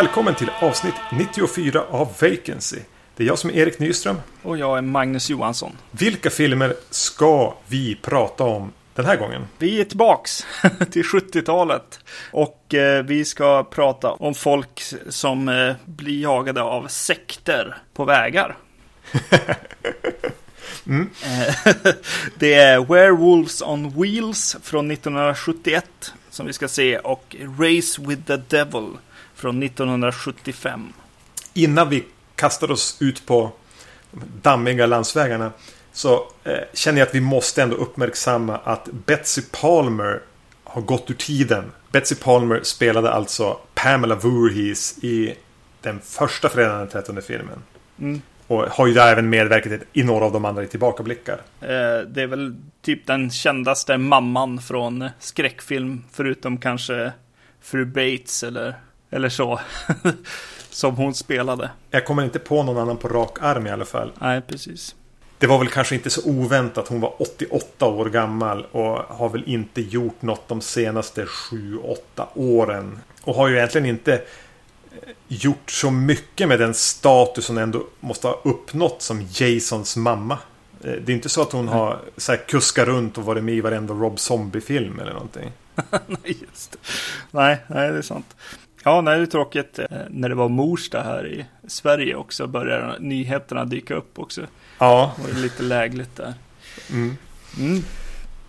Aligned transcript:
Välkommen 0.00 0.34
till 0.34 0.50
avsnitt 0.60 0.94
94 1.12 1.82
av 1.90 2.08
Vacancy. 2.20 2.78
Det 3.16 3.22
är 3.22 3.26
jag 3.26 3.38
som 3.38 3.50
är 3.50 3.54
Erik 3.54 3.78
Nyström. 3.78 4.16
Och 4.42 4.58
jag 4.58 4.78
är 4.78 4.82
Magnus 4.82 5.30
Johansson. 5.30 5.72
Vilka 5.90 6.30
filmer 6.30 6.74
ska 6.90 7.54
vi 7.66 7.98
prata 8.02 8.44
om 8.44 8.72
den 8.94 9.04
här 9.04 9.16
gången? 9.16 9.46
Vi 9.58 9.80
är 9.80 9.84
tillbaks 9.84 10.46
till 10.90 11.02
70-talet. 11.02 12.00
Och 12.32 12.74
eh, 12.74 13.04
vi 13.04 13.24
ska 13.24 13.64
prata 13.64 14.10
om 14.10 14.34
folk 14.34 14.82
som 15.08 15.48
eh, 15.48 15.74
blir 15.84 16.22
jagade 16.22 16.62
av 16.62 16.88
sekter 16.88 17.76
på 17.94 18.04
vägar. 18.04 18.56
mm. 20.86 21.10
det 22.38 22.54
är 22.54 22.80
Werewolves 22.80 23.62
on 23.62 24.02
Wheels 24.02 24.56
från 24.62 24.90
1971 24.90 26.12
som 26.30 26.46
vi 26.46 26.52
ska 26.52 26.68
se 26.68 26.98
och 26.98 27.36
Race 27.58 28.02
with 28.02 28.22
the 28.22 28.36
Devil 28.36 28.96
från 29.40 29.62
1975. 29.62 30.92
Innan 31.54 31.88
vi 31.88 32.04
kastar 32.36 32.70
oss 32.70 32.96
ut 33.00 33.26
på 33.26 33.52
dammiga 34.42 34.86
landsvägarna 34.86 35.52
så 35.92 36.14
eh, 36.44 36.58
känner 36.74 36.98
jag 36.98 37.08
att 37.08 37.14
vi 37.14 37.20
måste 37.20 37.62
ändå 37.62 37.76
uppmärksamma 37.76 38.56
att 38.64 38.88
Betsy 39.06 39.42
Palmer 39.60 40.20
har 40.64 40.82
gått 40.82 41.10
ur 41.10 41.14
tiden. 41.14 41.64
Betsy 41.92 42.14
Palmer 42.14 42.60
spelade 42.62 43.10
alltså 43.10 43.58
Pamela 43.74 44.14
Voorhees 44.14 45.04
i 45.04 45.34
den 45.80 46.00
första 46.00 46.48
fredagen 46.48 46.78
den 46.78 46.88
13 46.88 47.22
filmen. 47.22 47.62
Mm. 47.98 48.22
Och 48.46 48.62
har 48.62 48.86
ju 48.86 48.94
där 48.94 49.12
även 49.12 49.30
medverkat 49.30 49.82
i 49.92 50.02
några 50.02 50.24
av 50.24 50.32
de 50.32 50.44
andra 50.44 50.62
i 50.62 50.66
tillbakablickar. 50.66 51.40
Eh, 51.60 51.68
det 52.08 52.22
är 52.22 52.26
väl 52.26 52.56
typ 52.82 53.06
den 53.06 53.30
kändaste 53.30 53.98
mamman 53.98 54.58
från 54.58 55.08
skräckfilm. 55.18 56.04
Förutom 56.12 56.58
kanske 56.58 57.12
Fru 57.60 57.84
Bates 57.84 58.42
eller, 58.42 58.74
eller 59.10 59.28
så. 59.28 59.60
som 60.70 60.96
hon 60.96 61.14
spelade. 61.14 61.70
Jag 61.90 62.04
kommer 62.04 62.24
inte 62.24 62.38
på 62.38 62.62
någon 62.62 62.78
annan 62.78 62.96
på 62.96 63.08
rak 63.08 63.38
arm 63.40 63.66
i 63.66 63.70
alla 63.70 63.84
fall. 63.84 64.12
Nej, 64.20 64.40
precis. 64.40 64.94
Det 65.38 65.46
var 65.46 65.58
väl 65.58 65.68
kanske 65.68 65.94
inte 65.94 66.10
så 66.10 66.30
oväntat. 66.30 66.88
Hon 66.88 67.00
var 67.00 67.22
88 67.22 67.86
år 67.86 68.06
gammal 68.06 68.66
och 68.72 68.96
har 68.96 69.28
väl 69.28 69.42
inte 69.46 69.80
gjort 69.80 70.22
något 70.22 70.48
de 70.48 70.60
senaste 70.60 71.24
7-8 71.24 71.96
åren. 72.34 72.98
Och 73.22 73.34
har 73.34 73.48
ju 73.48 73.56
egentligen 73.56 73.86
inte 73.86 74.14
eh, 74.14 74.20
gjort 75.28 75.70
så 75.70 75.90
mycket 75.90 76.48
med 76.48 76.58
den 76.58 76.74
status 76.74 77.48
hon 77.48 77.58
ändå 77.58 77.86
måste 78.00 78.26
ha 78.26 78.40
uppnått 78.44 79.02
som 79.02 79.20
Jasons 79.20 79.96
mamma. 79.96 80.38
Eh, 80.84 80.92
det 80.92 81.12
är 81.12 81.16
inte 81.16 81.28
så 81.28 81.42
att 81.42 81.52
hon 81.52 81.68
har 81.68 82.00
så 82.16 82.32
här, 82.32 82.38
kuskat 82.46 82.86
runt 82.86 83.18
och 83.18 83.24
varit 83.24 83.44
med 83.44 83.54
i 83.54 83.60
varenda 83.60 83.94
Rob 83.94 84.18
Zombie-film 84.18 85.00
eller 85.00 85.12
någonting. 85.12 85.52
nej, 86.06 86.38
just 86.50 86.72
det. 86.72 86.78
Nej, 87.30 87.58
nej, 87.66 87.92
det 87.92 87.98
är 87.98 88.02
sant. 88.02 88.36
Ja, 88.84 89.00
nej, 89.00 89.18
det 89.18 89.24
är 89.24 89.26
tråkigt. 89.26 89.78
Eh, 89.78 89.86
när 90.10 90.28
det 90.28 90.34
var 90.34 90.48
mors 90.48 90.90
det 90.90 91.02
här 91.02 91.26
i 91.26 91.46
Sverige 91.68 92.14
också 92.14 92.46
började 92.46 92.96
nyheterna 92.98 93.64
dyka 93.64 93.94
upp 93.94 94.18
också. 94.18 94.46
Ja. 94.78 95.14
Det 95.16 95.32
var 95.32 95.40
lite 95.40 95.62
lägligt 95.62 96.16
där. 96.16 96.34
Mm. 96.90 97.16
Mm. 97.58 97.82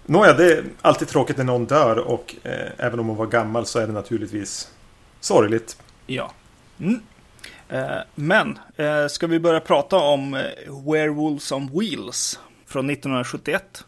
Nåja, 0.05 0.33
det 0.33 0.53
är 0.53 0.63
alltid 0.81 1.07
tråkigt 1.07 1.37
när 1.37 1.43
någon 1.43 1.65
dör 1.65 1.97
och 1.97 2.35
eh, 2.43 2.69
även 2.77 2.99
om 2.99 3.07
hon 3.07 3.17
var 3.17 3.27
gammal 3.27 3.65
så 3.65 3.79
är 3.79 3.87
det 3.87 3.93
naturligtvis 3.93 4.71
sorgligt. 5.19 5.77
Ja. 6.07 6.31
Mm. 6.79 6.99
Eh, 7.69 7.97
men, 8.15 8.59
eh, 8.75 9.07
ska 9.07 9.27
vi 9.27 9.39
börja 9.39 9.59
prata 9.59 9.95
om 9.95 10.33
eh, 10.33 10.41
Werewolves 10.91 11.51
on 11.51 11.79
Wheels 11.79 12.39
från 12.65 12.89
1971? 12.89 13.85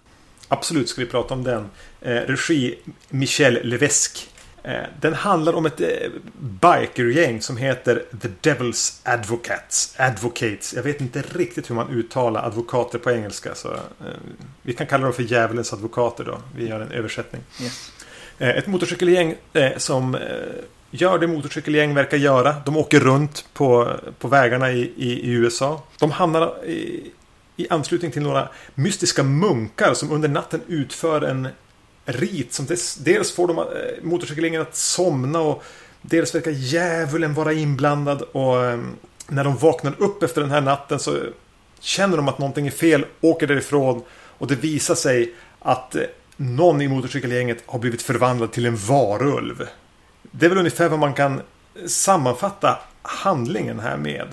Absolut 0.48 0.90
ska 0.90 1.02
vi 1.02 1.08
prata 1.08 1.34
om 1.34 1.44
den. 1.44 1.70
Eh, 2.02 2.16
regi 2.16 2.76
Michel 3.10 3.60
Levesque. 3.64 4.33
Eh, 4.64 4.84
den 5.00 5.14
handlar 5.14 5.54
om 5.54 5.66
ett 5.66 5.82
eh, 5.82 5.88
bikergäng 6.40 7.42
som 7.42 7.58
heter 7.58 8.04
The 8.22 8.28
Devil's 8.50 9.02
Advocates. 9.04 9.96
Advocates. 9.98 10.74
Jag 10.74 10.84
vet 10.84 11.02
inte 11.02 11.22
riktigt 11.22 11.70
hur 11.70 11.76
man 11.76 11.90
uttalar 11.90 12.46
advokater 12.46 13.00
på 13.00 13.12
engelska. 13.12 13.56
Så, 13.56 13.74
eh, 13.74 13.80
vi 14.62 14.74
kan 14.74 14.88
kalla 14.88 15.04
dem 15.04 15.14
för 15.14 15.24
djävulens 15.24 15.74
advokater 15.74 16.24
då. 16.24 16.42
Vi 16.56 16.68
gör 16.68 16.80
en 16.80 16.92
översättning. 16.92 17.42
Yes. 17.62 17.92
Ett 18.38 18.68
motorcykelgäng 18.68 19.36
som 19.78 20.18
gör 20.92 21.20
det 21.20 21.28
motorcykelgäng 21.28 21.94
verkar 21.94 22.18
göra. 22.18 22.56
De 22.66 22.78
åker 22.78 23.00
runt 23.00 23.46
på, 23.54 23.92
på 24.20 24.28
vägarna 24.28 24.72
i, 24.72 24.92
i, 24.98 25.30
i 25.30 25.32
USA. 25.32 25.84
De 26.00 26.12
hamnar 26.12 26.66
i, 26.66 27.12
i 27.56 27.68
anslutning 27.70 28.12
till 28.12 28.22
några 28.22 28.50
mystiska 28.76 29.24
munkar 29.24 29.94
som 29.94 30.12
under 30.12 30.30
natten 30.30 30.62
utför 30.68 31.22
en 31.22 31.48
rit 32.06 32.54
som 32.54 32.68
dels 33.00 33.36
får 33.36 33.48
de 33.48 33.58
eh, 33.58 33.66
motorcykelgängen 34.02 34.62
att 34.62 34.76
somna 34.76 35.40
och 35.40 35.64
dels 36.02 36.36
verkar 36.36 36.52
djävulen 36.52 37.34
vara 37.34 37.54
inblandad 37.54 38.22
och 38.22 38.66
eh, 38.66 38.80
när 39.28 39.44
de 39.44 39.58
vaknar 39.58 39.94
upp 39.98 40.24
efter 40.24 40.42
den 40.42 40.52
här 40.52 40.62
natten 40.62 41.00
så 41.00 41.18
känner 41.80 42.18
de 42.18 42.28
att 42.28 42.40
någonting 42.40 42.68
är 42.68 42.72
fel, 42.72 43.06
åker 43.22 43.48
därifrån 43.48 44.04
och 44.38 44.48
det 44.48 44.56
visar 44.56 44.96
sig 44.96 45.34
att 45.60 45.96
eh, 45.96 46.02
någon 46.38 46.82
i 46.82 46.88
motorcykelgänget 46.88 47.64
har 47.66 47.80
blivit 47.80 48.02
förvandlad 48.02 48.52
till 48.52 48.66
en 48.66 48.76
varulv. 48.76 49.68
Det 50.32 50.46
är 50.46 50.50
väl 50.50 50.58
ungefär 50.58 50.90
vad 50.90 51.00
man 51.00 51.14
kan 51.14 51.42
sammanfatta 51.88 52.80
handlingen 53.02 53.80
här 53.80 53.98
med. 53.98 54.28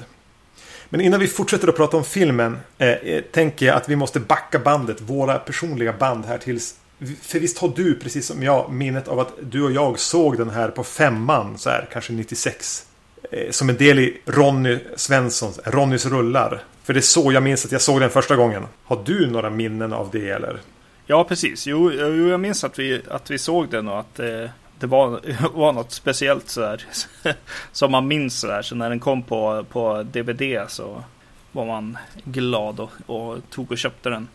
Men 0.89 1.01
innan 1.01 1.21
vi 1.21 1.27
fortsätter 1.27 1.69
att 1.69 1.77
prata 1.77 1.97
om 1.97 2.05
filmen 2.05 2.59
eh, 2.79 3.21
tänker 3.33 3.67
jag 3.67 3.77
att 3.77 3.89
vi 3.89 3.97
måste 3.97 4.21
backa 4.21 4.59
bandet, 4.59 5.01
våra 5.01 5.39
personliga 5.39 5.93
band 5.93 6.25
här 6.25 6.39
tills 6.39 6.75
för 7.23 7.39
visst 7.39 7.59
har 7.59 7.73
du, 7.77 7.95
precis 7.95 8.27
som 8.27 8.43
jag, 8.43 8.73
minnet 8.73 9.09
av 9.09 9.21
att 9.21 9.33
du 9.43 9.63
och 9.63 9.73
jag 9.73 9.99
såg 9.99 10.39
den 10.39 10.51
här 10.51 10.69
på 10.69 10.85
femman, 10.85 11.59
så 11.59 11.71
här, 11.71 11.89
kanske 11.93 12.13
96. 12.13 12.87
Eh, 13.31 13.51
som 13.51 13.69
en 13.69 13.77
del 13.77 13.99
i 13.99 14.21
Ronny 14.27 14.79
Svenssons, 14.97 15.61
Ronnys 15.65 16.07
rullar. 16.07 16.63
För 16.83 16.93
det 16.93 17.01
är 17.01 17.03
så 17.03 17.33
jag 17.33 17.43
minns 17.43 17.65
att 17.65 17.73
jag 17.73 17.81
såg 17.81 18.01
den 18.01 18.11
första 18.11 18.37
gången. 18.37 18.67
Har 18.85 19.03
du 19.05 19.31
några 19.31 19.51
minnen 19.51 19.93
av 19.93 20.09
det 20.13 20.31
eller? 20.31 20.61
Ja, 21.07 21.25
precis. 21.25 21.67
Jo, 21.67 21.93
jag 21.93 22.41
minns 22.41 22.65
att 22.65 22.79
vi, 22.79 23.03
att 23.11 23.31
vi 23.31 23.39
såg 23.39 23.69
den 23.69 23.89
och 23.89 24.01
att 24.01 24.19
eh, 24.19 24.51
det 24.79 24.87
var, 24.87 25.21
var 25.55 25.73
något 25.73 25.93
speciellt 25.93 26.49
sådär. 26.49 26.85
som 27.73 27.93
man 27.93 28.09
minns 28.09 28.41
sådär. 28.41 28.63
Så 28.63 28.75
när 28.75 28.91
den 28.91 29.01
kom 29.01 29.23
på, 29.23 29.65
på 29.71 30.03
DVD 30.03 30.65
så 30.69 31.05
var 31.53 31.67
man 31.67 31.99
glad 32.25 32.81
och, 32.81 32.91
och 33.07 33.39
tog 33.51 33.71
och 33.73 33.79
köpte 33.79 34.11
den. 34.11 34.29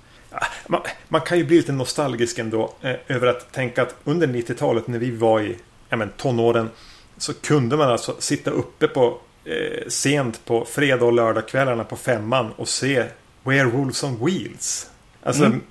Man, 0.68 0.82
man, 1.08 1.22
kan 1.22 1.38
ju 1.38 1.44
bli 1.44 1.58
lite 1.58 1.72
nostalgisk 1.72 2.40
ändå 2.40 2.74
eh, 2.82 2.96
över 3.08 3.28
att 3.28 3.52
tänka 3.52 3.82
att 3.82 3.96
under 4.04 4.28
90-talet 4.28 4.88
när 4.88 5.00
vi 5.00 5.12
var 5.12 5.42
i 5.42 5.58
ja, 5.90 5.98
men, 5.98 6.10
tonåren 6.10 6.70
så 7.18 7.34
kunde 7.34 7.78
man 7.78 7.92
alltså 7.92 8.16
sitta 8.20 8.52
uppe 8.52 8.88
på 8.88 9.20
eh, 9.46 9.88
sent 9.88 10.46
på 10.46 10.66
fredag 10.66 11.06
och 11.06 11.14
lördagskvällarna 11.14 11.84
på 11.84 11.96
femman 11.96 12.52
och 12.52 12.68
se 12.68 13.06
Werewolves 13.44 14.04
on 14.04 14.26
Wheels. 14.26 14.90
Alltså, 15.24 15.46
mm. 15.46 15.62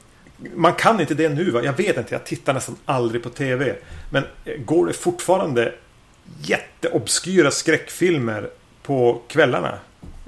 Man 0.55 0.75
kan 0.75 1.01
inte 1.01 1.15
det 1.15 1.29
nu 1.29 1.51
va? 1.51 1.65
Jag 1.65 1.73
vet 1.73 1.97
inte, 1.97 2.15
jag 2.15 2.25
tittar 2.25 2.55
nästan 2.55 2.77
aldrig 2.85 3.23
på 3.23 3.31
tv. 3.31 3.77
Men 4.11 4.25
eh, 4.45 4.57
går 4.57 4.87
det 4.87 4.93
fortfarande 4.93 5.75
jätteobskyra 6.41 7.51
skräckfilmer 7.51 8.51
på 8.83 9.23
kvällarna? 9.29 9.79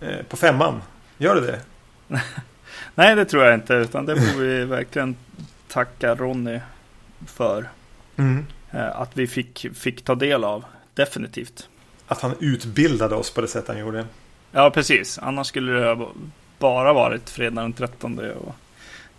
Eh, 0.03 0.23
på 0.29 0.37
femman? 0.37 0.83
Gör 1.19 1.35
det 1.35 1.47
det? 1.47 1.61
Nej, 2.99 3.17
det 3.17 3.25
tror 3.25 3.45
jag 3.45 3.55
inte. 3.55 3.75
Utan 3.75 4.07
det 4.07 4.21
får 4.21 4.41
vi 4.41 4.65
verkligen 4.65 5.17
tacka 5.69 6.15
Ronny 6.15 6.61
för. 7.27 7.69
Mm. 8.17 8.47
Eh, 8.71 9.01
att 9.01 9.17
vi 9.17 9.27
fick, 9.27 9.67
fick 9.75 10.05
ta 10.05 10.15
del 10.15 10.45
av. 10.45 10.65
Definitivt. 10.95 11.69
Att 12.07 12.21
han 12.21 12.35
utbildade 12.41 13.15
oss 13.15 13.31
på 13.31 13.41
det 13.41 13.49
sätt 13.49 13.69
han 13.69 13.79
gjorde. 13.79 14.07
Ja, 14.53 14.71
precis. 14.71 15.19
Annars 15.19 15.47
skulle 15.47 15.73
det 15.73 16.07
bara 16.59 16.93
varit 16.93 17.31
fredag 17.31 17.63
den 17.63 17.73
13 17.73 18.19
och 18.19 18.55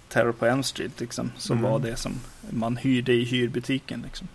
Terror 0.09 0.31
på 0.31 0.45
M 0.45 0.63
Street. 0.63 0.99
Liksom, 0.99 1.31
som 1.37 1.57
mm. 1.57 1.71
var 1.71 1.79
det 1.79 1.95
som 1.95 2.11
man 2.49 2.77
hyrde 2.77 3.13
i 3.13 3.23
hyrbutiken. 3.23 4.01
Liksom. 4.05 4.27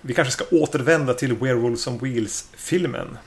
Vi 0.00 0.14
kanske 0.14 0.32
ska 0.32 0.44
återvända 0.56 1.14
till 1.14 1.34
Werewolves 1.34 1.86
on 1.86 1.98
Wheels-filmen. 1.98 3.18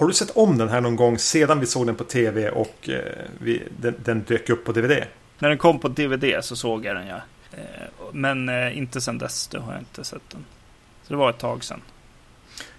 Har 0.00 0.06
du 0.06 0.14
sett 0.14 0.30
om 0.30 0.58
den 0.58 0.68
här 0.68 0.80
någon 0.80 0.96
gång 0.96 1.18
sedan 1.18 1.60
vi 1.60 1.66
såg 1.66 1.86
den 1.86 1.96
på 1.96 2.04
tv 2.04 2.50
och 2.50 2.88
eh, 2.88 3.00
vi, 3.38 3.62
den, 3.78 3.94
den, 4.04 4.22
dök 4.22 4.50
upp 4.50 4.64
på 4.64 4.72
DVD? 4.72 5.04
När 5.38 5.48
den 5.48 5.58
kom 5.58 5.78
på 5.78 5.88
DVD 5.88 6.44
så 6.44 6.56
såg 6.56 6.84
jag 6.84 6.96
den 6.96 7.06
ja. 7.06 7.20
Eh, 7.52 7.88
men 8.12 8.48
eh, 8.48 8.78
inte 8.78 9.00
sedan 9.00 9.18
dess, 9.18 9.46
då 9.46 9.60
har 9.60 9.72
jag 9.72 9.80
inte 9.80 10.04
sett 10.04 10.30
den. 10.30 10.44
Så 11.02 11.12
det 11.12 11.16
var 11.16 11.30
ett 11.30 11.38
tag 11.38 11.64
sedan. 11.64 11.82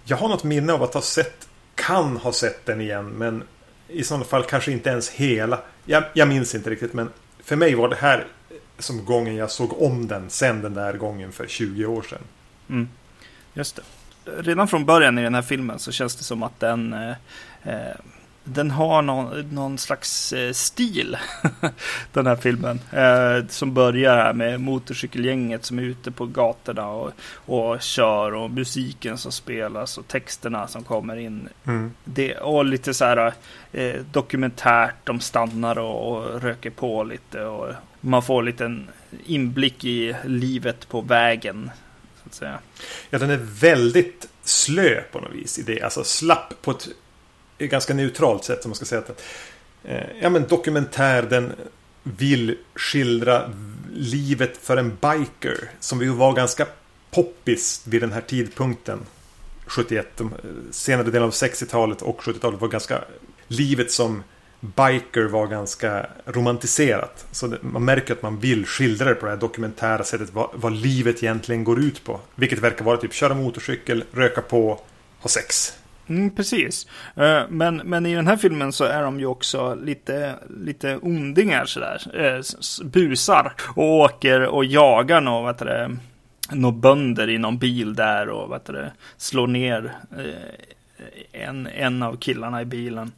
Jag 0.04 0.16
har 0.16 0.28
något 0.28 0.44
minne 0.44 0.72
av 0.72 0.82
att 0.82 0.94
ha 0.94 1.02
sett, 1.02 1.48
kan 1.74 2.16
ha 2.16 2.32
sett 2.32 2.66
den 2.66 2.80
igen, 2.80 3.06
men 3.06 3.42
i 3.88 4.04
sådana 4.04 4.24
fall 4.24 4.44
kanske 4.44 4.72
inte 4.72 4.90
ens 4.90 5.10
hela. 5.10 5.60
Jag, 5.84 6.04
jag 6.12 6.28
minns 6.28 6.54
inte 6.54 6.70
riktigt, 6.70 6.92
men 6.92 7.08
för 7.44 7.56
mig 7.56 7.74
var 7.74 7.88
det 7.88 7.96
här 7.96 8.26
som 8.78 9.04
gången 9.04 9.36
jag 9.36 9.50
såg 9.50 9.82
om 9.82 10.08
den 10.08 10.30
sen 10.30 10.62
den 10.62 10.74
där 10.74 10.92
gången 10.92 11.32
för 11.32 11.46
20 11.46 11.86
år 11.86 12.02
sedan. 12.02 12.22
Mm. 12.68 12.88
Just 13.54 13.76
det 13.76 13.82
redan 14.24 14.68
från 14.68 14.84
början 14.84 15.18
i 15.18 15.22
den 15.22 15.34
här 15.34 15.42
filmen 15.42 15.78
så 15.78 15.92
känns 15.92 16.16
det 16.16 16.24
som 16.24 16.42
att 16.42 16.60
den, 16.60 16.92
eh, 16.92 17.10
eh, 17.62 17.96
den 18.44 18.70
har 18.70 19.02
någon, 19.02 19.48
någon 19.50 19.78
slags 19.78 20.32
eh, 20.32 20.52
stil, 20.52 21.16
den 22.12 22.26
här 22.26 22.36
filmen. 22.36 22.80
Eh, 22.90 23.46
som 23.48 23.74
börjar 23.74 24.16
här 24.16 24.32
med 24.32 24.60
motorcykelgänget 24.60 25.64
som 25.64 25.78
är 25.78 25.82
ute 25.82 26.10
på 26.10 26.26
gatorna 26.26 26.88
och, 26.88 27.12
och 27.34 27.82
kör 27.82 28.34
och 28.34 28.50
musiken 28.50 29.18
som 29.18 29.32
spelas 29.32 29.98
och 29.98 30.08
texterna 30.08 30.66
som 30.66 30.82
kommer 30.82 31.16
in. 31.16 31.48
Mm. 31.64 31.92
Det, 32.04 32.34
och 32.34 32.64
lite 32.64 32.94
så 32.94 33.04
här 33.04 33.32
eh, 33.72 34.00
dokumentärt, 34.12 34.94
de 35.04 35.20
stannar 35.20 35.78
och, 35.78 36.12
och, 36.12 36.42
röker 36.42 36.70
på 36.70 37.04
lite 37.04 37.44
och 37.44 37.72
man 38.00 38.22
får 38.22 38.42
lite 38.42 38.64
en 38.64 38.88
inblick 39.26 39.84
i 39.84 40.16
livet 40.24 40.88
på 40.88 41.00
vägen. 41.00 41.70
Att 42.32 42.36
säga. 42.36 42.58
Ja, 43.10 43.18
den 43.18 43.30
är 43.30 43.40
väldigt 43.42 44.28
slö 44.44 45.02
på 45.12 45.20
något 45.20 45.32
vis 45.32 45.58
i 45.58 45.62
det. 45.62 45.82
Alltså 45.82 46.04
slapp 46.04 46.62
på 46.62 46.70
ett 46.70 46.88
ganska 47.58 47.94
neutralt 47.94 48.44
sätt 48.44 48.62
som 48.62 48.70
man 48.70 48.76
ska 48.76 48.84
säga. 48.84 49.00
Att, 49.00 49.22
eh, 49.84 50.06
ja 50.20 50.30
men 50.30 50.46
dokumentär 50.46 51.22
den 51.22 51.52
vill 52.02 52.58
skildra 52.74 53.52
livet 53.94 54.56
för 54.56 54.76
en 54.76 54.88
biker. 54.88 55.70
Som 55.80 56.02
ju 56.02 56.08
var 56.08 56.32
ganska 56.32 56.66
poppis 57.10 57.82
vid 57.84 58.00
den 58.00 58.12
här 58.12 58.20
tidpunkten. 58.20 58.98
71, 59.66 60.06
de 60.16 60.32
eh, 60.32 60.38
senare 60.70 61.10
delen 61.10 61.22
av 61.22 61.30
60-talet 61.30 62.02
och 62.02 62.22
70-talet 62.22 62.60
var 62.60 62.68
ganska... 62.68 63.04
Livet 63.48 63.90
som 63.90 64.22
biker 64.62 65.24
var 65.24 65.46
ganska 65.46 66.06
romantiserat. 66.24 67.26
Så 67.30 67.46
det, 67.46 67.58
man 67.62 67.84
märker 67.84 68.12
att 68.14 68.22
man 68.22 68.38
vill 68.38 68.66
skildra 68.66 69.08
det 69.08 69.14
på 69.14 69.26
det 69.26 69.32
här 69.32 69.38
dokumentära 69.38 70.04
sättet. 70.04 70.32
Vad, 70.32 70.50
vad, 70.54 70.72
livet 70.72 71.22
egentligen 71.22 71.64
går 71.64 71.80
ut 71.80 72.04
på. 72.04 72.20
Vilket 72.34 72.58
verkar 72.58 72.84
vara 72.84 72.96
typ 72.96 73.12
köra 73.12 73.34
motorcykel, 73.34 74.04
röka 74.12 74.40
på, 74.42 74.80
ha 75.20 75.28
sex. 75.28 75.78
Mm, 76.06 76.30
precis. 76.30 76.86
Eh, 77.16 77.42
men, 77.48 77.76
men 77.76 78.06
i 78.06 78.14
den 78.14 78.26
här 78.26 78.36
filmen 78.36 78.72
så 78.72 78.84
är 78.84 79.02
de 79.02 79.20
ju 79.20 79.26
också 79.26 79.74
lite, 79.74 80.34
lite 80.64 80.96
ondingar 80.96 81.64
sådär. 81.64 82.02
Eh, 82.14 82.40
busar 82.86 83.52
och 83.74 83.84
åker 83.84 84.40
och 84.40 84.64
jagar 84.64 85.20
något 85.20 85.60
vad 85.60 85.68
det, 85.68 85.96
några 86.50 86.76
bönder 86.76 87.30
i 87.30 87.38
någon 87.38 87.58
bil 87.58 87.94
där 87.94 88.28
och 88.28 88.48
vad 88.48 88.60
det, 88.64 88.92
slår 89.16 89.46
ner 89.46 89.92
eh, 90.18 91.42
en, 91.48 91.66
en 91.66 92.02
av 92.02 92.16
killarna 92.16 92.62
i 92.62 92.64
bilen. 92.64 93.12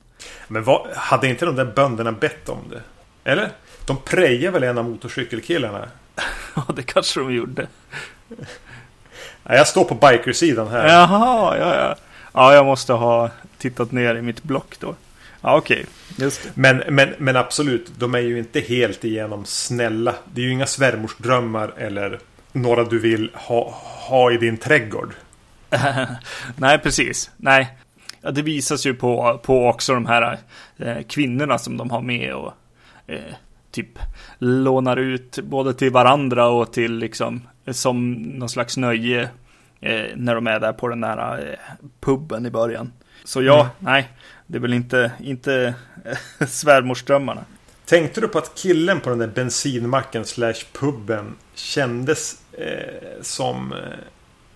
Men 0.48 0.64
vad, 0.64 0.86
hade 0.96 1.28
inte 1.28 1.46
de 1.46 1.56
där 1.56 1.64
bönderna 1.64 2.12
bett 2.12 2.48
om 2.48 2.58
det? 2.70 2.82
Eller? 3.30 3.50
De 3.86 3.96
prejar 3.96 4.50
väl 4.50 4.62
en 4.62 4.78
av 4.78 4.84
motorcykelkillarna? 4.84 5.88
ja, 6.54 6.64
det 6.76 6.82
kanske 6.82 7.20
de 7.20 7.34
gjorde. 7.34 7.66
Jag 9.42 9.68
står 9.68 9.84
på 9.84 9.94
bikersidan 9.94 10.68
här. 10.68 10.88
Jaha, 10.88 11.58
ja, 11.58 11.74
ja. 11.74 11.96
Ja, 12.32 12.54
jag 12.54 12.66
måste 12.66 12.92
ha 12.92 13.30
tittat 13.58 13.92
ner 13.92 14.14
i 14.14 14.22
mitt 14.22 14.42
block 14.42 14.76
då. 14.80 14.94
Ja, 15.40 15.56
okej. 15.56 15.86
Okay. 16.16 16.30
Men, 16.54 16.82
men, 16.88 17.14
men 17.18 17.36
absolut, 17.36 17.92
de 17.98 18.14
är 18.14 18.18
ju 18.18 18.38
inte 18.38 18.60
helt 18.60 19.04
igenom 19.04 19.44
snälla. 19.44 20.14
Det 20.32 20.40
är 20.40 20.44
ju 20.44 20.52
inga 20.52 20.66
svärmorsdrömmar 20.66 21.72
eller 21.76 22.18
några 22.52 22.84
du 22.84 22.98
vill 22.98 23.30
ha, 23.34 23.74
ha 24.08 24.32
i 24.32 24.36
din 24.36 24.56
trädgård. 24.56 25.14
Nej, 26.56 26.78
precis. 26.78 27.30
Nej, 27.36 27.78
ja, 28.24 28.30
det 28.30 28.42
visas 28.42 28.86
ju 28.86 28.94
på, 28.94 29.40
på 29.44 29.66
också 29.66 29.94
de 29.94 30.06
här 30.06 30.38
eh, 30.76 31.02
kvinnorna 31.08 31.58
som 31.58 31.76
de 31.76 31.90
har 31.90 32.02
med 32.02 32.34
och 32.34 32.52
eh, 33.06 33.34
typ 33.70 33.98
lånar 34.38 34.96
ut 34.96 35.38
både 35.42 35.74
till 35.74 35.90
varandra 35.90 36.46
och 36.46 36.72
till 36.72 36.98
liksom 36.98 37.42
som 37.66 38.12
någon 38.12 38.48
slags 38.48 38.76
nöje 38.76 39.22
eh, 39.80 40.04
när 40.16 40.34
de 40.34 40.46
är 40.46 40.60
där 40.60 40.72
på 40.72 40.88
den 40.88 41.00
där 41.00 41.50
eh, 41.50 41.74
puben 42.00 42.46
i 42.46 42.50
början. 42.50 42.92
Så 43.24 43.42
ja, 43.42 43.60
mm. 43.60 43.72
nej, 43.78 44.08
det 44.46 44.58
är 44.58 44.60
väl 44.60 44.74
inte, 44.74 45.12
inte 45.20 45.74
eh, 46.04 46.46
svärmorsdrömmarna. 46.46 47.44
Tänkte 47.84 48.20
du 48.20 48.28
på 48.28 48.38
att 48.38 48.54
killen 48.54 49.00
på 49.00 49.10
den 49.10 49.18
där 49.18 49.26
bensinmacken 49.26 50.24
slash 50.24 50.54
puben 50.72 51.34
kändes 51.54 52.42
eh, 52.52 53.22
som 53.22 53.72
eh, 53.72 53.78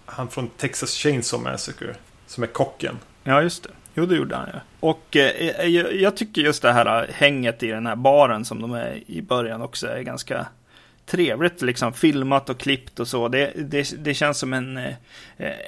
han 0.06 0.29
från 0.29 0.49
Texas 0.49 0.91
Chainsaw 0.91 1.50
Massacre? 1.50 1.94
Som 2.26 2.43
är 2.43 2.47
kocken. 2.47 2.99
Ja, 3.28 3.42
just 3.42 3.62
det. 3.62 3.70
Jo, 3.94 4.06
det 4.06 4.16
gjorde 4.16 4.36
han 4.36 4.48
ja. 4.52 4.60
Och 4.80 5.16
eh, 5.16 5.30
eh 5.60 5.66
jag, 5.66 5.94
jag, 5.94 6.16
tycker 6.16 6.42
just 6.42 6.62
det 6.62 6.72
här 6.72 7.02
eh, 7.02 7.14
hänget 7.14 7.62
i 7.62 7.66
den 7.66 7.86
här 7.86 7.96
baren 7.96 8.44
som 8.44 8.60
de 8.62 8.72
är 8.72 9.02
i 9.06 9.22
början 9.22 9.62
också 9.62 9.86
är 9.86 10.02
ganska 10.02 10.46
trevligt 11.10 11.62
liksom 11.62 11.93
filmat 11.93 12.50
och 12.50 12.58
klippt 12.58 13.00
och 13.00 13.08
så. 13.08 13.28
Det, 13.28 13.52
det, 13.56 14.05
det 14.05 14.14
känns 14.14 14.38
som 14.38 14.52
en, 14.52 14.76
eh, 14.76 14.94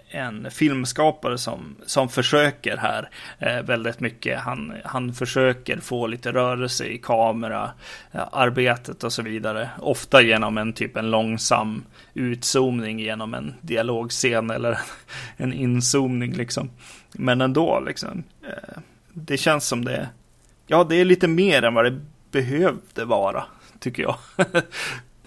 en 0.09 0.51
filmskapare 0.51 1.39
som, 1.39 1.77
som 1.87 2.09
försöker 2.09 2.77
här 2.77 3.11
eh, 3.39 3.63
väldigt 3.63 4.01
mycket. 4.01 4.41
Han, 4.41 4.73
han 4.85 5.15
försöker 5.15 5.81
få 5.81 6.07
lite 6.07 6.33
rörelse 6.33 6.85
i 6.85 6.99
kameraarbetet 6.99 9.03
eh, 9.03 9.07
och 9.07 9.13
så 9.13 9.23
vidare. 9.23 9.71
Ofta 9.79 10.23
genom 10.23 10.59
en 10.59 10.73
typ 10.73 10.97
en 10.97 11.11
långsam 11.11 11.85
utzoomning 12.15 13.01
genom 13.01 13.35
en 13.35 13.55
dialogscen 13.61 14.51
eller 14.51 14.79
en 15.37 15.53
inzoomning 15.53 16.33
liksom. 16.33 16.71
Men 17.13 17.41
ändå 17.41 17.83
liksom. 17.87 18.25
Eh, 18.43 18.79
det 19.13 19.37
känns 19.37 19.69
som 19.69 19.85
det. 19.85 20.09
Ja, 20.67 20.85
det 20.85 20.97
är 20.97 21.05
lite 21.05 21.29
mer 21.29 21.63
än 21.63 21.75
vad 21.75 21.85
det 21.85 22.01
behövde 22.31 23.05
vara, 23.05 23.45
tycker 23.81 24.03
jag. 24.03 24.17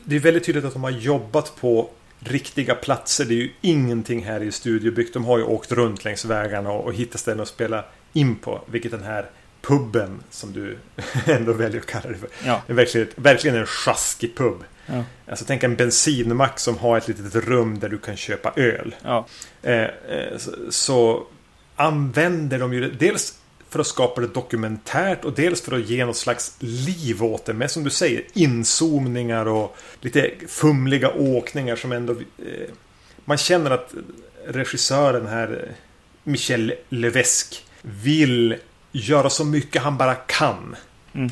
det 0.05 0.15
är 0.15 0.19
väldigt 0.19 0.43
tydligt 0.43 0.65
att 0.65 0.73
de 0.73 0.83
har 0.83 0.91
jobbat 0.91 1.55
på 1.55 1.89
riktiga 2.19 2.75
platser. 2.75 3.25
Det 3.25 3.33
är 3.33 3.37
ju 3.37 3.51
ingenting 3.61 4.23
här 4.23 4.43
i 4.43 4.51
studiobyggt. 4.51 5.13
De 5.13 5.25
har 5.25 5.37
ju 5.37 5.43
åkt 5.43 5.71
runt 5.71 6.05
längs 6.05 6.25
vägarna 6.25 6.71
och, 6.71 6.93
hittat 6.93 7.21
ställen 7.21 7.39
att 7.39 7.47
spela 7.47 7.85
in 8.13 8.35
på. 8.35 8.61
Vilket 8.65 8.91
den 8.91 9.03
här 9.03 9.29
puben 9.61 10.23
som 10.29 10.53
du 10.53 10.77
ändå 11.25 11.53
väljer 11.53 11.81
att 11.81 11.87
kalla 11.87 12.09
det 12.09 12.15
för. 12.15 12.29
Ja. 12.45 12.61
är 12.67 12.73
verkligen, 12.73 13.07
verkligen 13.15 13.57
en 13.57 13.65
sjaskig 13.65 14.35
pub. 14.35 14.63
Ja. 14.85 15.03
Alltså 15.27 15.45
tänk 15.47 15.63
en 15.63 15.75
bensinmack 15.75 16.59
som 16.59 16.77
har 16.77 16.97
ett 16.97 17.07
litet 17.07 17.35
rum 17.35 17.79
där 17.79 17.89
du 17.89 17.97
kan 17.97 18.17
köpa 18.17 18.53
öl. 18.55 18.95
Ja. 19.03 19.27
Eh, 19.61 19.81
eh, 19.81 20.37
så, 20.37 20.51
så, 20.69 21.27
använder 21.75 22.59
de 22.59 22.73
ju 22.73 22.81
det. 22.81 22.89
Dels 23.07 23.39
för 23.73 23.79
att 23.79 23.87
skapa 23.87 24.21
det 24.21 24.27
dokumentärt 24.27 25.25
och 25.25 25.33
dels 25.33 25.61
för 25.61 25.75
att 25.75 25.89
ge 25.89 26.05
något 26.05 26.17
slags 26.17 26.55
liv 26.59 27.23
åt 27.23 27.45
det. 27.45 27.53
Med 27.53 27.71
som 27.71 27.83
du 27.83 27.89
säger 27.89 28.23
inzoomningar 28.33 29.45
och 29.45 29.77
lite 30.01 30.31
fumliga 30.47 31.11
åkningar 31.11 31.75
som 31.75 31.91
ändå... 31.91 32.13
Eh, 32.13 32.69
man 33.25 33.37
känner 33.37 33.71
att 33.71 33.93
regissören 34.47 35.27
här, 35.27 35.71
Michel 36.23 36.73
Levesque, 36.89 37.57
vill 37.81 38.55
göra 38.91 39.29
så 39.29 39.45
mycket 39.45 39.81
han 39.81 39.97
bara 39.97 40.15
kan. 40.15 40.75
Mm. 41.13 41.31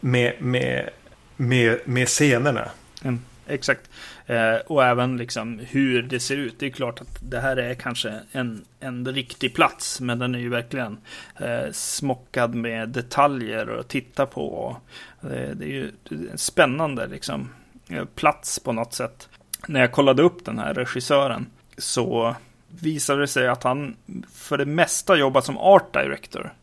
Med, 0.00 0.34
med, 0.42 0.90
med, 1.36 1.80
med 1.84 2.08
scenerna. 2.08 2.70
Mm, 3.02 3.20
exakt. 3.46 3.90
Eh, 4.28 4.56
och 4.66 4.84
även 4.84 5.16
liksom 5.16 5.60
hur 5.68 6.02
det 6.02 6.20
ser 6.20 6.36
ut. 6.36 6.58
Det 6.58 6.66
är 6.66 6.70
klart 6.70 7.00
att 7.00 7.18
det 7.20 7.40
här 7.40 7.56
är 7.56 7.74
kanske 7.74 8.20
en, 8.32 8.64
en 8.80 9.08
riktig 9.08 9.54
plats. 9.54 10.00
Men 10.00 10.18
den 10.18 10.34
är 10.34 10.38
ju 10.38 10.48
verkligen 10.48 10.98
eh, 11.36 11.72
smockad 11.72 12.54
med 12.54 12.88
detaljer 12.88 13.78
att 13.80 13.88
titta 13.88 14.26
på. 14.26 14.76
Eh, 15.22 15.50
det 15.54 15.64
är 15.64 15.68
ju 15.68 15.92
en 16.32 16.38
spännande 16.38 17.06
liksom, 17.06 17.48
eh, 17.88 18.04
plats 18.04 18.58
på 18.58 18.72
något 18.72 18.94
sätt. 18.94 19.28
När 19.66 19.80
jag 19.80 19.92
kollade 19.92 20.22
upp 20.22 20.44
den 20.44 20.58
här 20.58 20.74
regissören 20.74 21.46
så 21.78 22.36
visade 22.68 23.20
det 23.20 23.28
sig 23.28 23.48
att 23.48 23.62
han 23.62 23.96
för 24.34 24.58
det 24.58 24.66
mesta 24.66 25.16
jobbat 25.16 25.44
som 25.44 25.58
art 25.58 25.92
director. 25.92 26.54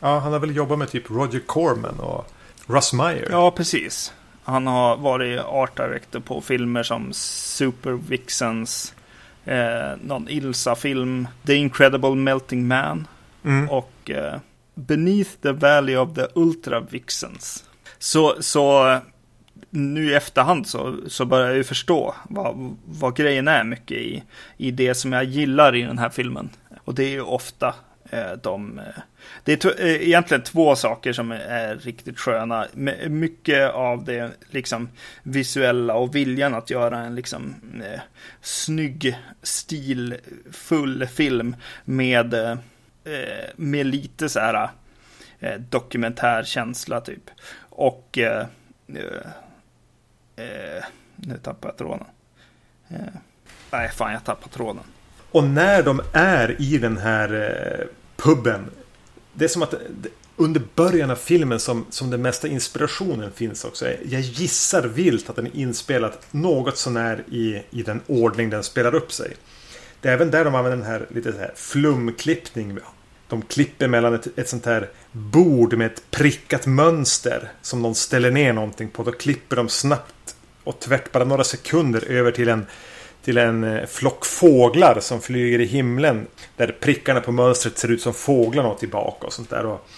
Ja, 0.00 0.18
han 0.18 0.32
har 0.32 0.40
väl 0.40 0.56
jobbat 0.56 0.78
med 0.78 0.90
typ 0.90 1.10
Roger 1.10 1.40
Corman 1.40 2.00
och 2.00 2.32
Russ 2.66 2.92
Meyer. 2.92 3.28
Ja, 3.30 3.50
precis. 3.50 4.12
Han 4.44 4.66
har 4.66 4.96
varit 4.96 5.40
art 5.40 5.76
director 5.76 6.20
på 6.20 6.40
filmer 6.40 6.82
som 6.82 7.12
Super 7.12 7.90
Vixens, 7.90 8.94
eh, 9.44 9.92
någon 10.02 10.28
Ilsa-film, 10.28 11.28
The 11.46 11.54
Incredible 11.54 12.14
Melting 12.14 12.66
Man 12.66 13.06
mm. 13.44 13.70
och 13.70 14.10
eh, 14.10 14.38
Beneath 14.74 15.30
the 15.42 15.52
Valley 15.52 15.96
of 15.96 16.14
the 16.14 16.26
Ultra 16.34 16.80
Vixens. 16.80 17.64
Så, 17.98 18.42
så 18.42 18.98
nu 19.70 20.10
i 20.10 20.14
efterhand 20.14 20.66
så, 20.66 20.96
så 21.06 21.24
börjar 21.24 21.46
jag 21.46 21.56
ju 21.56 21.64
förstå 21.64 22.14
vad, 22.28 22.76
vad 22.84 23.16
grejen 23.16 23.48
är 23.48 23.64
mycket 23.64 23.98
i, 23.98 24.22
i 24.56 24.70
det 24.70 24.94
som 24.94 25.12
jag 25.12 25.24
gillar 25.24 25.74
i 25.74 25.82
den 25.82 25.98
här 25.98 26.08
filmen. 26.10 26.50
Och 26.84 26.94
det 26.94 27.04
är 27.04 27.10
ju 27.10 27.22
ofta 27.22 27.74
Eh, 28.10 28.32
de, 28.32 28.78
eh, 28.78 28.84
det 29.44 29.64
är 29.64 29.80
eh, 29.80 30.02
egentligen 30.02 30.42
två 30.42 30.76
saker 30.76 31.12
som 31.12 31.32
är 31.32 31.76
riktigt 31.76 32.18
sköna. 32.18 32.66
Mycket 33.08 33.70
av 33.70 34.04
det 34.04 34.30
liksom 34.50 34.88
visuella 35.22 35.94
och 35.94 36.14
viljan 36.14 36.54
att 36.54 36.70
göra 36.70 36.98
en 36.98 37.14
liksom 37.14 37.54
eh, 37.84 38.00
snygg, 38.40 39.18
stilfull 39.42 41.06
film 41.06 41.56
med, 41.84 42.34
eh, 42.34 42.56
med 43.56 43.86
lite 43.86 44.28
så 44.28 44.40
här 44.40 44.68
eh, 45.40 45.60
dokumentärkänsla 45.60 47.00
typ. 47.00 47.30
Och 47.60 48.18
eh, 48.18 48.46
nu 51.16 51.38
tappar 51.42 51.68
jag 51.68 51.76
tråden. 51.76 52.06
nej, 53.70 53.88
fan 53.88 54.12
jag 54.12 54.24
tappar 54.24 54.48
tråden. 54.48 54.84
Och 55.34 55.44
när 55.44 55.82
de 55.82 56.02
är 56.12 56.56
i 56.58 56.78
den 56.78 56.96
här 56.96 57.34
eh, 57.80 57.86
puben. 58.16 58.70
Det 59.32 59.44
är 59.44 59.48
som 59.48 59.62
att 59.62 59.74
under 60.36 60.62
början 60.74 61.10
av 61.10 61.16
filmen 61.16 61.60
som, 61.60 61.86
som 61.90 62.10
den 62.10 62.22
mesta 62.22 62.48
inspirationen 62.48 63.32
finns 63.32 63.64
också. 63.64 63.86
Jag 64.04 64.20
gissar 64.20 64.82
vilt 64.82 65.30
att 65.30 65.36
den 65.36 65.46
är 65.46 65.56
inspelad 65.56 66.12
något 66.30 66.78
sånär 66.78 67.24
i, 67.30 67.62
i 67.70 67.82
den 67.82 68.00
ordning 68.06 68.50
den 68.50 68.62
spelar 68.62 68.94
upp 68.94 69.12
sig. 69.12 69.36
Det 70.00 70.08
är 70.08 70.12
även 70.12 70.30
där 70.30 70.44
de 70.44 70.54
använder 70.54 70.78
den 70.78 70.86
här 70.86 71.06
lite 71.10 71.32
så 71.32 71.38
här 71.38 71.52
flumklippning. 71.54 72.78
De 73.28 73.42
klipper 73.42 73.88
mellan 73.88 74.14
ett, 74.14 74.38
ett 74.38 74.48
sånt 74.48 74.66
här 74.66 74.90
bord 75.12 75.74
med 75.74 75.86
ett 75.86 76.10
prickat 76.10 76.66
mönster 76.66 77.50
som 77.62 77.82
någon 77.82 77.94
ställer 77.94 78.30
ner 78.30 78.52
någonting 78.52 78.88
på. 78.88 79.02
Då 79.02 79.12
klipper 79.12 79.56
de 79.56 79.68
snabbt 79.68 80.36
och 80.64 80.80
tvärt 80.80 81.12
bara 81.12 81.24
några 81.24 81.44
sekunder 81.44 82.04
över 82.04 82.30
till 82.30 82.48
en 82.48 82.66
till 83.24 83.38
en 83.38 83.64
eh, 83.64 83.86
flock 83.86 84.26
fåglar 84.26 85.00
som 85.00 85.20
flyger 85.20 85.58
i 85.58 85.64
himlen. 85.64 86.26
Där 86.56 86.76
prickarna 86.80 87.20
på 87.20 87.32
mönstret 87.32 87.78
ser 87.78 87.90
ut 87.90 88.02
som 88.02 88.14
fåglarna 88.14 88.68
och 88.68 88.78
tillbaka 88.78 89.26
och 89.26 89.32
sånt 89.32 89.50
där. 89.50 89.66
Och, 89.66 89.88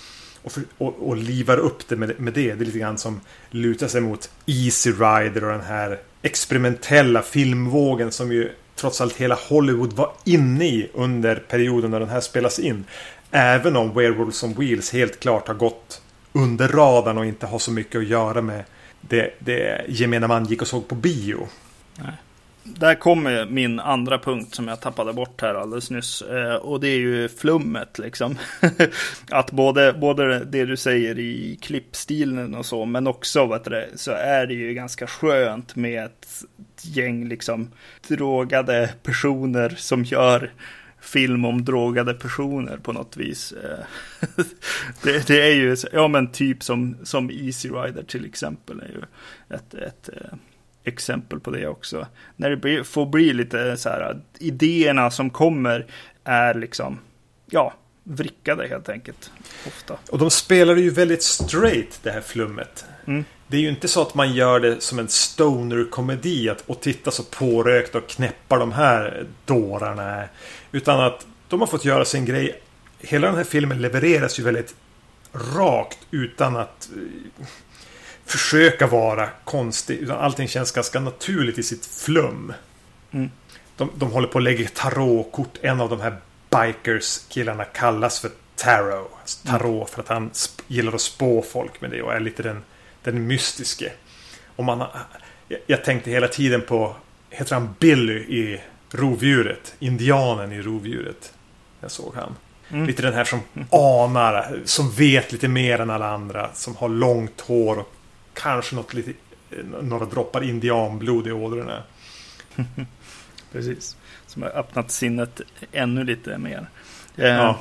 och, 0.42 0.52
och, 0.78 1.08
och 1.08 1.16
livar 1.16 1.58
upp 1.58 1.88
det 1.88 1.96
med, 1.96 2.20
med 2.20 2.32
det. 2.32 2.54
Det 2.54 2.64
är 2.64 2.66
lite 2.66 2.78
grann 2.78 2.98
som 2.98 3.20
lutar 3.50 3.88
sig 3.88 4.00
mot 4.00 4.30
Easy 4.46 4.90
Rider 4.90 5.44
och 5.44 5.52
den 5.52 5.60
här 5.60 6.00
experimentella 6.22 7.22
filmvågen 7.22 8.12
som 8.12 8.32
ju 8.32 8.52
trots 8.74 9.00
allt 9.00 9.16
hela 9.16 9.38
Hollywood 9.48 9.92
var 9.92 10.12
inne 10.24 10.64
i 10.64 10.90
under 10.94 11.36
perioden 11.36 11.90
när 11.90 12.00
den 12.00 12.08
här 12.08 12.20
spelas 12.20 12.58
in. 12.58 12.84
Även 13.30 13.76
om 13.76 13.94
Werewolves 13.94 14.42
on 14.42 14.54
Wheels 14.54 14.92
helt 14.92 15.20
klart 15.20 15.48
har 15.48 15.54
gått 15.54 16.02
under 16.32 16.68
radarn 16.68 17.18
och 17.18 17.26
inte 17.26 17.46
har 17.46 17.58
så 17.58 17.70
mycket 17.70 17.98
att 17.98 18.06
göra 18.06 18.42
med 18.42 18.64
det, 19.00 19.34
det 19.38 19.84
gemene 19.88 20.26
man 20.26 20.44
gick 20.44 20.62
och 20.62 20.68
såg 20.68 20.88
på 20.88 20.94
bio. 20.94 21.48
Nej 21.94 22.12
där 22.78 22.94
kommer 22.94 23.46
min 23.46 23.80
andra 23.80 24.18
punkt 24.18 24.54
som 24.54 24.68
jag 24.68 24.80
tappade 24.80 25.12
bort 25.12 25.42
här 25.42 25.54
alldeles 25.54 25.90
nyss. 25.90 26.22
Eh, 26.22 26.54
och 26.54 26.80
det 26.80 26.88
är 26.88 26.98
ju 26.98 27.28
flummet 27.28 27.98
liksom. 27.98 28.38
att 29.30 29.50
både, 29.50 29.92
både 29.92 30.44
det 30.44 30.64
du 30.64 30.76
säger 30.76 31.18
i 31.18 31.58
klippstilen 31.62 32.54
och 32.54 32.66
så, 32.66 32.84
men 32.84 33.06
också 33.06 33.46
vet 33.46 33.64
du, 33.64 33.88
så 33.94 34.10
är 34.10 34.46
det 34.46 34.54
ju 34.54 34.74
ganska 34.74 35.06
skönt 35.06 35.76
med 35.76 36.04
ett 36.04 36.44
gäng 36.82 37.28
liksom 37.28 37.70
drogade 38.08 38.90
personer 39.02 39.74
som 39.76 40.04
gör 40.04 40.52
film 41.00 41.44
om 41.44 41.64
drogade 41.64 42.14
personer 42.14 42.76
på 42.76 42.92
något 42.92 43.16
vis. 43.16 43.52
Eh, 43.52 43.84
det, 45.02 45.26
det, 45.26 45.42
är 45.42 45.54
ju, 45.54 45.76
ja 45.92 46.08
men 46.08 46.32
typ 46.32 46.62
som, 46.62 46.96
som 47.02 47.30
Easy 47.30 47.68
Rider 47.68 48.02
till 48.02 48.24
exempel 48.24 48.80
är 48.80 48.88
ju 48.88 49.02
ett, 49.56 49.74
ett 49.74 50.08
eh, 50.08 50.38
exempel 50.86 51.40
på 51.40 51.50
det 51.50 51.66
också. 51.66 52.06
När 52.36 52.50
det 52.50 52.56
blir, 52.56 52.82
får 52.82 53.06
bli 53.06 53.32
lite 53.32 53.76
så 53.76 53.88
här, 53.88 54.20
idéerna 54.38 55.10
som 55.10 55.30
kommer 55.30 55.86
är 56.24 56.54
liksom, 56.54 56.98
ja, 57.50 57.74
vrickade 58.02 58.68
helt 58.68 58.88
enkelt. 58.88 59.30
Ofta. 59.66 59.98
Och 60.10 60.18
de 60.18 60.30
spelar 60.30 60.76
ju 60.76 60.90
väldigt 60.90 61.22
straight 61.22 62.00
det 62.02 62.10
här 62.10 62.20
flummet. 62.20 62.84
Mm. 63.06 63.24
Det 63.48 63.56
är 63.56 63.60
ju 63.60 63.68
inte 63.68 63.88
så 63.88 64.02
att 64.02 64.14
man 64.14 64.34
gör 64.34 64.60
det 64.60 64.82
som 64.82 64.98
en 64.98 65.08
stoner-komedi 65.08 66.54
och 66.66 66.80
titta 66.80 67.10
så 67.10 67.22
pårökt 67.22 67.94
och 67.94 68.08
knäppa 68.08 68.58
de 68.58 68.72
här 68.72 69.26
dårarna. 69.44 70.24
Utan 70.72 71.00
att 71.00 71.26
de 71.48 71.60
har 71.60 71.66
fått 71.66 71.84
göra 71.84 72.04
sin 72.04 72.24
grej. 72.24 72.60
Hela 72.98 73.26
den 73.26 73.36
här 73.36 73.44
filmen 73.44 73.82
levereras 73.82 74.38
ju 74.38 74.42
väldigt 74.42 74.74
rakt 75.56 75.98
utan 76.10 76.56
att 76.56 76.88
försöka 78.26 78.86
vara 78.86 79.28
konstig. 79.44 79.98
Utan 79.98 80.18
allting 80.18 80.48
känns 80.48 80.72
ganska 80.72 81.00
naturligt 81.00 81.58
i 81.58 81.62
sitt 81.62 81.86
flum. 81.86 82.52
Mm. 83.10 83.30
De, 83.76 83.90
de 83.96 84.10
håller 84.10 84.28
på 84.28 84.38
att 84.38 84.44
lägga 84.44 84.68
tarotkort. 84.68 85.58
En 85.62 85.80
av 85.80 85.90
de 85.90 86.00
här 86.00 86.16
bikers-killarna 86.50 87.64
kallas 87.64 88.20
för 88.20 88.30
Tarot. 88.56 89.10
Alltså 89.20 89.48
tarot 89.48 89.72
mm. 89.72 89.86
för 89.86 90.02
att 90.02 90.08
han 90.08 90.30
gillar 90.66 90.92
att 90.92 91.00
spå 91.00 91.42
folk 91.42 91.80
med 91.80 91.90
det 91.90 92.02
och 92.02 92.14
är 92.14 92.20
lite 92.20 92.42
den, 92.42 92.62
den 93.02 93.26
mystiske. 93.26 93.92
Och 94.56 94.64
man, 94.64 94.84
jag, 95.48 95.60
jag 95.66 95.84
tänkte 95.84 96.10
hela 96.10 96.28
tiden 96.28 96.62
på, 96.68 96.96
heter 97.30 97.54
han 97.54 97.74
Billy 97.78 98.18
i 98.18 98.60
Rovdjuret? 98.90 99.74
Indianen 99.78 100.52
i 100.52 100.62
Rovdjuret. 100.62 101.32
Jag 101.80 101.90
såg 101.90 102.14
han. 102.14 102.36
Mm. 102.70 102.86
Lite 102.86 103.02
den 103.02 103.14
här 103.14 103.24
som 103.24 103.40
anar, 103.70 104.60
som 104.64 104.90
vet 104.90 105.32
lite 105.32 105.48
mer 105.48 105.80
än 105.80 105.90
alla 105.90 106.08
andra. 106.08 106.50
Som 106.54 106.76
har 106.76 106.88
långt 106.88 107.40
hår 107.40 107.78
och 107.78 107.92
kanske 108.36 108.76
något 108.76 108.94
lite, 108.94 109.12
några 109.82 110.04
droppar 110.04 110.42
indianblod 110.42 111.26
i 111.26 111.32
ådrorna. 111.32 111.82
Precis. 113.52 113.96
Som 114.26 114.42
har 114.42 114.48
öppnat 114.48 114.90
sinnet 114.90 115.40
ännu 115.72 116.04
lite 116.04 116.38
mer. 116.38 116.66
Eh, 117.16 117.26
ja. 117.26 117.58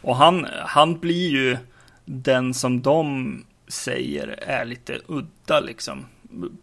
Och 0.00 0.16
han, 0.16 0.46
han 0.66 0.98
blir 0.98 1.30
ju 1.30 1.56
den 2.04 2.54
som 2.54 2.82
de 2.82 3.44
säger 3.68 4.28
är 4.42 4.64
lite 4.64 5.00
udda 5.06 5.60
liksom. 5.60 6.06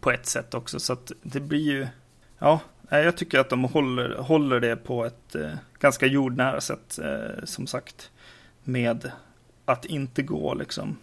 På 0.00 0.10
ett 0.10 0.26
sätt 0.26 0.54
också. 0.54 0.80
Så 0.80 0.92
att 0.92 1.12
det 1.22 1.40
blir 1.40 1.72
ju... 1.72 1.86
Ja, 2.38 2.60
jag 2.88 3.16
tycker 3.16 3.38
att 3.38 3.50
de 3.50 3.64
håller, 3.64 4.16
håller 4.16 4.60
det 4.60 4.76
på 4.76 5.04
ett 5.04 5.34
eh, 5.34 5.50
ganska 5.78 6.06
jordnära 6.06 6.60
sätt. 6.60 6.98
Eh, 6.98 7.44
som 7.44 7.66
sagt. 7.66 8.10
Med 8.64 9.12
att 9.64 9.84
inte 9.84 10.22
gå 10.22 10.54
liksom. 10.54 10.96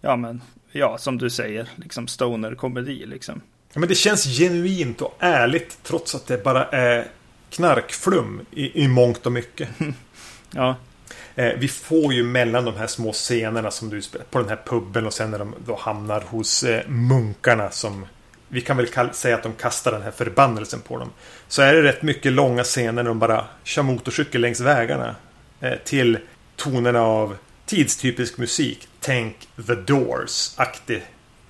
Ja 0.00 0.16
men 0.16 0.42
ja, 0.78 0.98
som 0.98 1.18
du 1.18 1.30
säger, 1.30 1.68
liksom 1.76 2.08
stoner-komedi 2.08 3.06
liksom. 3.06 3.40
Ja, 3.72 3.80
men 3.80 3.88
det 3.88 3.94
känns 3.94 4.38
genuint 4.38 5.00
och 5.00 5.16
ärligt 5.18 5.78
trots 5.82 6.14
att 6.14 6.26
det 6.26 6.44
bara 6.44 6.64
är 6.64 7.06
knarkflum 7.50 8.46
i, 8.50 8.84
i 8.84 8.88
mångt 8.88 9.26
och 9.26 9.32
mycket. 9.32 9.68
ja. 10.50 10.76
Eh, 11.34 11.52
vi 11.58 11.68
får 11.68 12.14
ju 12.14 12.24
mellan 12.24 12.64
de 12.64 12.76
här 12.76 12.86
små 12.86 13.12
scenerna 13.12 13.70
som 13.70 13.90
du 13.90 14.02
spelar 14.02 14.26
på 14.30 14.38
den 14.38 14.48
här 14.48 14.60
puben 14.66 15.06
och 15.06 15.12
sen 15.12 15.30
när 15.30 15.38
de 15.38 15.54
då 15.66 15.76
hamnar 15.76 16.20
hos 16.20 16.64
eh, 16.64 16.88
munkarna 16.88 17.70
som 17.70 18.06
vi 18.48 18.60
kan 18.60 18.76
väl 18.76 19.12
säga 19.12 19.34
att 19.34 19.42
de 19.42 19.52
kastar 19.52 19.92
den 19.92 20.02
här 20.02 20.10
förbannelsen 20.10 20.80
på 20.80 20.98
dem. 20.98 21.10
Så 21.48 21.62
är 21.62 21.74
det 21.74 21.82
rätt 21.82 22.02
mycket 22.02 22.32
långa 22.32 22.64
scener 22.64 22.92
när 22.92 23.04
de 23.04 23.18
bara 23.18 23.44
kör 23.64 23.82
motorcykel 23.82 24.40
längs 24.40 24.60
vägarna. 24.60 25.14
Eh, 25.60 25.78
till 25.84 26.18
tonerna 26.56 27.00
av 27.00 27.36
tidstypisk 27.66 28.38
musik. 28.38 28.88
Tänk 29.00 29.48
The 29.66 29.74
Doors-aktig 29.74 31.02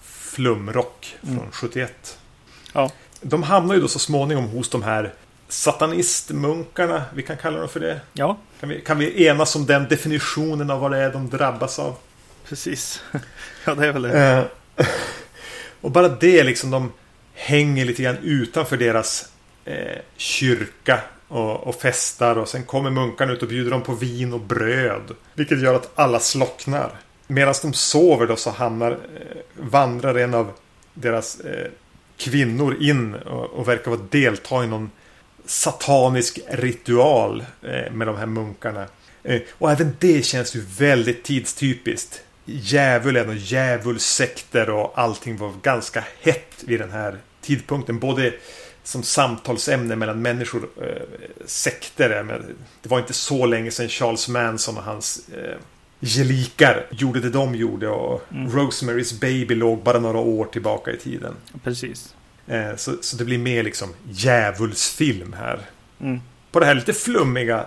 flumrock 0.03 1.17
från 1.21 1.39
mm. 1.39 1.51
71. 1.53 2.19
Ja. 2.73 2.91
De 3.21 3.43
hamnar 3.43 3.75
ju 3.75 3.81
då 3.81 3.89
så 3.89 3.99
småningom 3.99 4.45
hos 4.45 4.69
de 4.69 4.83
här 4.83 5.13
satanistmunkarna. 5.49 7.05
Vi 7.15 7.23
kan 7.23 7.37
kalla 7.37 7.59
dem 7.59 7.69
för 7.69 7.81
det. 7.81 8.01
Ja. 8.13 8.39
Kan 8.61 8.69
vi, 8.69 8.81
kan 8.81 8.99
vi 8.99 9.27
enas 9.27 9.57
om 9.57 9.67
den 9.67 9.89
definitionen 9.89 10.71
av 10.71 10.81
vad 10.81 10.91
det 10.91 10.99
är 10.99 11.13
de 11.13 11.31
drabbas 11.31 11.79
av? 11.79 11.97
Precis. 12.49 13.03
Ja, 13.67 13.75
det 13.75 13.87
är 13.87 13.93
väl 13.93 14.03
det. 14.03 14.49
Eh, 14.77 14.87
och 15.81 15.91
bara 15.91 16.09
det 16.09 16.43
liksom. 16.43 16.71
De 16.71 16.93
hänger 17.35 17.85
lite 17.85 18.03
grann 18.03 18.19
utanför 18.23 18.77
deras 18.77 19.29
eh, 19.65 19.99
kyrka 20.17 21.01
och, 21.29 21.67
och 21.67 21.75
festar 21.75 22.39
och 22.39 22.49
sen 22.49 22.65
kommer 22.65 22.91
munkarna 22.91 23.33
ut 23.33 23.43
och 23.43 23.49
bjuder 23.49 23.71
dem 23.71 23.83
på 23.83 23.95
vin 23.95 24.33
och 24.33 24.41
bröd. 24.41 25.15
Vilket 25.35 25.63
gör 25.63 25.75
att 25.75 25.91
alla 25.95 26.21
slocknar. 26.21 26.93
Medan 27.27 27.55
de 27.63 27.73
sover 27.73 28.27
då 28.27 28.37
så 28.37 28.51
hamnar, 28.51 28.91
eh, 28.91 29.37
vandrar 29.57 30.15
en 30.15 30.35
av 30.35 30.53
deras 30.95 31.41
eh, 31.41 31.71
kvinnor 32.17 32.77
in 32.83 33.15
och, 33.15 33.45
och 33.45 33.69
verkar 33.69 33.91
vara 33.91 34.01
delta 34.11 34.65
i 34.65 34.67
någon 34.67 34.91
satanisk 35.47 36.39
ritual 36.49 37.45
eh, 37.63 37.93
med 37.93 38.07
de 38.07 38.17
här 38.17 38.27
munkarna. 38.27 38.87
Eh, 39.23 39.41
och 39.59 39.71
även 39.73 39.97
det 39.99 40.25
känns 40.25 40.57
ju 40.57 40.61
väldigt 40.79 41.23
tidstypiskt. 41.23 42.23
Djävulen 42.45 43.29
och 43.29 43.35
djävulsekter 43.35 44.71
och 44.71 44.93
allting 44.95 45.37
var 45.37 45.53
ganska 45.63 46.05
hett 46.21 46.65
vid 46.67 46.81
den 46.81 46.91
här 46.91 47.19
tidpunkten. 47.41 47.99
Både 47.99 48.35
som 48.85 49.03
samtalsämne 49.03 49.97
mellan 49.97 50.23
människor, 50.23 50.69
eh, 50.83 51.03
sekter. 51.47 52.09
Det 52.83 52.89
var 52.89 52.99
inte 52.99 53.13
så 53.13 53.47
länge 53.47 53.71
sedan 53.71 53.89
Charles 53.89 54.29
Manson 54.29 54.77
och 54.77 54.83
hans 54.83 55.29
eh, 55.29 55.57
gelikar 56.01 56.87
gjorde 56.91 57.21
det 57.21 57.31
de 57.31 57.55
gjorde 57.55 57.89
och 57.89 58.23
mm. 58.33 58.51
Rosemary's 58.51 59.21
Baby 59.21 59.55
låg 59.55 59.83
bara 59.83 59.99
några 59.99 60.19
år 60.19 60.45
tillbaka 60.45 60.93
i 60.93 60.97
tiden. 60.97 61.35
Precis. 61.65 62.15
Eh, 62.47 62.77
så, 62.77 62.97
så 63.01 63.17
det 63.17 63.25
blir 63.25 63.39
mer 63.39 63.63
liksom 63.63 63.89
djävulsfilm 64.11 65.33
här. 65.33 65.61
Mm. 66.01 66.21
På 66.51 66.61
det 66.61 66.67
här 66.67 66.75
lite 66.75 66.93
flummiga 66.93 67.67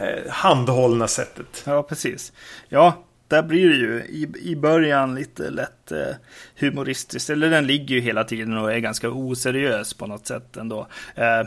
eh, 0.00 0.30
handhållna 0.30 1.08
sättet. 1.08 1.62
Ja, 1.64 1.82
precis. 1.82 2.32
Ja, 2.68 3.04
där 3.28 3.42
blir 3.42 3.68
det 3.68 3.76
ju 3.76 3.98
i, 3.98 4.50
i 4.50 4.56
början 4.56 5.14
lite 5.14 5.50
lätt 5.50 5.92
eh, 5.92 6.14
humoristiskt. 6.60 7.30
Eller 7.30 7.50
den 7.50 7.66
ligger 7.66 7.94
ju 7.94 8.00
hela 8.00 8.24
tiden 8.24 8.58
och 8.58 8.72
är 8.72 8.78
ganska 8.78 9.10
oseriös 9.10 9.94
på 9.94 10.06
något 10.06 10.26
sätt 10.26 10.56
ändå. 10.56 10.86
Eh, 11.14 11.42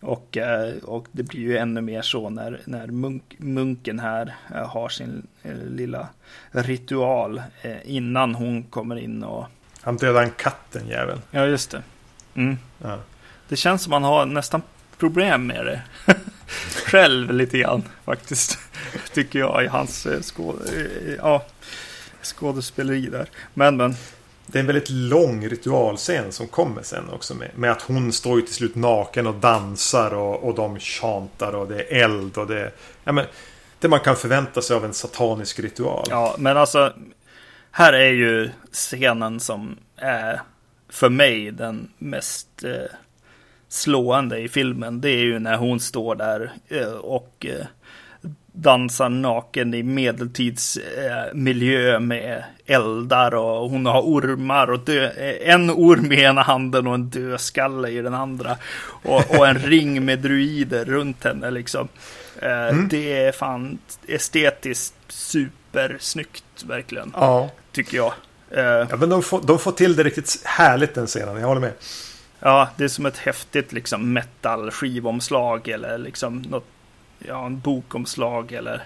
och, 0.00 0.36
eh, 0.36 0.74
och 0.82 1.06
det 1.12 1.22
blir 1.22 1.40
ju 1.40 1.56
ännu 1.58 1.80
mer 1.80 2.02
så 2.02 2.30
när, 2.30 2.60
när 2.64 2.86
munk, 2.86 3.36
munken 3.38 3.98
här 3.98 4.34
eh, 4.54 4.68
har 4.68 4.88
sin 4.88 5.26
eh, 5.42 5.56
lilla 5.56 6.08
ritual 6.50 7.42
innan 7.84 8.34
hon 8.34 8.62
kommer 8.62 8.96
in 8.96 9.24
och... 9.24 9.46
Han 9.80 9.96
dödar 9.96 10.22
en 10.22 10.30
katt 10.30 10.72
den 10.72 10.88
jäveln. 10.88 11.20
Ja, 11.30 11.46
just 11.46 11.70
det. 11.70 11.82
Mm. 12.34 12.58
Ja. 12.82 12.98
Det 13.48 13.56
känns 13.56 13.82
som 13.82 13.90
man 13.90 14.04
har 14.04 14.26
nästan 14.26 14.62
problem 14.98 15.46
med 15.46 15.66
det. 15.66 15.82
Själv 16.86 17.32
lite 17.32 17.58
grann 17.58 17.82
faktiskt. 18.04 18.58
Tycker 19.12 19.38
jag 19.38 19.64
i 19.64 19.66
hans 19.66 20.06
skål. 20.20 20.56
Ja. 21.18 21.44
skådespeleri 22.22 23.06
där. 23.06 23.28
Men, 23.54 23.76
men. 23.76 23.94
Det 24.46 24.58
är 24.58 24.60
en 24.60 24.66
väldigt 24.66 24.90
lång 24.90 25.48
ritualscen 25.48 26.32
som 26.32 26.48
kommer 26.48 26.82
sen 26.82 27.10
också 27.10 27.34
med, 27.34 27.50
med 27.54 27.72
att 27.72 27.82
hon 27.82 28.12
står 28.12 28.40
ju 28.40 28.46
till 28.46 28.54
slut 28.54 28.74
naken 28.74 29.26
och 29.26 29.34
dansar 29.34 30.14
och, 30.14 30.44
och 30.44 30.54
de 30.54 30.78
chantar 30.78 31.52
och 31.52 31.68
det 31.68 31.80
är 31.80 32.04
eld 32.04 32.38
och 32.38 32.46
det 32.46 32.72
ja, 33.04 33.12
men, 33.12 33.26
Det 33.78 33.88
man 33.88 34.00
kan 34.00 34.16
förvänta 34.16 34.62
sig 34.62 34.76
av 34.76 34.84
en 34.84 34.94
satanisk 34.94 35.60
ritual. 35.60 36.06
Ja, 36.10 36.34
men 36.38 36.56
alltså 36.56 36.92
Här 37.70 37.92
är 37.92 38.12
ju 38.12 38.50
scenen 38.72 39.40
som 39.40 39.76
är 39.96 40.40
för 40.88 41.08
mig 41.08 41.50
den 41.50 41.90
mest 41.98 42.64
eh, 42.64 42.96
slående 43.74 44.38
i 44.38 44.48
filmen. 44.48 45.00
Det 45.00 45.10
är 45.10 45.24
ju 45.24 45.38
när 45.38 45.56
hon 45.56 45.80
står 45.80 46.14
där 46.14 46.52
eh, 46.68 46.92
och 46.92 47.46
eh, 47.48 47.66
dansar 48.52 49.08
naken 49.08 49.74
i 49.74 49.82
medeltidsmiljö 49.82 51.98
med 51.98 52.44
eldar 52.66 53.34
och 53.34 53.70
hon 53.70 53.86
har 53.86 54.02
ormar 54.02 54.70
och 54.70 54.80
dö, 54.80 55.10
en 55.44 55.70
orm 55.70 56.12
i 56.12 56.22
ena 56.22 56.42
handen 56.42 56.86
och 56.86 56.94
en 56.94 57.10
dödskalle 57.10 57.88
i 57.88 58.02
den 58.02 58.14
andra. 58.14 58.56
Och, 59.02 59.38
och 59.38 59.48
en 59.48 59.58
ring 59.58 60.04
med 60.04 60.18
druider 60.18 60.84
runt 60.84 61.24
henne 61.24 61.50
liksom. 61.50 61.88
Mm. 62.40 62.88
Det 62.88 63.12
är 63.12 63.32
fan 63.32 63.78
estetiskt 64.06 64.94
supersnyggt 65.08 66.64
verkligen. 66.66 67.12
Ja. 67.14 67.50
Tycker 67.72 67.96
jag. 67.96 68.12
Ja, 68.90 68.96
men 68.96 69.08
de 69.08 69.22
får, 69.22 69.42
de 69.42 69.58
får 69.58 69.72
till 69.72 69.96
det 69.96 70.02
riktigt 70.02 70.42
härligt 70.44 70.94
den 70.94 71.06
scenen, 71.06 71.36
jag 71.36 71.46
håller 71.46 71.60
med. 71.60 71.72
Ja, 72.46 72.68
det 72.76 72.84
är 72.84 72.88
som 72.88 73.06
ett 73.06 73.18
häftigt 73.18 73.72
liksom 73.72 74.12
metal 74.12 74.70
skivomslag 74.70 75.68
eller 75.68 75.98
liksom 75.98 76.42
något 76.42 76.66
ja, 77.18 77.46
en 77.46 77.60
bokomslag 77.60 78.52
eller 78.52 78.82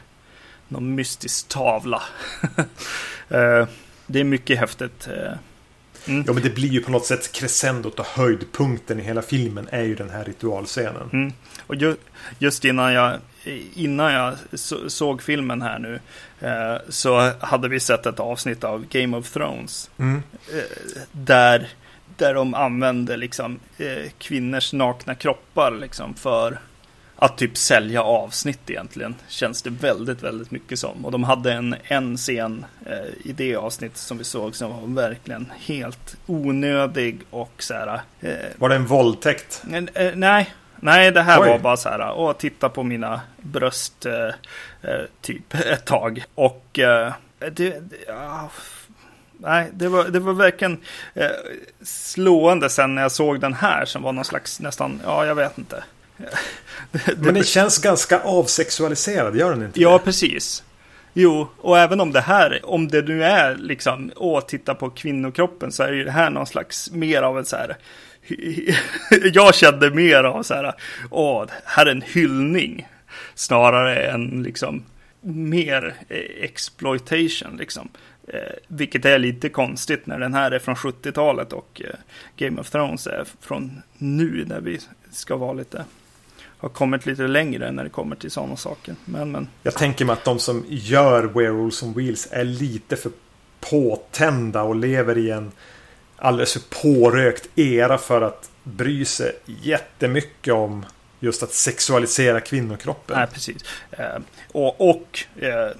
någon 0.68 0.94
mystisk 0.94 1.48
tavla. 1.48 2.02
Eh, 3.30 3.68
det 4.06 4.20
är 4.20 4.24
mycket 4.24 4.58
häftigt. 4.58 5.08
Eh. 5.08 5.32
Mm. 6.06 6.24
Ja, 6.26 6.32
men 6.32 6.42
det 6.42 6.54
blir 6.54 6.68
ju 6.68 6.80
på 6.80 6.90
något 6.90 7.06
sätt 7.06 7.32
crescendot 7.32 7.98
och 7.98 8.06
höjdpunkten 8.06 9.00
i 9.00 9.02
hela 9.02 9.22
filmen 9.22 9.68
är 9.70 9.82
ju 9.82 9.94
den 9.94 10.10
här 10.10 10.24
ritualscenen. 10.24 11.10
Mm. 11.12 11.32
Och 11.66 11.74
ju, 11.74 11.96
just 12.38 12.64
innan 12.64 12.92
jag, 12.92 13.18
innan 13.74 14.12
jag 14.12 14.34
såg 14.88 15.22
filmen 15.22 15.62
här 15.62 15.78
nu 15.78 16.00
eh, 16.40 16.76
så 16.88 17.32
hade 17.40 17.68
vi 17.68 17.80
sett 17.80 18.06
ett 18.06 18.20
avsnitt 18.20 18.64
av 18.64 18.86
Game 18.86 19.16
of 19.16 19.30
Thrones. 19.30 19.90
Mm. 19.98 20.22
där, 21.12 21.68
där 22.18 22.34
de 22.34 22.54
använde 22.54 23.16
liksom 23.16 23.60
kvinnors 24.18 24.72
nakna 24.72 25.14
kroppar 25.14 25.70
liksom 25.70 26.14
för 26.14 26.58
att 27.20 27.38
typ 27.38 27.56
sälja 27.56 28.02
avsnitt 28.02 28.70
egentligen. 28.70 29.14
Känns 29.28 29.62
det 29.62 29.70
väldigt, 29.70 30.22
väldigt 30.22 30.50
mycket 30.50 30.78
som. 30.78 31.04
Och 31.04 31.12
de 31.12 31.24
hade 31.24 31.52
en, 31.52 31.76
en 31.84 32.16
scen 32.16 32.64
eh, 32.86 33.28
i 33.28 33.32
det 33.32 33.56
avsnittet 33.56 33.98
som 33.98 34.18
vi 34.18 34.24
såg 34.24 34.56
som 34.56 34.70
var 34.70 35.02
verkligen 35.02 35.52
helt 35.58 36.16
onödig 36.26 37.20
och 37.30 37.52
så 37.58 37.74
här. 37.74 38.00
Eh, 38.20 38.32
var 38.56 38.68
det 38.68 38.74
en 38.74 38.86
våldtäkt? 38.86 39.62
Eh, 39.94 40.10
nej, 40.14 40.54
nej, 40.76 41.12
det 41.12 41.22
här 41.22 41.40
Oj. 41.40 41.48
var 41.48 41.58
bara 41.58 41.76
så 41.76 41.88
här. 41.88 42.12
Åh, 42.12 42.32
titta 42.32 42.68
på 42.68 42.82
mina 42.82 43.20
bröst 43.36 44.06
eh, 44.06 44.26
eh 44.90 45.04
typ 45.20 45.54
ett 45.54 45.84
tag. 45.84 46.24
Och 46.34 46.78
eh, 46.78 47.12
det, 47.38 47.50
det 47.50 47.96
ja, 48.06 48.50
nej, 49.38 49.70
det 49.72 49.88
var, 49.88 50.04
det 50.04 50.20
var 50.20 50.32
verkligen 50.32 50.78
eh, 51.14 51.26
slående 51.82 52.70
sen 52.70 52.94
när 52.94 53.02
jag 53.02 53.12
såg 53.12 53.40
den 53.40 53.54
här 53.54 53.84
som 53.84 54.02
var 54.02 54.12
någon 54.12 54.24
slags 54.24 54.60
nästan, 54.60 55.00
ja, 55.04 55.26
jag 55.26 55.34
vet 55.34 55.58
inte. 55.58 55.84
Men 57.16 57.34
den 57.34 57.44
känns 57.44 57.78
ganska 57.78 58.20
avsexualiserad, 58.20 59.36
gör 59.36 59.50
den 59.50 59.62
inte 59.62 59.80
Ja, 59.80 59.92
det? 59.98 60.04
precis. 60.04 60.62
Jo, 61.12 61.48
och 61.58 61.78
även 61.78 62.00
om 62.00 62.12
det 62.12 62.20
här, 62.20 62.60
om 62.64 62.88
det 62.88 63.08
nu 63.08 63.24
är 63.24 63.56
liksom, 63.56 64.10
åh, 64.16 64.40
titta 64.40 64.74
på 64.74 64.90
kvinnokroppen 64.90 65.72
så 65.72 65.82
är 65.82 65.92
ju 65.92 66.04
det 66.04 66.10
här 66.10 66.30
någon 66.30 66.46
slags 66.46 66.90
mer 66.90 67.22
av 67.22 67.38
en 67.38 67.44
så 67.44 67.56
här, 67.56 67.76
jag 69.32 69.54
kände 69.54 69.90
mer 69.90 70.24
av 70.24 70.42
så 70.42 70.54
här, 70.54 70.74
åh, 71.10 71.44
här 71.64 71.86
är 71.86 71.90
en 71.90 72.02
hyllning. 72.02 72.88
Snarare 73.34 74.06
än 74.06 74.42
liksom 74.42 74.84
mer 75.20 75.94
exploitation 76.40 77.56
liksom. 77.58 77.88
Eh, 78.32 78.40
vilket 78.68 79.04
är 79.04 79.18
lite 79.18 79.48
konstigt 79.48 80.06
när 80.06 80.18
den 80.18 80.34
här 80.34 80.50
är 80.50 80.58
från 80.58 80.74
70-talet 80.74 81.52
och 81.52 81.82
eh, 81.84 81.96
Game 82.36 82.60
of 82.60 82.70
Thrones 82.70 83.06
är 83.06 83.24
från 83.40 83.82
nu 83.98 84.44
när 84.48 84.60
vi 84.60 84.80
ska 85.10 85.36
vara 85.36 85.52
lite 85.52 85.84
har 86.58 86.68
kommit 86.68 87.06
lite 87.06 87.22
längre 87.22 87.72
när 87.72 87.84
det 87.84 87.90
kommer 87.90 88.16
till 88.16 88.30
sådana 88.30 88.56
saker. 88.56 88.94
Men, 89.04 89.30
men... 89.30 89.48
Jag 89.62 89.74
tänker 89.74 90.04
mig 90.04 90.12
att 90.12 90.24
de 90.24 90.38
som 90.38 90.64
gör 90.68 91.24
Werewolves 91.24 91.82
on 91.82 91.92
Wheels 91.92 92.28
är 92.30 92.44
lite 92.44 92.96
för 92.96 93.12
påtända 93.60 94.62
och 94.62 94.76
lever 94.76 95.18
i 95.18 95.30
en 95.30 95.52
alldeles 96.16 96.52
för 96.52 96.82
pårökt 96.82 97.48
era 97.54 97.98
för 97.98 98.22
att 98.22 98.50
bry 98.62 99.04
sig 99.04 99.32
jättemycket 99.44 100.54
om 100.54 100.84
just 101.20 101.42
att 101.42 101.52
sexualisera 101.52 102.40
kvinnokroppen. 102.40 103.16
Nej, 103.18 103.26
precis. 103.32 103.56
Eh, 103.90 104.18
och 104.52 104.90
och 104.90 105.24
eh, 105.36 105.70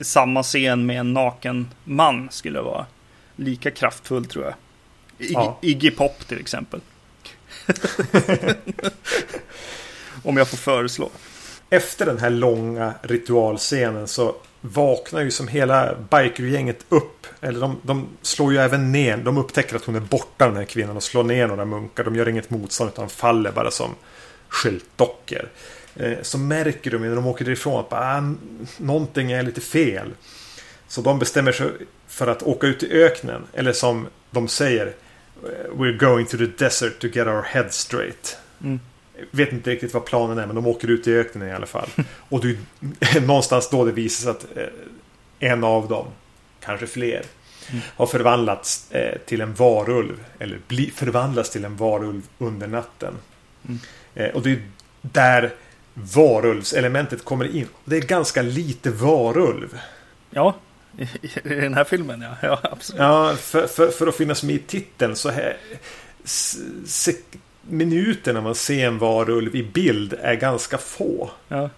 samma 0.00 0.42
scen 0.42 0.86
med 0.86 1.00
en 1.00 1.12
naken 1.12 1.70
man 1.84 2.28
skulle 2.30 2.60
vara 2.60 2.86
lika 3.36 3.70
kraftfull 3.70 4.26
tror 4.26 4.44
jag. 4.44 4.54
I, 5.18 5.32
ja. 5.32 5.58
Iggy 5.62 5.90
Pop 5.90 6.28
till 6.28 6.40
exempel. 6.40 6.80
Om 10.22 10.36
jag 10.36 10.48
får 10.48 10.56
föreslå. 10.56 11.10
Efter 11.70 12.06
den 12.06 12.18
här 12.18 12.30
långa 12.30 12.94
ritualscenen 13.02 14.08
så 14.08 14.34
vaknar 14.60 15.20
ju 15.20 15.30
som 15.30 15.48
hela 15.48 15.94
bikergänget 15.94 16.86
upp. 16.88 17.26
Eller 17.40 17.60
de, 17.60 17.76
de, 17.82 18.08
slår 18.22 18.52
ju 18.52 18.58
även 18.58 18.92
ner. 18.92 19.16
De 19.16 19.38
upptäcker 19.38 19.76
att 19.76 19.84
hon 19.84 19.96
är 19.96 20.00
borta 20.00 20.46
den 20.46 20.56
här 20.56 20.64
kvinnan 20.64 20.96
och 20.96 21.02
slår 21.02 21.24
ner 21.24 21.46
några 21.46 21.64
munkar. 21.64 22.04
De 22.04 22.16
gör 22.16 22.28
inget 22.28 22.50
motstånd 22.50 22.90
utan 22.90 23.08
faller 23.08 23.52
bara 23.52 23.70
som 23.70 23.90
skyltdockor. 24.48 25.48
Eh, 26.00 26.18
så 26.22 26.38
märker 26.38 26.90
de 26.90 26.98
när 26.98 27.14
de 27.14 27.26
åker 27.26 27.44
därifrån 27.44 27.80
att 27.80 27.92
ah, 27.92 28.22
någonting 28.78 29.32
är 29.32 29.42
lite 29.42 29.60
fel. 29.60 30.10
Så 30.88 31.00
de 31.00 31.18
bestämmer 31.18 31.52
sig 31.52 31.70
för 32.06 32.26
att 32.26 32.42
åka 32.42 32.66
ut 32.66 32.82
i 32.82 32.92
öknen. 32.92 33.42
Eller 33.52 33.72
som 33.72 34.06
de 34.30 34.48
säger 34.48 34.92
We're 35.72 35.96
going 35.98 36.26
to 36.26 36.36
the 36.36 36.46
desert 36.46 36.98
to 36.98 37.06
get 37.06 37.26
our 37.26 37.42
head 37.42 37.68
straight. 37.70 38.36
Mm. 38.62 38.80
Vet 39.30 39.52
inte 39.52 39.70
riktigt 39.70 39.94
vad 39.94 40.04
planen 40.04 40.38
är 40.38 40.46
men 40.46 40.54
de 40.54 40.66
åker 40.66 40.90
ut 40.90 41.08
i 41.08 41.14
öknen 41.14 41.48
i 41.48 41.52
alla 41.52 41.66
fall. 41.66 41.88
Och 42.28 42.40
det 42.40 42.56
är 43.00 43.20
någonstans 43.26 43.70
då 43.70 43.84
det 43.84 43.92
visar 43.92 44.22
sig 44.22 44.30
att 44.30 44.56
eh, 44.56 45.50
en 45.50 45.64
av 45.64 45.88
dem, 45.88 46.06
kanske 46.60 46.86
fler, 46.86 47.22
mm. 47.70 47.82
har 47.96 48.06
förvandlats 48.06 48.92
eh, 48.92 49.18
till 49.26 49.40
en 49.40 49.54
varulv. 49.54 50.24
Eller 50.38 50.58
förvandlats 50.94 51.50
till 51.50 51.64
en 51.64 51.76
varulv 51.76 52.22
under 52.38 52.66
natten. 52.66 53.14
Mm. 53.68 53.78
Eh, 54.14 54.28
och 54.28 54.42
det 54.42 54.50
är 54.50 54.62
där 55.02 55.52
varulvselementet 55.94 57.24
kommer 57.24 57.56
in. 57.56 57.68
Det 57.84 57.96
är 57.96 58.00
ganska 58.00 58.42
lite 58.42 58.90
varulv. 58.90 59.78
Ja, 60.30 60.54
i, 60.98 61.08
den 61.42 61.74
här 61.74 61.84
filmen 61.84 62.20
ja. 62.20 62.36
Ja, 62.42 62.60
absolut. 62.62 63.00
Ja, 63.00 63.34
för, 63.40 63.66
för, 63.66 63.90
för 63.90 64.06
att 64.06 64.16
finnas 64.16 64.42
med 64.42 64.54
i 64.54 64.58
titeln 64.58 65.16
så 65.16 65.30
här 65.30 65.56
se, 66.84 67.12
minuterna 67.62 68.40
man 68.40 68.54
ser 68.54 68.86
en 68.86 68.98
varulv 68.98 69.56
i 69.56 69.62
bild 69.62 70.14
är 70.22 70.34
ganska 70.34 70.78
få. 70.78 71.30
Ja. 71.48 71.70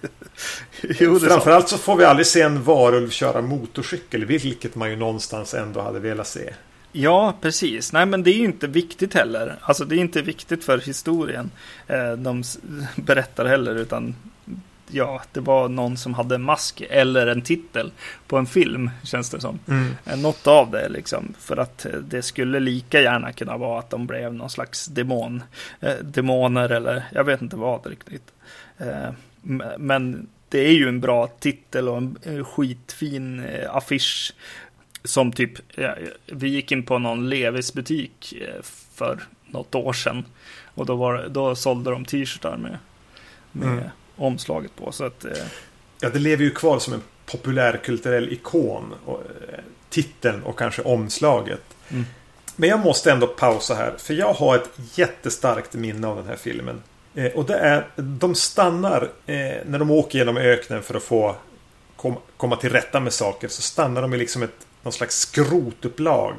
jo, 0.82 1.18
Framförallt 1.18 1.68
så 1.68 1.78
får 1.78 1.96
vi 1.96 2.04
aldrig 2.04 2.26
se 2.26 2.40
en 2.40 2.62
varulv 2.62 3.10
köra 3.10 3.42
motorcykel, 3.42 4.24
vilket 4.24 4.74
man 4.74 4.90
ju 4.90 4.96
någonstans 4.96 5.54
ändå 5.54 5.80
hade 5.80 6.00
velat 6.00 6.26
se. 6.26 6.54
Ja, 6.96 7.34
precis. 7.40 7.92
Nej, 7.92 8.06
men 8.06 8.22
det 8.22 8.30
är 8.30 8.38
ju 8.38 8.44
inte 8.44 8.66
viktigt 8.66 9.14
heller. 9.14 9.58
Alltså, 9.60 9.84
det 9.84 9.96
är 9.96 9.98
inte 9.98 10.22
viktigt 10.22 10.64
för 10.64 10.78
historien. 10.78 11.50
Eh, 11.86 12.12
de 12.12 12.42
berättar 12.96 13.44
heller, 13.44 13.74
utan 13.74 14.14
ja, 14.90 15.22
det 15.32 15.40
var 15.40 15.68
någon 15.68 15.96
som 15.96 16.14
hade 16.14 16.34
en 16.34 16.42
mask 16.42 16.82
eller 16.90 17.26
en 17.26 17.42
titel 17.42 17.92
på 18.26 18.36
en 18.36 18.46
film, 18.46 18.90
känns 19.02 19.30
det 19.30 19.40
som. 19.40 19.58
Mm. 19.68 19.96
Eh, 20.04 20.18
något 20.18 20.46
av 20.46 20.70
det 20.70 20.88
liksom. 20.88 21.34
För 21.38 21.56
att 21.56 21.86
eh, 21.86 21.92
det 21.92 22.22
skulle 22.22 22.60
lika 22.60 23.00
gärna 23.00 23.32
kunna 23.32 23.56
vara 23.56 23.78
att 23.78 23.90
de 23.90 24.06
blev 24.06 24.34
någon 24.34 24.50
slags 24.50 24.86
demon. 24.86 25.42
Eh, 25.80 25.94
demoner 26.02 26.68
eller 26.68 27.04
jag 27.12 27.24
vet 27.24 27.42
inte 27.42 27.56
vad 27.56 27.86
riktigt. 27.86 28.32
Eh, 28.78 29.10
men 29.78 30.28
det 30.48 30.58
är 30.58 30.72
ju 30.72 30.88
en 30.88 31.00
bra 31.00 31.26
titel 31.26 31.88
och 31.88 31.96
en 31.96 32.44
skitfin 32.44 33.46
affisch. 33.70 34.34
Som 35.04 35.32
typ, 35.32 35.52
vi 36.26 36.48
gick 36.48 36.72
in 36.72 36.82
på 36.82 36.98
någon 36.98 37.28
Levis 37.28 37.74
butik 37.74 38.34
eh, 38.40 38.62
för 38.94 39.22
något 39.46 39.74
år 39.74 39.92
sedan. 39.92 40.24
Och 40.74 40.86
då, 40.86 40.96
var, 40.96 41.28
då 41.28 41.54
sålde 41.54 41.90
de 41.90 42.04
t-shirtar 42.04 42.56
med, 42.56 42.78
med 43.52 43.68
mm 43.68 43.84
omslaget 44.16 44.76
på. 44.76 44.92
Så 44.92 45.04
att, 45.04 45.24
eh... 45.24 45.32
Ja, 46.00 46.10
det 46.10 46.18
lever 46.18 46.44
ju 46.44 46.50
kvar 46.50 46.78
som 46.78 46.94
en 46.94 47.02
populärkulturell 47.26 48.32
ikon. 48.32 48.94
Och, 49.04 49.20
eh, 49.20 49.58
titeln 49.90 50.42
och 50.42 50.58
kanske 50.58 50.82
omslaget. 50.82 51.62
Mm. 51.88 52.04
Men 52.56 52.68
jag 52.68 52.80
måste 52.80 53.12
ändå 53.12 53.26
pausa 53.26 53.74
här. 53.74 53.94
För 53.98 54.14
jag 54.14 54.32
har 54.32 54.56
ett 54.56 54.70
jättestarkt 54.94 55.74
minne 55.74 56.06
av 56.06 56.16
den 56.16 56.26
här 56.26 56.36
filmen. 56.36 56.82
Eh, 57.14 57.32
och 57.32 57.44
det 57.44 57.54
är, 57.54 57.86
de 57.96 58.34
stannar 58.34 59.02
eh, 59.26 59.56
när 59.66 59.78
de 59.78 59.90
åker 59.90 60.18
genom 60.18 60.36
öknen 60.36 60.82
för 60.82 60.94
att 60.94 61.02
få 61.02 61.36
kom, 61.96 62.16
komma 62.36 62.56
till 62.56 62.70
rätta 62.70 63.00
med 63.00 63.12
saker 63.12 63.48
så 63.48 63.62
stannar 63.62 64.02
de 64.02 64.14
i 64.14 64.16
liksom 64.16 64.42
ett 64.42 64.66
någon 64.84 64.92
slags 64.92 65.18
skrotupplag 65.18 66.34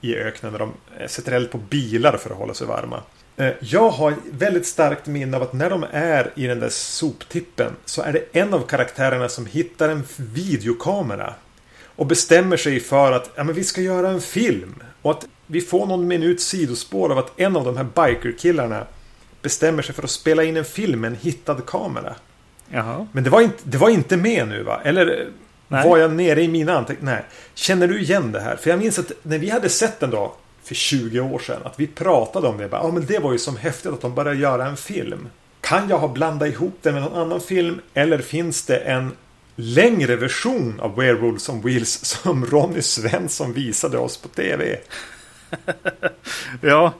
i 0.00 0.16
öknen 0.16 0.52
där 0.52 0.58
de 0.58 0.72
eh, 0.98 1.06
sätter 1.06 1.32
eld 1.32 1.50
på 1.50 1.58
bilar 1.58 2.16
för 2.16 2.30
att 2.30 2.36
hålla 2.36 2.54
sig 2.54 2.66
varma. 2.66 3.02
Eh, 3.36 3.52
jag 3.60 3.90
har 3.90 4.14
väldigt 4.30 4.66
starkt 4.66 5.06
minne 5.06 5.36
av 5.36 5.42
att 5.42 5.52
när 5.52 5.70
de 5.70 5.86
är 5.92 6.32
i 6.34 6.46
den 6.46 6.60
där 6.60 6.68
soptippen 6.68 7.72
så 7.84 8.02
är 8.02 8.12
det 8.12 8.24
en 8.32 8.54
av 8.54 8.60
karaktärerna 8.60 9.28
som 9.28 9.46
hittar 9.46 9.88
en 9.88 10.04
videokamera. 10.16 11.34
Och 11.96 12.06
bestämmer 12.06 12.56
sig 12.56 12.80
för 12.80 13.12
att 13.12 13.30
ja, 13.34 13.44
men 13.44 13.54
vi 13.54 13.64
ska 13.64 13.80
göra 13.80 14.08
en 14.08 14.20
film. 14.20 14.82
Och 15.02 15.10
att 15.10 15.26
vi 15.46 15.60
får 15.60 15.86
någon 15.86 16.06
minut 16.06 16.40
sidospår 16.40 17.12
av 17.12 17.18
att 17.18 17.40
en 17.40 17.56
av 17.56 17.64
de 17.64 17.76
här 17.76 17.84
bikerkillarna 17.84 18.86
bestämmer 19.42 19.82
sig 19.82 19.94
för 19.94 20.02
att 20.02 20.10
spela 20.10 20.44
in 20.44 20.56
en 20.56 20.64
film 20.64 21.00
med 21.00 21.08
en 21.08 21.16
hittad 21.16 21.66
kamera. 21.66 22.14
Jaha. 22.68 23.06
Men 23.12 23.24
det 23.24 23.30
var 23.30 23.40
inte, 23.40 23.58
det 23.62 23.78
var 23.78 23.88
inte 23.88 24.16
med 24.16 24.48
nu 24.48 24.62
va? 24.62 24.80
Eller 24.84 25.28
Nej. 25.68 25.88
var 25.88 25.98
jag 25.98 26.12
nere 26.12 26.42
i 26.42 26.48
mina 26.48 26.78
anteckningar? 26.78 27.14
Nej. 27.14 27.24
Känner 27.54 27.88
du 27.88 28.00
igen 28.00 28.32
det 28.32 28.40
här? 28.40 28.56
För 28.56 28.70
jag 28.70 28.78
minns 28.78 28.98
att 28.98 29.12
när 29.22 29.38
vi 29.38 29.50
hade 29.50 29.68
sett 29.68 30.00
den 30.00 30.10
då 30.10 30.34
för 30.66 30.74
20 30.74 31.20
år 31.20 31.38
sedan. 31.38 31.60
Att 31.64 31.80
vi 31.80 31.86
pratade 31.86 32.48
om 32.48 32.58
det. 32.58 32.68
Ja 32.72 32.90
men 32.92 33.06
det 33.06 33.18
var 33.18 33.32
ju 33.32 33.38
som 33.38 33.56
häftigt 33.56 33.92
att 33.92 34.00
de 34.00 34.14
började 34.14 34.38
göra 34.38 34.66
en 34.66 34.76
film. 34.76 35.28
Kan 35.60 35.88
jag 35.88 35.98
ha 35.98 36.08
blandat 36.08 36.48
ihop 36.48 36.78
det 36.82 36.92
med 36.92 37.02
någon 37.02 37.22
annan 37.22 37.40
film? 37.40 37.80
Eller 37.94 38.18
finns 38.18 38.66
det 38.66 38.76
en 38.76 39.12
längre 39.56 40.16
version 40.16 40.80
av 40.80 40.96
Werewolves 40.96 41.48
on 41.48 41.60
Wheels 41.60 42.04
som 42.04 42.46
Ronny 42.46 42.82
Svensson 42.82 43.52
visade 43.52 43.98
oss 43.98 44.16
på 44.16 44.28
TV? 44.28 44.78
ja. 46.60 46.94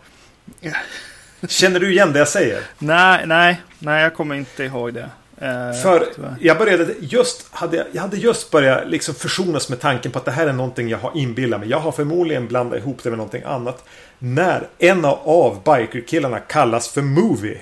Känner 1.48 1.80
du 1.80 1.92
igen 1.92 2.12
det 2.12 2.18
jag 2.18 2.28
säger? 2.28 2.62
Nej, 2.78 3.26
nej, 3.26 3.60
nej, 3.78 4.02
jag 4.02 4.14
kommer 4.14 4.34
inte 4.34 4.64
ihåg 4.64 4.94
det. 4.94 5.10
Uh, 5.42 5.82
För 5.82 6.06
jag 6.40 6.58
började 6.58 6.94
just, 7.00 7.54
hade, 7.54 7.86
jag 7.92 8.02
hade 8.02 8.16
just 8.16 8.50
börjat 8.50 8.88
liksom 8.88 9.14
försonas 9.14 9.68
med 9.68 9.80
tanken 9.80 10.12
på 10.12 10.18
att 10.18 10.24
det 10.24 10.30
här 10.30 10.46
är 10.46 10.52
någonting 10.52 10.88
jag 10.88 10.98
har 10.98 11.16
inbillat 11.16 11.60
mig. 11.60 11.68
Jag 11.68 11.80
har 11.80 11.92
förmodligen 11.92 12.48
blandat 12.48 12.78
ihop 12.78 13.02
det 13.02 13.10
med 13.10 13.18
någonting 13.18 13.42
annat. 13.42 13.84
När 14.18 14.68
en 14.78 15.04
av 15.04 15.62
bikerkillarna 15.64 16.38
kallas 16.38 16.88
för 16.88 17.02
Movie. 17.02 17.58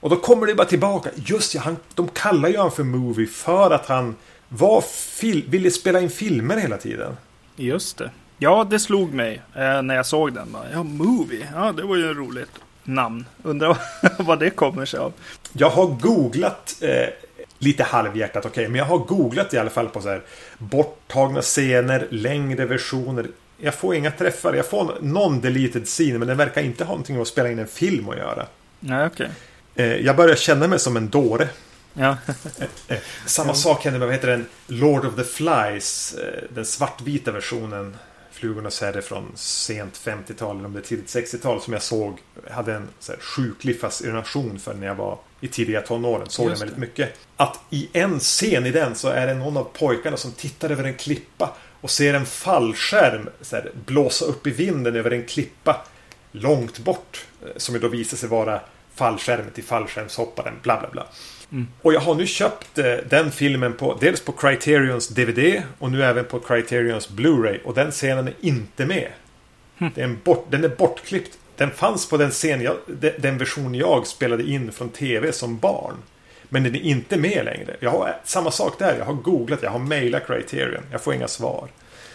Och 0.00 0.10
då 0.10 0.16
kommer 0.16 0.46
det 0.46 0.54
bara 0.54 0.66
tillbaka. 0.66 1.10
Just 1.14 1.54
ja, 1.54 1.60
han, 1.60 1.76
de 1.94 2.08
kallar 2.08 2.48
ju 2.48 2.58
han 2.58 2.70
för 2.70 2.82
Movie 2.84 3.26
för 3.26 3.70
att 3.70 3.86
han 3.86 4.16
var 4.48 4.80
fil, 4.80 5.44
ville 5.48 5.70
spela 5.70 6.00
in 6.00 6.10
filmer 6.10 6.56
hela 6.56 6.76
tiden. 6.76 7.16
Just 7.56 7.98
det. 7.98 8.10
Ja, 8.38 8.66
det 8.70 8.78
slog 8.78 9.14
mig 9.14 9.42
eh, 9.54 9.82
när 9.82 9.94
jag 9.94 10.06
såg 10.06 10.32
den. 10.32 10.56
Ja, 10.72 10.82
Movie. 10.82 11.48
Ja, 11.54 11.72
det 11.72 11.82
var 11.82 11.96
ju 11.96 12.14
roligt 12.14 12.50
namn. 12.84 13.24
Undrar 13.42 13.78
vad 14.22 14.38
det 14.38 14.50
kommer 14.50 14.84
sig 14.84 15.00
av. 15.00 15.12
Jag 15.52 15.70
har 15.70 15.86
googlat 15.86 16.76
eh, 16.80 17.06
lite 17.58 17.82
halvhjärtat, 17.82 18.46
okej, 18.46 18.50
okay, 18.50 18.68
men 18.68 18.78
jag 18.78 18.84
har 18.84 18.98
googlat 18.98 19.54
i 19.54 19.58
alla 19.58 19.70
fall 19.70 19.88
på 19.88 20.00
så 20.00 20.08
här 20.08 20.22
borttagna 20.58 21.42
scener, 21.42 22.06
längre 22.10 22.64
versioner. 22.64 23.26
Jag 23.56 23.74
får 23.74 23.94
inga 23.94 24.10
träffar. 24.10 24.54
Jag 24.54 24.66
får 24.66 24.98
någon 25.00 25.40
deleted 25.40 25.86
scene, 25.86 26.18
men 26.18 26.28
den 26.28 26.36
verkar 26.36 26.62
inte 26.62 26.84
ha 26.84 26.90
någonting 26.90 27.16
med 27.16 27.22
att 27.22 27.28
spela 27.28 27.50
in 27.50 27.58
en 27.58 27.66
film 27.66 28.08
att 28.08 28.16
göra. 28.16 28.46
Nej, 28.80 29.06
okej. 29.06 29.30
Okay. 29.74 29.86
Eh, 29.86 30.06
jag 30.06 30.16
börjar 30.16 30.36
känna 30.36 30.66
mig 30.66 30.78
som 30.78 30.96
en 30.96 31.08
dåre. 31.08 31.48
Ja. 31.94 32.16
Eh, 32.58 32.66
eh, 32.88 32.98
samma 33.26 33.54
sak 33.54 33.84
hände 33.84 33.98
med, 33.98 34.08
vad 34.08 34.14
heter 34.14 34.28
den? 34.28 34.46
Lord 34.66 35.04
of 35.04 35.16
the 35.16 35.24
Flies. 35.24 36.14
Eh, 36.14 36.42
den 36.54 36.64
svartvita 36.64 37.30
versionen. 37.32 37.96
Flugornas 38.34 38.80
herre 38.80 39.02
från 39.02 39.32
sent 39.34 40.00
50-tal 40.04 40.56
eller 40.56 40.66
om 40.66 40.72
det 40.72 40.78
är 40.78 40.82
tidigt 40.82 41.06
60-tal 41.06 41.60
som 41.60 41.72
jag 41.72 41.82
såg 41.82 42.18
hade 42.50 42.74
en 42.74 42.88
så 43.00 43.12
här, 43.12 43.20
sjuklig 43.20 43.80
fascination 43.80 44.58
för 44.58 44.74
när 44.74 44.86
jag 44.86 44.94
var 44.94 45.18
i 45.40 45.48
tidiga 45.48 45.80
tonåren. 45.80 46.26
Såg 46.28 46.48
den 46.48 46.58
väldigt 46.58 46.78
mycket. 46.78 47.12
Att 47.36 47.60
i 47.70 47.88
en 47.92 48.20
scen 48.20 48.66
i 48.66 48.70
den 48.70 48.94
så 48.94 49.08
är 49.08 49.26
det 49.26 49.34
någon 49.34 49.56
av 49.56 49.64
pojkarna 49.64 50.16
som 50.16 50.32
tittar 50.32 50.70
över 50.70 50.84
en 50.84 50.94
klippa 50.94 51.56
och 51.80 51.90
ser 51.90 52.14
en 52.14 52.26
fallskärm 52.26 53.28
så 53.40 53.56
här, 53.56 53.72
blåsa 53.86 54.24
upp 54.24 54.46
i 54.46 54.50
vinden 54.50 54.96
över 54.96 55.10
en 55.10 55.26
klippa 55.26 55.86
långt 56.32 56.78
bort. 56.78 57.26
Eh, 57.42 57.48
som 57.56 57.74
ju 57.74 57.80
då 57.80 57.88
visar 57.88 58.16
sig 58.16 58.28
vara 58.28 58.60
fallskärmen 58.94 59.50
till 59.50 59.64
fallskärmshopparen. 59.64 60.54
Bla 60.62 60.80
bla 60.80 60.90
bla. 60.90 61.06
Mm. 61.52 61.66
Och 61.82 61.94
jag 61.94 62.00
har 62.00 62.14
nu 62.14 62.26
köpt 62.26 62.78
eh, 62.78 62.94
den 63.08 63.30
filmen 63.30 63.72
på 63.72 63.98
dels 64.00 64.20
på 64.20 64.32
Criterions 64.32 65.08
DVD 65.08 65.62
och 65.78 65.92
nu 65.92 66.04
även 66.04 66.24
på 66.24 66.40
Criterions 66.40 67.10
Blu-ray. 67.10 67.62
Och 67.64 67.74
den 67.74 67.90
scenen 67.90 68.28
är 68.28 68.34
inte 68.40 68.86
med. 68.86 69.08
Mm. 69.78 69.92
Det 69.94 70.00
är 70.00 70.04
en 70.04 70.18
bort, 70.24 70.46
den 70.50 70.64
är 70.64 70.68
bortklippt. 70.68 71.38
Den 71.56 71.70
fanns 71.70 72.08
på 72.08 72.16
den 72.16 72.30
scen 72.30 72.60
jag, 72.60 72.76
den 73.18 73.38
version 73.38 73.74
jag 73.74 74.06
spelade 74.06 74.42
in 74.42 74.72
från 74.72 74.88
TV 74.88 75.32
som 75.32 75.58
barn. 75.58 75.94
Men 76.48 76.62
den 76.62 76.74
är 76.74 76.80
inte 76.80 77.16
med 77.16 77.44
längre. 77.44 77.76
Jag 77.80 77.90
har 77.90 78.16
samma 78.24 78.50
sak 78.50 78.78
där. 78.78 78.98
Jag 78.98 79.04
har 79.04 79.12
googlat, 79.14 79.62
jag 79.62 79.70
har 79.70 79.78
mejlat 79.78 80.26
Criterion. 80.26 80.82
Jag 80.90 81.00
får 81.00 81.14
inga 81.14 81.28
svar. 81.28 81.68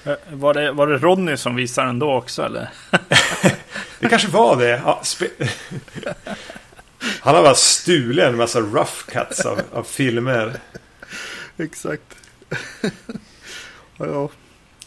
Eh, 0.06 0.14
var 0.32 0.54
det, 0.54 0.72
var 0.72 0.88
det 0.88 0.98
Ronny 0.98 1.38
som 1.38 1.56
visade 1.56 1.88
den 1.88 2.00
då 2.00 2.14
också 2.14 2.44
eller? 2.44 2.70
det 4.00 4.10
kanske 4.10 4.28
var 4.28 4.56
det. 4.56 4.82
Ja, 4.86 5.02
Han 7.02 7.36
har 7.36 7.44
bara 7.44 7.56
stulit 7.56 8.26
en 8.26 8.38
massa 8.38 8.60
rough 8.60 9.06
cuts 9.08 9.46
av, 9.46 9.62
av 9.74 9.84
filmer. 9.84 10.60
Exakt. 11.58 12.16
ja. 13.98 14.30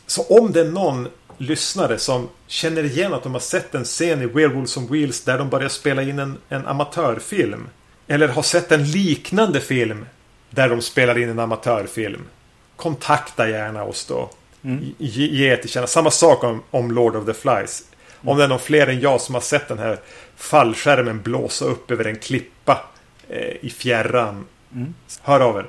Så 0.07 0.23
om 0.23 0.53
det 0.53 0.61
är 0.61 0.65
någon 0.65 1.09
lyssnare 1.39 1.99
som 1.99 2.29
känner 2.47 2.85
igen 2.85 3.15
att 3.15 3.23
de 3.23 3.33
har 3.33 3.41
sett 3.41 3.75
en 3.75 3.85
scen 3.85 4.23
i 4.23 4.27
Werewolves 4.27 4.77
on 4.77 4.87
Wheels 4.87 5.21
där 5.21 5.39
de 5.39 5.51
börjar 5.51 5.69
spela 5.69 6.03
in 6.03 6.19
en, 6.19 6.39
en 6.49 6.67
amatörfilm. 6.67 7.69
Eller 8.07 8.29
har 8.29 8.43
sett 8.43 8.73
en 8.73 8.91
liknande 8.91 9.61
film 9.61 10.07
där 10.51 10.69
de 10.69 10.83
spelar 10.83 11.19
in 11.19 11.29
en 11.29 11.39
amatörfilm. 11.39 12.23
Kontakta 12.77 13.49
gärna 13.49 13.85
oss 13.85 14.07
då. 14.07 14.31
Mm. 14.65 14.95
Ge, 14.99 15.27
ge 15.27 15.57
till 15.57 15.71
känna. 15.71 15.87
Samma 15.87 16.11
sak 16.11 16.45
om, 16.45 16.63
om 16.71 16.91
Lord 16.91 17.17
of 17.17 17.27
the 17.27 17.35
Flies. 17.35 17.85
Om 18.25 18.39
det 18.39 18.45
är 18.45 18.49
någon 18.49 18.59
fler 18.59 18.87
än 18.87 19.01
jag 19.01 19.21
som 19.21 19.35
har 19.35 19.43
sett 19.43 19.69
den 19.69 19.79
här 19.79 19.99
fallskärmen 20.37 21.23
blåsa 21.23 21.65
upp 21.65 21.91
över 21.91 22.05
en 22.05 22.17
klippa 22.17 22.85
eh, 23.29 23.57
i 23.61 23.71
fjärran. 23.71 24.47
Mm. 24.75 24.95
Hör 25.23 25.41
av 25.41 25.57
er. 25.57 25.67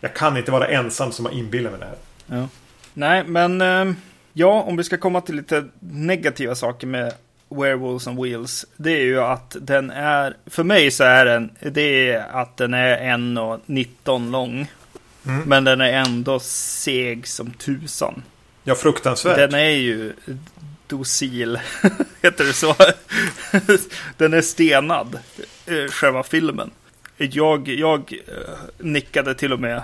Jag 0.00 0.14
kan 0.14 0.36
inte 0.36 0.50
vara 0.50 0.68
ensam 0.68 1.12
som 1.12 1.24
har 1.24 1.32
inbillat 1.32 1.72
mig 1.72 1.80
det 1.80 1.86
här. 1.86 2.40
Ja. 2.40 2.48
Nej, 2.94 3.24
men 3.24 3.60
eh, 3.60 3.94
ja, 4.32 4.62
om 4.62 4.76
vi 4.76 4.84
ska 4.84 4.96
komma 4.96 5.20
till 5.20 5.36
lite 5.36 5.64
negativa 5.80 6.54
saker 6.54 6.86
med 6.86 7.14
Werewolves 7.48 8.06
on 8.06 8.22
Wheels. 8.22 8.66
Det 8.76 8.92
är 8.92 9.04
ju 9.04 9.20
att 9.20 9.56
den 9.60 9.90
är, 9.90 10.36
för 10.46 10.64
mig 10.64 10.90
så 10.90 11.04
är 11.04 11.24
den, 11.24 11.50
det 11.60 12.10
är 12.10 12.26
att 12.32 12.56
den 12.56 12.74
är 12.74 13.16
1,19 13.16 14.30
lång. 14.30 14.70
Mm. 15.26 15.42
Men 15.48 15.64
den 15.64 15.80
är 15.80 15.92
ändå 15.92 16.40
seg 16.40 17.26
som 17.26 17.50
tusan. 17.50 18.22
Ja, 18.64 18.74
fruktansvärt. 18.74 19.36
Den 19.36 19.54
är 19.54 19.70
ju 19.70 20.12
docil, 20.88 21.58
heter 22.22 22.44
det 22.44 22.52
så? 22.52 22.76
Den 24.16 24.34
är 24.34 24.40
stenad, 24.40 25.18
eh, 25.66 25.86
själva 25.90 26.22
filmen. 26.22 26.70
Jag, 27.16 27.68
jag 27.68 28.12
eh, 28.26 28.58
nickade 28.78 29.34
till 29.34 29.52
och 29.52 29.60
med 29.60 29.82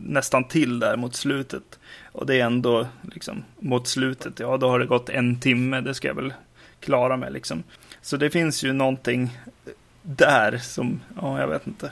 nästan 0.00 0.44
till 0.44 0.78
där 0.78 0.96
mot 0.96 1.16
slutet. 1.16 1.78
Och 2.12 2.26
det 2.26 2.40
är 2.40 2.44
ändå 2.44 2.86
liksom 3.12 3.44
mot 3.58 3.88
slutet, 3.88 4.40
ja 4.40 4.56
då 4.56 4.68
har 4.68 4.78
det 4.78 4.86
gått 4.86 5.08
en 5.08 5.40
timme, 5.40 5.80
det 5.80 5.94
ska 5.94 6.08
jag 6.08 6.14
väl 6.14 6.32
klara 6.80 7.16
mig 7.16 7.32
liksom. 7.32 7.62
Så 8.02 8.16
det 8.16 8.30
finns 8.30 8.62
ju 8.62 8.72
någonting 8.72 9.38
där 10.02 10.58
som, 10.58 11.00
ja 11.20 11.40
jag 11.40 11.48
vet 11.48 11.66
inte. 11.66 11.90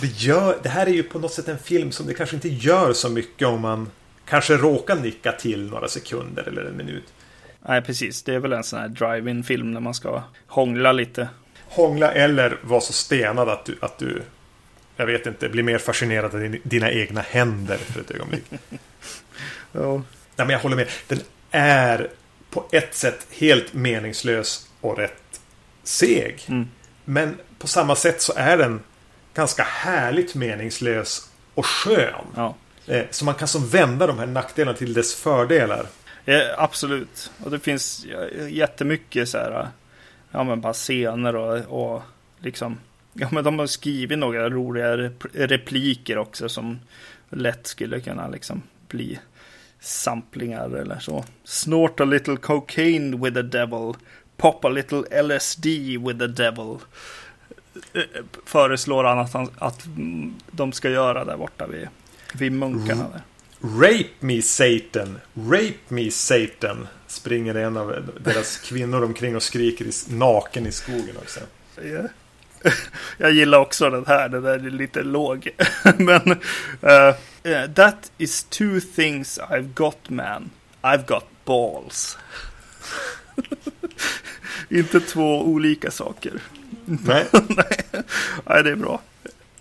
Det, 0.00 0.06
gör, 0.06 0.58
det 0.62 0.68
här 0.68 0.86
är 0.86 0.90
ju 0.90 1.02
på 1.02 1.18
något 1.18 1.32
sätt 1.32 1.48
en 1.48 1.58
film 1.58 1.92
som 1.92 2.06
det 2.06 2.14
kanske 2.14 2.36
inte 2.36 2.48
gör 2.48 2.92
så 2.92 3.08
mycket 3.08 3.48
om 3.48 3.60
man 3.60 3.90
kanske 4.24 4.56
råkar 4.56 4.96
nicka 4.96 5.32
till 5.32 5.70
några 5.70 5.88
sekunder 5.88 6.42
eller 6.42 6.64
en 6.64 6.76
minut. 6.76 7.04
Nej, 7.68 7.82
precis. 7.82 8.22
Det 8.22 8.34
är 8.34 8.38
väl 8.38 8.52
en 8.52 8.64
sån 8.64 8.78
här 8.78 8.88
drive-in 8.88 9.44
film 9.44 9.72
när 9.72 9.80
man 9.80 9.94
ska 9.94 10.22
hångla 10.46 10.92
lite. 10.92 11.28
Hångla 11.68 12.12
eller 12.12 12.58
vara 12.62 12.80
så 12.80 12.92
stenad 12.92 13.48
att 13.48 13.64
du, 13.64 13.76
att 13.80 13.98
du 13.98 14.22
jag 14.96 15.06
vet 15.06 15.26
inte, 15.26 15.48
blir 15.48 15.62
mer 15.62 15.78
fascinerad 15.78 16.34
av 16.34 16.56
dina 16.62 16.90
egna 16.90 17.20
händer 17.20 17.76
för 17.76 18.00
ett 18.00 18.10
ögonblick. 18.10 18.44
ja. 19.72 19.92
Nej, 20.36 20.46
men 20.46 20.50
jag 20.50 20.58
håller 20.58 20.76
med. 20.76 20.88
Den 21.08 21.20
är 21.50 22.10
på 22.50 22.64
ett 22.72 22.94
sätt 22.94 23.26
helt 23.30 23.74
meningslös 23.74 24.68
och 24.80 24.98
rätt 24.98 25.40
seg. 25.82 26.44
Mm. 26.48 26.68
Men 27.04 27.38
på 27.58 27.66
samma 27.66 27.96
sätt 27.96 28.22
så 28.22 28.32
är 28.36 28.56
den 28.56 28.80
ganska 29.34 29.62
härligt 29.62 30.34
meningslös 30.34 31.30
och 31.54 31.66
skön. 31.66 32.24
Ja. 32.36 32.54
Eh, 32.86 33.04
så 33.10 33.24
man 33.24 33.34
kan 33.34 33.48
som 33.48 33.68
vända 33.68 34.06
de 34.06 34.18
här 34.18 34.26
nackdelarna 34.26 34.78
till 34.78 34.92
dess 34.92 35.14
fördelar. 35.14 35.86
Ja, 36.24 36.54
absolut. 36.58 37.30
Och 37.44 37.50
det 37.50 37.58
finns 37.58 38.06
jättemycket 38.48 39.28
så 39.28 39.38
här, 39.38 39.68
ja 40.30 40.44
men 40.44 40.60
bara 40.60 40.72
scener 40.72 41.36
och, 41.36 41.92
och 41.94 42.02
liksom, 42.40 42.78
ja 43.12 43.28
men 43.32 43.44
de 43.44 43.58
har 43.58 43.66
skrivit 43.66 44.18
några 44.18 44.50
roliga 44.50 44.96
repliker 45.32 46.18
också 46.18 46.48
som 46.48 46.78
lätt 47.30 47.66
skulle 47.66 48.00
kunna 48.00 48.28
liksom 48.28 48.62
bli 48.88 49.18
samplingar 49.80 50.70
eller 50.70 50.98
så. 50.98 51.24
Snort 51.44 52.00
a 52.00 52.04
little 52.04 52.36
cocaine 52.36 53.20
with 53.22 53.34
the 53.34 53.42
devil. 53.42 53.94
Pop 54.36 54.64
a 54.64 54.68
little 54.68 55.22
LSD 55.22 55.66
with 56.06 56.18
the 56.18 56.26
devil. 56.26 56.78
Föreslår 58.46 59.04
han 59.04 59.18
att, 59.18 59.32
han, 59.32 59.50
att 59.58 59.86
de 60.50 60.72
ska 60.72 60.90
göra 60.90 61.24
där 61.24 61.36
borta 61.36 61.66
vid, 61.66 61.88
vid 62.34 62.52
munkarna. 62.52 63.08
Där. 63.12 63.22
Rape 63.64 64.10
me 64.20 64.42
Satan! 64.42 65.20
Rape 65.34 65.78
me 65.88 66.10
Satan! 66.10 66.88
Springer 67.06 67.54
en 67.54 67.76
av 67.76 68.10
deras 68.20 68.56
kvinnor 68.56 69.04
omkring 69.04 69.36
och 69.36 69.42
skriker 69.42 69.84
i, 69.84 69.92
naken 70.08 70.66
i 70.66 70.72
skogen 70.72 71.16
också. 71.16 71.40
Yeah. 71.82 72.06
Jag 73.18 73.32
gillar 73.32 73.58
också 73.58 73.90
den 73.90 74.06
här, 74.06 74.28
den 74.28 74.42
där 74.42 74.54
är 74.66 74.70
lite 74.70 75.02
låg. 75.02 75.48
Men 75.96 76.30
uh, 76.30 77.66
That 77.74 78.12
is 78.18 78.44
two 78.44 78.80
things 78.96 79.38
I've 79.38 79.72
got 79.74 80.10
man. 80.10 80.50
I've 80.82 81.06
got 81.06 81.24
balls. 81.44 82.18
Inte 84.68 85.00
två 85.00 85.42
olika 85.42 85.90
saker. 85.90 86.32
Nej. 86.84 87.26
Nej, 88.46 88.62
det 88.62 88.70
är 88.70 88.76
bra. 88.76 89.00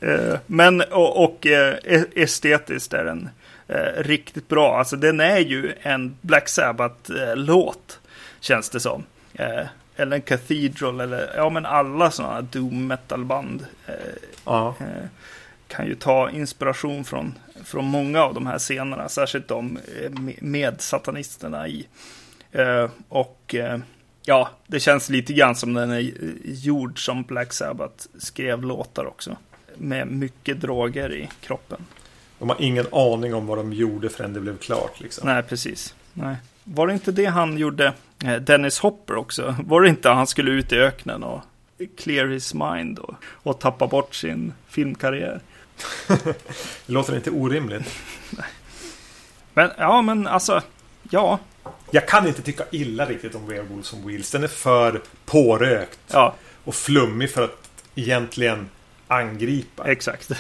Uh, 0.04 0.38
men 0.46 0.82
och, 0.82 1.24
och 1.24 1.46
uh, 1.46 2.02
estetiskt 2.16 2.94
är 2.94 3.06
den 3.06 3.30
riktigt 3.96 4.48
bra. 4.48 4.78
Alltså 4.78 4.96
den 4.96 5.20
är 5.20 5.40
ju 5.40 5.74
en 5.82 6.18
Black 6.22 6.50
Sabbath-låt. 6.50 8.00
Känns 8.40 8.70
det 8.70 8.80
som 8.80 9.04
eller 10.02 10.16
en 10.16 10.22
Cathedral 10.22 11.00
eller 11.00 11.34
ja 11.36 11.50
men 11.50 11.66
alla 11.66 12.12
sådana 12.12 12.42
doom 12.42 12.88
metal 12.88 13.26
band 13.26 13.66
eh, 13.88 13.96
ja. 14.46 14.76
eh, 14.80 15.08
kan 15.68 15.88
ju 15.88 15.96
ta 15.96 16.30
inspiration 16.30 17.04
från, 17.04 17.34
från 17.64 17.86
många 17.86 18.24
av 18.24 18.34
de 18.34 18.48
här 18.48 18.60
scenerna, 18.60 19.10
särskilt 19.10 19.48
de 19.48 19.78
eh, 20.02 20.12
med 20.42 20.82
satanisterna 20.82 21.68
i. 21.68 21.88
Eh, 22.52 22.90
och 23.10 23.56
eh, 23.56 23.80
ja, 24.26 24.50
det 24.68 24.80
känns 24.80 25.10
lite 25.10 25.34
grann 25.34 25.56
som 25.56 25.74
den 25.74 25.92
är 25.92 26.12
gjord 26.44 27.06
som 27.06 27.24
Black 27.24 27.54
Sabbath 27.54 28.06
skrev 28.20 28.64
låtar 28.64 29.06
också. 29.06 29.38
Med 29.76 30.08
mycket 30.08 30.62
droger 30.62 31.14
i 31.14 31.30
kroppen. 31.42 31.86
De 32.42 32.50
har 32.50 32.62
ingen 32.62 32.86
aning 32.92 33.34
om 33.34 33.48
vad 33.48 33.58
de 33.58 33.74
gjorde 33.74 34.10
förrän 34.10 34.34
det 34.34 34.40
blev 34.40 34.58
klart. 34.58 35.00
Liksom. 35.00 35.28
Nej, 35.28 35.44
precis. 35.44 35.96
Nej. 36.14 36.36
Var 36.64 36.88
det 36.88 36.94
inte 36.94 37.12
det 37.12 37.26
han 37.26 37.58
gjorde, 37.58 37.94
eh, 38.26 38.36
Dennis 38.36 38.80
Hopper 38.80 39.16
också? 39.16 39.56
Var 39.66 39.82
det 39.82 39.90
inte 39.90 40.10
han 40.10 40.28
skulle 40.28 40.52
ut 40.52 40.72
i 40.72 40.78
öknen 40.78 41.24
och 41.24 41.42
clear 41.98 42.28
his 42.28 42.54
mind 42.54 43.00
och, 43.00 43.16
och 43.24 43.60
tappa 43.60 43.88
bort 43.88 44.16
sin 44.16 44.54
filmkarriär? 44.68 45.40
det 46.86 46.94
låter 46.94 47.16
inte 47.16 47.32
orimligt. 47.32 48.00
men 49.54 49.70
ja, 49.78 50.02
men 50.02 50.28
alltså, 50.28 50.62
ja. 51.10 51.40
Jag 51.92 52.08
kan 52.08 52.28
inte 52.28 52.42
tycka 52.42 52.64
illa 52.72 53.06
riktigt 53.06 53.36
om 53.36 53.48
Werewolves 53.48 53.94
on 53.94 54.08
Wheels. 54.08 54.32
Den 54.32 54.44
är 54.44 54.48
för 54.48 55.02
pårökt. 55.26 56.00
Ja. 56.08 56.36
Och 56.64 56.76
flummig 56.76 57.32
för 57.32 57.44
att 57.44 57.70
egentligen 57.96 58.70
angripa. 59.08 59.92
Exakt. 59.92 60.32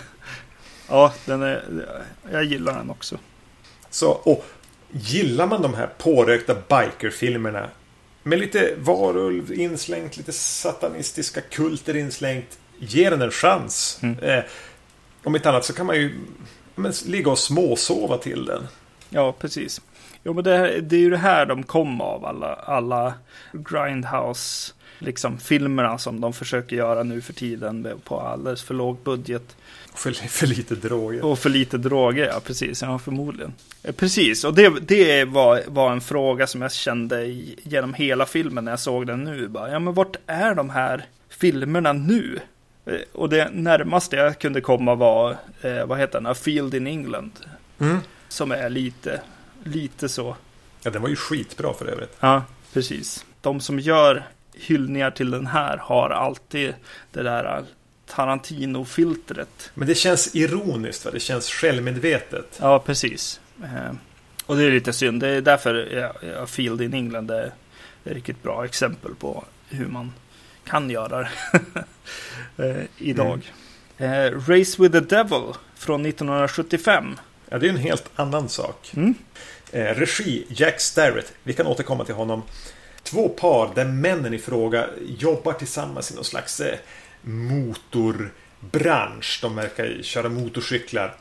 Ja, 0.92 1.14
den 1.26 1.42
är, 1.42 1.86
jag 2.32 2.44
gillar 2.44 2.74
den 2.74 2.90
också. 2.90 3.18
Så, 3.90 4.12
och 4.12 4.46
Gillar 4.92 5.48
man 5.48 5.62
de 5.62 5.74
här 5.74 5.90
pårökta 5.98 6.56
bikerfilmerna 6.56 7.70
med 8.24 8.40
lite 8.40 8.74
varulv 8.78 9.54
inslängt, 9.54 10.18
lite 10.18 10.32
satanistiska 10.32 11.42
kulter 11.42 11.96
inslängt. 11.96 12.60
Ge 12.80 13.10
den 13.10 13.22
en 13.22 13.32
chans. 13.32 14.00
Mm. 14.02 14.20
Eh, 14.20 14.44
om 15.24 15.36
inte 15.36 15.50
annat 15.50 15.66
så 15.66 15.74
kan 15.74 15.86
man 15.86 15.96
ju 15.96 16.20
men, 16.76 16.94
ligga 17.06 17.32
och 17.32 17.40
småsova 17.40 18.18
till 18.18 18.46
den. 18.46 18.68
Ja, 19.10 19.32
precis. 19.32 19.82
Jo, 20.24 20.34
men 20.34 20.44
det, 20.44 20.82
det 20.82 20.96
är 20.96 21.00
ju 21.00 21.10
det 21.10 21.18
här 21.18 21.46
de 21.46 21.64
kom 21.64 22.02
av, 22.02 22.26
alla, 22.26 22.54
alla 22.54 23.14
Grindhouse 23.54 24.74
liksom 25.02 25.38
filmerna 25.38 25.98
som 25.98 26.22
de 26.22 26.34
försöker 26.34 26.76
göra 26.76 27.04
nu 27.04 27.22
för 27.22 27.34
tiden 27.34 27.88
på 28.04 28.20
alldeles 28.20 28.64
för 28.64 28.74
låg 28.74 28.98
budget. 29.04 29.56
För, 29.94 30.12
för 30.12 30.48
lite 30.48 30.76
droger. 30.76 31.26
Och 31.26 31.40
för 31.40 31.50
lite 31.50 31.78
droger, 31.78 32.28
ja 32.28 32.40
precis. 32.40 32.82
Ja, 32.82 33.00
förmodligen. 33.00 33.54
Eh, 33.84 33.96
precis, 33.96 34.44
och 34.44 34.54
det, 34.54 34.70
det 34.70 35.26
var, 35.26 35.62
var 35.68 35.92
en 35.92 36.02
fråga 36.02 36.48
som 36.48 36.62
jag 36.62 36.72
kände 36.72 37.26
genom 37.64 37.94
hela 37.94 38.26
filmen 38.26 38.66
när 38.66 38.72
jag 38.72 38.80
såg 38.80 39.08
den 39.08 39.24
nu. 39.24 39.48
Bara, 39.48 39.72
ja, 39.72 39.80
men 39.80 39.94
vart 39.94 40.16
är 40.28 40.56
de 40.56 40.70
här 40.70 41.06
filmerna 41.30 41.94
nu? 41.94 42.40
Eh, 42.86 42.96
och 43.12 43.30
det 43.30 43.50
närmaste 43.54 44.16
jag 44.16 44.40
kunde 44.40 44.62
komma 44.62 44.96
var, 44.96 45.38
eh, 45.62 45.86
vad 45.86 46.00
heter 46.00 46.14
den, 46.14 46.26
A 46.26 46.34
Field 46.34 46.74
in 46.74 46.88
England. 46.88 47.32
Mm. 47.80 47.98
Som 48.28 48.52
är 48.52 48.70
lite, 48.70 49.22
lite 49.64 50.10
så. 50.10 50.36
Ja, 50.84 50.92
den 50.92 51.02
var 51.02 51.10
ju 51.10 51.16
skitbra 51.16 51.74
för 51.74 51.86
övrigt. 51.86 52.18
Ja, 52.20 52.44
precis. 52.74 53.26
De 53.42 53.60
som 53.60 53.80
gör 53.80 54.24
hyllningar 54.62 55.12
till 55.12 55.32
den 55.32 55.48
här 55.48 55.78
har 55.78 56.10
alltid 56.10 56.74
det 57.12 57.24
där 57.24 57.64
Tarantino-filtret. 58.08 59.72
Men 59.74 59.88
det 59.88 59.96
känns 59.96 60.36
ironiskt, 60.36 61.06
va? 61.06 61.12
det 61.12 61.20
känns 61.20 61.50
självmedvetet. 61.50 62.58
Ja, 62.62 62.80
precis. 62.80 63.40
Eh, 63.64 63.94
och 64.46 64.58
det 64.58 64.64
är 64.64 64.72
lite 64.72 64.94
synd. 64.94 65.22
Det 65.22 65.28
är 65.28 65.42
därför 65.42 65.74
ja, 66.38 66.46
Field 66.46 66.82
in 66.82 66.94
England 66.94 67.32
är 67.32 67.46
ett 67.46 68.14
riktigt 68.14 68.44
bra 68.44 68.66
exempel 68.66 69.16
på 69.16 69.44
hur 69.70 69.88
man 69.88 70.14
kan 70.66 70.90
göra 70.90 71.20
det 71.20 71.30
eh, 72.70 72.86
idag. 72.98 73.52
Mm. 73.98 74.14
Eh, 74.14 74.40
Race 74.40 74.82
with 74.82 74.92
the 74.92 75.16
Devil 75.16 75.54
från 75.76 76.06
1975. 76.06 77.16
Ja, 77.50 77.58
det 77.58 77.66
är 77.66 77.70
en 77.70 77.78
helt 77.78 78.10
annan 78.16 78.50
sak. 78.50 78.92
Mm. 78.96 79.16
Eh, 79.72 79.96
regi 79.96 80.46
Jack 80.50 80.82
Starrett. 80.82 81.34
Vi 81.44 81.54
kan 81.54 81.68
återkomma 81.68 82.06
till 82.06 82.16
honom. 82.16 82.44
Två 83.04 83.30
par 83.30 83.76
där 83.76 83.86
männen 83.86 84.34
i 84.34 84.40
fråga 84.40 84.88
jobbar 85.18 85.54
tillsammans 85.54 86.12
i 86.12 86.16
någon 86.16 86.24
slags 86.24 86.60
eh, 86.60 86.78
motorbransch. 87.22 88.30
De 89.42 89.56
verkar 89.56 90.04
köra 90.04 90.30
motorcyklar 90.30 91.16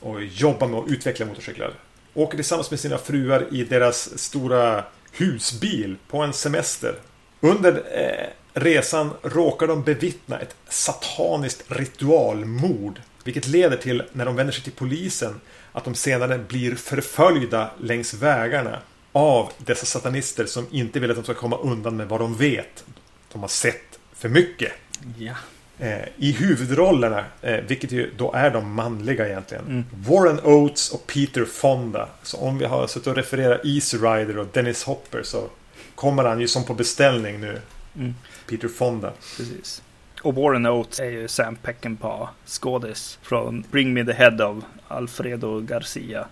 och 0.00 0.24
jobba 0.24 0.66
med 0.66 0.80
att 0.80 0.88
utveckla 0.88 1.26
motorcyklar. 1.26 1.74
Åker 2.14 2.36
tillsammans 2.36 2.70
med 2.70 2.80
sina 2.80 2.98
fruar 2.98 3.46
i 3.50 3.64
deras 3.64 4.18
stora 4.18 4.84
husbil 5.12 5.96
på 6.08 6.18
en 6.18 6.32
semester. 6.32 6.94
Under 7.40 7.72
eh, 7.72 8.26
resan 8.60 9.10
råkar 9.22 9.66
de 9.66 9.82
bevittna 9.82 10.38
ett 10.38 10.56
sataniskt 10.68 11.64
ritualmord. 11.68 13.00
Vilket 13.24 13.46
leder 13.46 13.76
till, 13.76 14.02
när 14.12 14.24
de 14.24 14.36
vänder 14.36 14.52
sig 14.52 14.64
till 14.64 14.72
polisen, 14.72 15.40
att 15.72 15.84
de 15.84 15.94
senare 15.94 16.38
blir 16.38 16.74
förföljda 16.74 17.70
längs 17.80 18.14
vägarna 18.14 18.78
av 19.12 19.52
dessa 19.58 19.86
satanister 19.86 20.46
som 20.46 20.66
inte 20.70 21.00
vill 21.00 21.10
att 21.10 21.16
de 21.16 21.24
ska 21.24 21.34
komma 21.34 21.56
undan 21.56 21.96
med 21.96 22.08
vad 22.08 22.20
de 22.20 22.34
vet. 22.34 22.84
De 23.32 23.40
har 23.40 23.48
sett 23.48 23.98
för 24.12 24.28
mycket. 24.28 24.72
Ja. 25.18 25.34
Eh, 25.78 26.08
I 26.16 26.32
huvudrollerna, 26.32 27.24
eh, 27.42 27.60
vilket 27.66 27.92
ju 27.92 28.10
då 28.16 28.32
är 28.32 28.50
de 28.50 28.74
manliga 28.74 29.28
egentligen. 29.28 29.64
Mm. 29.66 29.84
Warren 30.08 30.40
Oates 30.40 30.90
och 30.90 31.06
Peter 31.06 31.44
Fonda. 31.44 32.08
Så 32.22 32.36
om 32.36 32.58
vi 32.58 32.64
har 32.64 32.86
suttit 32.86 33.06
och 33.06 33.16
refererat 33.16 33.60
Easy 33.64 33.96
Rider 33.96 34.38
och 34.38 34.46
Dennis 34.52 34.84
Hopper 34.84 35.22
så 35.22 35.48
kommer 35.94 36.24
han 36.24 36.40
ju 36.40 36.48
som 36.48 36.64
på 36.64 36.74
beställning 36.74 37.40
nu. 37.40 37.60
Mm. 37.96 38.14
Peter 38.48 38.68
Fonda. 38.68 39.12
Precis. 39.36 39.82
Och 40.22 40.34
Warren 40.34 40.66
Oates 40.66 41.00
är 41.00 41.10
ju 41.10 41.28
Sam 41.28 41.56
Peckinpah 41.56 42.28
skådis 42.46 43.18
från 43.22 43.64
Bring 43.70 43.94
Me 43.94 44.04
The 44.04 44.12
Head 44.12 44.44
of 44.44 44.64
Alfredo 44.88 45.60
Garcia. 45.60 46.26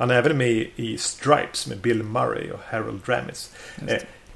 Han 0.00 0.10
är 0.10 0.14
även 0.14 0.38
med 0.38 0.66
i 0.76 0.98
Stripes 0.98 1.66
med 1.66 1.78
Bill 1.78 2.02
Murray 2.02 2.50
och 2.50 2.60
Harold 2.70 3.00
Ramis. 3.06 3.50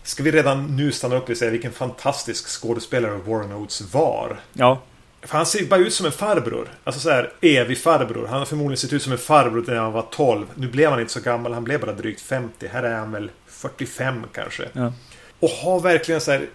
Ska 0.02 0.22
vi 0.22 0.30
redan 0.30 0.76
nu 0.76 0.92
stanna 0.92 1.16
upp 1.16 1.28
och 1.28 1.36
säga 1.36 1.50
vilken 1.50 1.72
fantastisk 1.72 2.48
skådespelare 2.48 3.20
Warren 3.26 3.52
Oates 3.52 3.94
var? 3.94 4.40
Ja. 4.52 4.82
För 5.22 5.36
han 5.36 5.46
ser 5.46 5.66
bara 5.66 5.80
ut 5.80 5.94
som 5.94 6.06
en 6.06 6.12
farbror. 6.12 6.68
Alltså 6.84 7.00
så 7.00 7.10
här 7.10 7.32
evig 7.40 7.78
farbror. 7.78 8.26
Han 8.26 8.38
har 8.38 8.46
förmodligen 8.46 8.76
sett 8.76 8.92
ut 8.92 9.02
som 9.02 9.12
en 9.12 9.18
farbror 9.18 9.64
när 9.66 9.76
han 9.76 9.92
var 9.92 10.06
12. 10.10 10.46
Nu 10.54 10.68
blev 10.68 10.90
han 10.90 11.00
inte 11.00 11.12
så 11.12 11.20
gammal. 11.20 11.52
Han 11.52 11.64
blev 11.64 11.80
bara 11.80 11.92
drygt 11.92 12.20
50. 12.20 12.68
Här 12.68 12.82
är 12.82 12.94
han 12.98 13.12
väl 13.12 13.30
45 13.46 14.22
kanske. 14.32 14.68
Ja. 14.72 14.92
Och 15.40 15.48
har 15.48 15.80
verkligen 15.80 16.20
så 16.20 16.32
här 16.32 16.46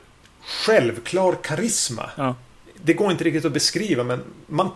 självklar 0.42 1.36
karisma. 1.44 2.10
Ja. 2.16 2.36
Det 2.76 2.94
går 2.94 3.12
inte 3.12 3.24
riktigt 3.24 3.46
att 3.46 3.52
beskriva 3.52 4.04
men 4.04 4.22
man, 4.48 4.70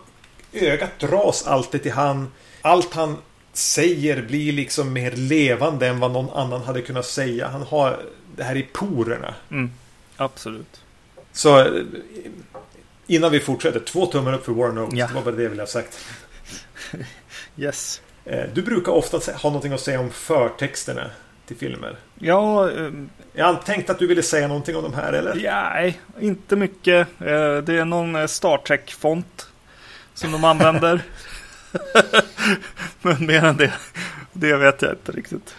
ögat 0.54 1.00
dras 1.00 1.48
alltid 1.48 1.84
till 1.84 1.92
han. 1.92 2.32
Allt 2.62 2.94
han 2.94 3.18
säger 3.54 4.22
blir 4.22 4.54
liksom 4.54 4.94
mer 4.94 5.12
levande 5.12 5.88
än 5.88 6.00
vad 6.00 6.12
någon 6.12 6.30
annan 6.30 6.62
hade 6.62 6.82
kunnat 6.82 7.06
säga. 7.06 7.48
Han 7.48 7.62
har 7.62 8.00
det 8.36 8.44
här 8.44 8.56
i 8.56 8.64
porerna. 8.74 9.36
Mm, 9.52 9.72
absolut. 10.18 10.82
Så 11.32 11.82
innan 13.08 13.32
vi 13.32 13.40
fortsätter, 13.40 13.80
två 13.80 14.06
tummar 14.06 14.34
upp 14.34 14.46
för 14.46 14.52
Warren 14.52 14.78
Oates. 14.78 15.00
Ja. 15.00 15.08
Det 15.08 15.14
var 15.14 15.22
bara 15.22 15.36
det 15.36 15.44
jag 15.44 15.50
ville 15.50 15.62
ha 15.62 15.68
sagt. 15.68 16.06
yes. 17.58 18.02
Eh, 18.26 18.44
du 18.54 18.62
brukar 18.62 18.92
ofta 18.92 19.18
ha 19.18 19.50
någonting 19.50 19.74
att 19.74 19.82
säga 19.82 20.00
om 20.00 20.10
förtexterna 20.10 21.12
till 21.46 21.58
filmer. 21.58 21.98
Ja. 22.20 22.70
Um... 22.70 23.10
Jag 23.34 23.66
tänkte 23.66 23.92
att 23.92 24.00
du 24.00 24.08
ville 24.08 24.24
säga 24.24 24.48
någonting 24.48 24.76
om 24.76 24.84
de 24.84 24.94
här, 24.94 25.14
eller? 25.14 25.36
Nej, 25.36 26.00
inte 26.20 26.56
mycket. 26.56 27.08
Eh, 27.20 27.58
det 27.58 27.80
är 27.80 27.86
någon 27.86 28.16
eh, 28.16 28.28
Star 28.28 28.58
Trek-font 28.58 29.48
som 30.14 30.32
de 30.32 30.44
använder. 30.44 31.02
Men 33.02 33.26
mer 33.26 33.44
än 33.44 33.58
det, 33.58 33.74
det 34.34 34.58
vet 34.58 34.82
jag 34.82 34.92
inte 34.92 35.12
riktigt. 35.12 35.56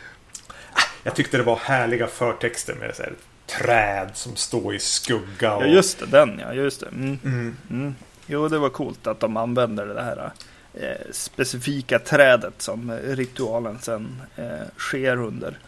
Jag 1.03 1.15
tyckte 1.15 1.37
det 1.37 1.43
var 1.43 1.57
härliga 1.57 2.07
förtexter 2.07 2.75
med 2.75 2.97
så 2.97 3.03
här, 3.03 3.13
träd 3.47 4.11
som 4.15 4.37
står 4.37 4.75
i 4.75 4.79
skugga. 4.79 5.55
Och... 5.57 5.63
Ja, 5.63 5.67
just 5.67 5.99
det. 5.99 6.07
Den 6.07 6.39
ja, 6.39 6.55
just 6.55 6.81
det. 6.81 6.87
Mm. 6.87 7.19
Mm. 7.25 7.57
Mm. 7.71 7.95
Jo, 8.27 8.49
det 8.49 8.59
var 8.59 8.69
coolt 8.69 9.07
att 9.07 9.21
de 9.21 9.37
använder 9.37 9.87
det 9.87 10.03
här 10.03 10.33
eh, 10.75 11.13
specifika 11.13 11.99
trädet 11.99 12.63
som 12.63 12.93
ritualen 12.93 13.79
sen 13.81 14.23
eh, 14.37 14.69
sker 14.77 15.17
under. 15.17 15.59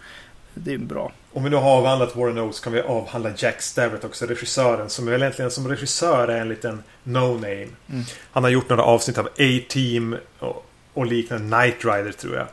Det 0.55 0.75
är 0.75 0.79
bra. 0.79 1.13
Om 1.33 1.45
vi 1.45 1.51
nu 1.51 1.57
har 1.57 1.71
avhandlat 1.71 2.17
Warren 2.17 2.39
Oates 2.39 2.61
kan 2.61 2.73
vi 2.73 2.81
avhandla 2.81 3.31
Jack 3.37 3.63
Stavert 3.63 4.05
också, 4.05 4.27
regissören. 4.27 4.91
Som 4.91 5.07
väl 5.07 5.23
egentligen 5.23 5.51
som 5.51 5.69
regissör 5.69 6.29
är 6.29 6.41
en 6.41 6.49
liten 6.49 6.83
no-name. 7.03 7.69
Mm. 7.89 8.05
Han 8.33 8.43
har 8.43 8.51
gjort 8.51 8.69
några 8.69 8.83
avsnitt 8.83 9.19
av 9.19 9.27
A-Team 9.27 10.17
och, 10.39 10.66
och 10.97 11.07
liknande. 11.07 11.59
Night 11.59 11.85
Rider 11.85 12.13
tror 12.13 12.37
jag. 12.37 12.47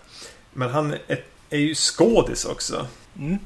Men 0.54 0.70
han 0.70 0.94
är, 1.08 1.20
är 1.50 1.58
ju 1.58 1.76
skådis 1.76 2.46
också. 2.46 2.88
Mm. 3.20 3.38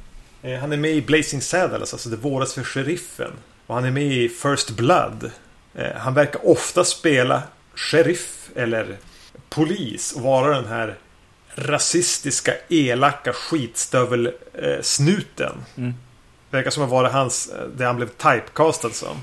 Eh, 0.42 0.60
han 0.60 0.74
är 0.74 0.78
med 0.78 0.92
i 0.92 1.02
Blazing 1.02 1.42
Saddles, 1.42 1.94
alltså 1.94 2.10
Det 2.10 2.16
våras 2.16 2.54
för 2.54 2.64
sheriffen. 2.64 3.32
Och 3.68 3.76
han 3.76 3.86
är 3.86 3.92
med 3.92 4.04
i 4.04 4.30
First 4.30 4.70
Blood. 4.70 5.32
Eh, 5.76 5.96
han 5.96 6.14
verkar 6.14 6.48
ofta 6.48 6.84
spela 6.84 7.44
sheriff 7.76 8.50
eller 8.56 8.98
polis 9.50 10.14
och 10.14 10.22
vara 10.22 10.56
den 10.56 10.66
här 10.66 10.96
rasistiska, 11.56 12.54
elaka 12.70 13.34
skitstövel-snuten. 13.34 15.66
Mm. 15.76 15.94
Verkar 16.50 16.72
som 16.72 16.84
att 16.84 16.90
vara 16.90 17.10
hans, 17.10 17.50
eh, 17.50 17.68
det 17.78 17.86
han 17.86 17.96
blev 17.96 18.08
typecastad 18.08 18.90
som. 18.90 19.18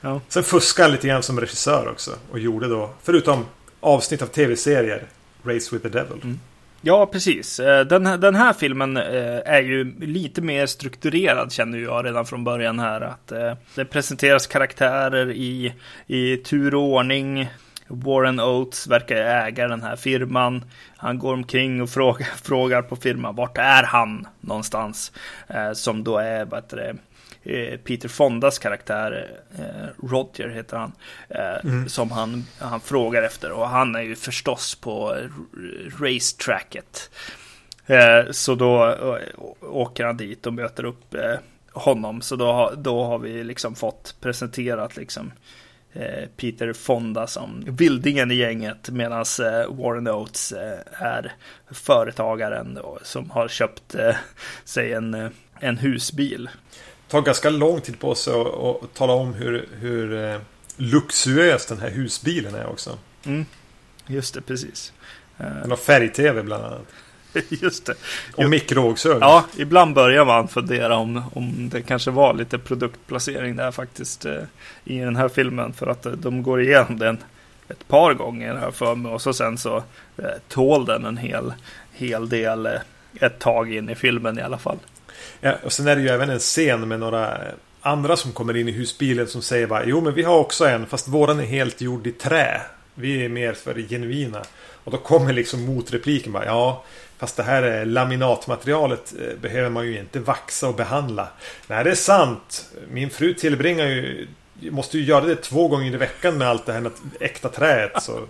Ja. 0.00 0.20
Sen 0.28 0.44
fuskade 0.44 0.84
han 0.84 0.92
lite 0.92 1.08
grann 1.08 1.22
som 1.22 1.40
regissör 1.40 1.88
också. 1.88 2.10
Och 2.30 2.38
gjorde 2.38 2.68
då, 2.68 2.90
förutom 3.02 3.46
avsnitt 3.84 4.22
av 4.22 4.26
tv-serier, 4.26 5.02
Race 5.42 5.74
with 5.74 5.82
the 5.82 5.88
Devil. 5.88 6.20
Mm. 6.22 6.38
Ja, 6.86 7.06
precis. 7.06 7.60
Eh, 7.60 7.86
den, 7.86 8.20
den 8.20 8.34
här 8.34 8.52
filmen 8.52 8.96
eh, 8.96 9.40
är 9.44 9.62
ju 9.62 10.00
lite 10.00 10.42
mer 10.42 10.66
strukturerad 10.66 11.52
känner 11.52 11.78
jag 11.78 12.04
redan 12.04 12.26
från 12.26 12.44
början 12.44 12.78
här. 12.78 13.00
Att 13.00 13.32
eh, 13.32 13.54
det 13.74 13.84
presenteras 13.84 14.46
karaktärer 14.46 15.30
i, 15.30 15.74
i 16.06 16.36
tur 16.36 16.74
och 16.74 16.82
ordning. 16.82 17.50
Warren 17.88 18.40
Oates 18.40 18.86
verkar 18.86 19.16
äga 19.16 19.68
den 19.68 19.82
här 19.82 19.96
firman. 19.96 20.64
Han 20.96 21.18
går 21.18 21.32
omkring 21.32 21.82
och 21.82 21.90
frågar, 21.90 22.26
frågar 22.42 22.82
på 22.82 22.96
firman 22.96 23.36
vart 23.36 23.58
är 23.58 23.82
han 23.82 24.26
någonstans? 24.40 25.12
Som 25.74 26.04
då 26.04 26.18
är 26.18 26.44
vad 26.44 26.62
heter 26.62 26.76
det, 26.76 26.96
Peter 27.84 28.08
Fondas 28.08 28.58
karaktär, 28.58 29.30
eh, 29.58 30.06
Roger 30.08 30.48
heter 30.48 30.76
han, 30.76 30.92
eh, 31.28 31.64
mm. 31.64 31.88
som 31.88 32.10
han, 32.10 32.44
han 32.58 32.80
frågar 32.80 33.22
efter. 33.22 33.50
Och 33.50 33.68
han 33.68 33.94
är 33.94 34.02
ju 34.02 34.16
förstås 34.16 34.74
på 34.74 35.16
racetracket. 36.00 37.10
Eh, 37.86 38.30
så 38.30 38.54
då 38.54 38.86
eh, 38.86 39.44
åker 39.60 40.04
han 40.04 40.16
dit 40.16 40.46
och 40.46 40.54
möter 40.54 40.84
upp 40.84 41.14
honom. 41.72 42.20
Så 42.20 42.36
då, 42.36 42.72
då 42.76 43.04
har 43.04 43.18
vi 43.18 43.44
liksom 43.44 43.74
fått 43.74 44.16
presenterat 44.20 44.96
liksom 44.96 45.32
Eh, 45.96 46.28
Peter 46.36 46.72
Fonda 46.72 47.26
som 47.26 47.64
vildingen 47.66 48.30
i 48.30 48.34
gänget 48.34 48.90
medan 48.90 49.24
eh, 49.40 49.74
Warren 49.74 50.08
Oates 50.08 50.52
eh, 50.52 50.78
är 50.92 51.32
företagaren 51.70 52.74
då, 52.74 52.98
som 53.02 53.30
har 53.30 53.48
köpt 53.48 53.94
sig 54.64 54.92
en, 54.92 55.30
en 55.60 55.78
husbil. 55.78 56.48
Tar 57.14 57.22
ganska 57.22 57.50
lång 57.50 57.80
tid 57.80 57.98
på 57.98 58.14
sig 58.14 58.34
att 58.34 58.94
tala 58.94 59.12
om 59.12 59.34
hur, 59.34 59.68
hur 59.80 60.40
luxuös 60.76 61.66
den 61.66 61.78
här 61.78 61.90
husbilen 61.90 62.54
är 62.54 62.66
också. 62.66 62.98
Mm, 63.24 63.46
just 64.06 64.34
det, 64.34 64.40
precis. 64.40 64.92
Den 65.36 65.70
har 65.70 65.76
färg-tv 65.76 66.42
bland 66.42 66.64
annat. 66.64 66.86
Just 67.48 67.86
det. 67.86 67.94
Och 68.36 68.50
mikrovågsugn. 68.50 69.18
Ja, 69.20 69.44
ibland 69.56 69.94
börjar 69.94 70.24
man 70.24 70.48
fundera 70.48 70.96
om, 70.96 71.22
om 71.34 71.68
det 71.68 71.82
kanske 71.82 72.10
var 72.10 72.34
lite 72.34 72.58
produktplacering 72.58 73.56
där 73.56 73.70
faktiskt 73.70 74.24
eh, 74.24 74.42
i 74.84 74.98
den 74.98 75.16
här 75.16 75.28
filmen. 75.28 75.72
För 75.72 75.86
att 75.86 76.06
eh, 76.06 76.12
de 76.12 76.42
går 76.42 76.62
igenom 76.62 76.98
den 76.98 77.18
ett 77.68 77.88
par 77.88 78.14
gånger 78.14 78.54
här 78.54 78.70
för 78.70 78.94
mig. 78.94 79.12
Och 79.12 79.22
så 79.22 79.32
sen 79.32 79.58
så 79.58 79.76
eh, 80.16 80.24
tål 80.48 80.84
den 80.84 81.04
en 81.04 81.16
hel, 81.16 81.52
hel 81.92 82.28
del 82.28 82.66
eh, 82.66 82.72
ett 83.20 83.38
tag 83.38 83.74
in 83.74 83.90
i 83.90 83.94
filmen 83.94 84.38
i 84.38 84.42
alla 84.42 84.58
fall. 84.58 84.78
Ja, 85.44 85.54
och 85.62 85.72
sen 85.72 85.88
är 85.88 85.96
det 85.96 86.02
ju 86.02 86.08
även 86.08 86.30
en 86.30 86.38
scen 86.38 86.88
med 86.88 87.00
några 87.00 87.38
andra 87.80 88.16
som 88.16 88.32
kommer 88.32 88.56
in 88.56 88.68
i 88.68 88.72
husbilen 88.72 89.26
som 89.26 89.42
säger 89.42 89.66
bara 89.66 89.84
Jo 89.84 90.00
men 90.00 90.14
vi 90.14 90.22
har 90.22 90.38
också 90.38 90.66
en 90.66 90.86
fast 90.86 91.08
våran 91.08 91.40
är 91.40 91.44
helt 91.44 91.80
gjord 91.80 92.06
i 92.06 92.12
trä. 92.12 92.60
Vi 92.94 93.24
är 93.24 93.28
mer 93.28 93.52
för 93.52 93.74
genuina. 93.88 94.42
Och 94.84 94.92
då 94.92 94.98
kommer 94.98 95.32
liksom 95.32 95.66
motrepliken 95.66 96.32
bara 96.32 96.44
Ja 96.44 96.84
Fast 97.18 97.36
det 97.36 97.42
här 97.42 97.84
laminatmaterialet 97.84 99.14
eh, 99.20 99.38
behöver 99.40 99.70
man 99.70 99.86
ju 99.86 99.98
inte 99.98 100.20
vaxa 100.20 100.68
och 100.68 100.74
behandla. 100.74 101.28
Nej, 101.66 101.84
det 101.84 101.90
är 101.90 101.94
sant. 101.94 102.70
Min 102.90 103.10
fru 103.10 103.34
tillbringar 103.34 103.86
ju... 103.86 104.28
Måste 104.60 104.98
ju 104.98 105.04
göra 105.04 105.24
det 105.24 105.36
två 105.36 105.68
gånger 105.68 105.94
i 105.94 105.96
veckan 105.96 106.38
med 106.38 106.48
allt 106.48 106.66
det 106.66 106.72
här 106.72 106.80
med 106.80 106.92
äkta 107.20 107.48
träet. 107.48 108.02
Så 108.02 108.26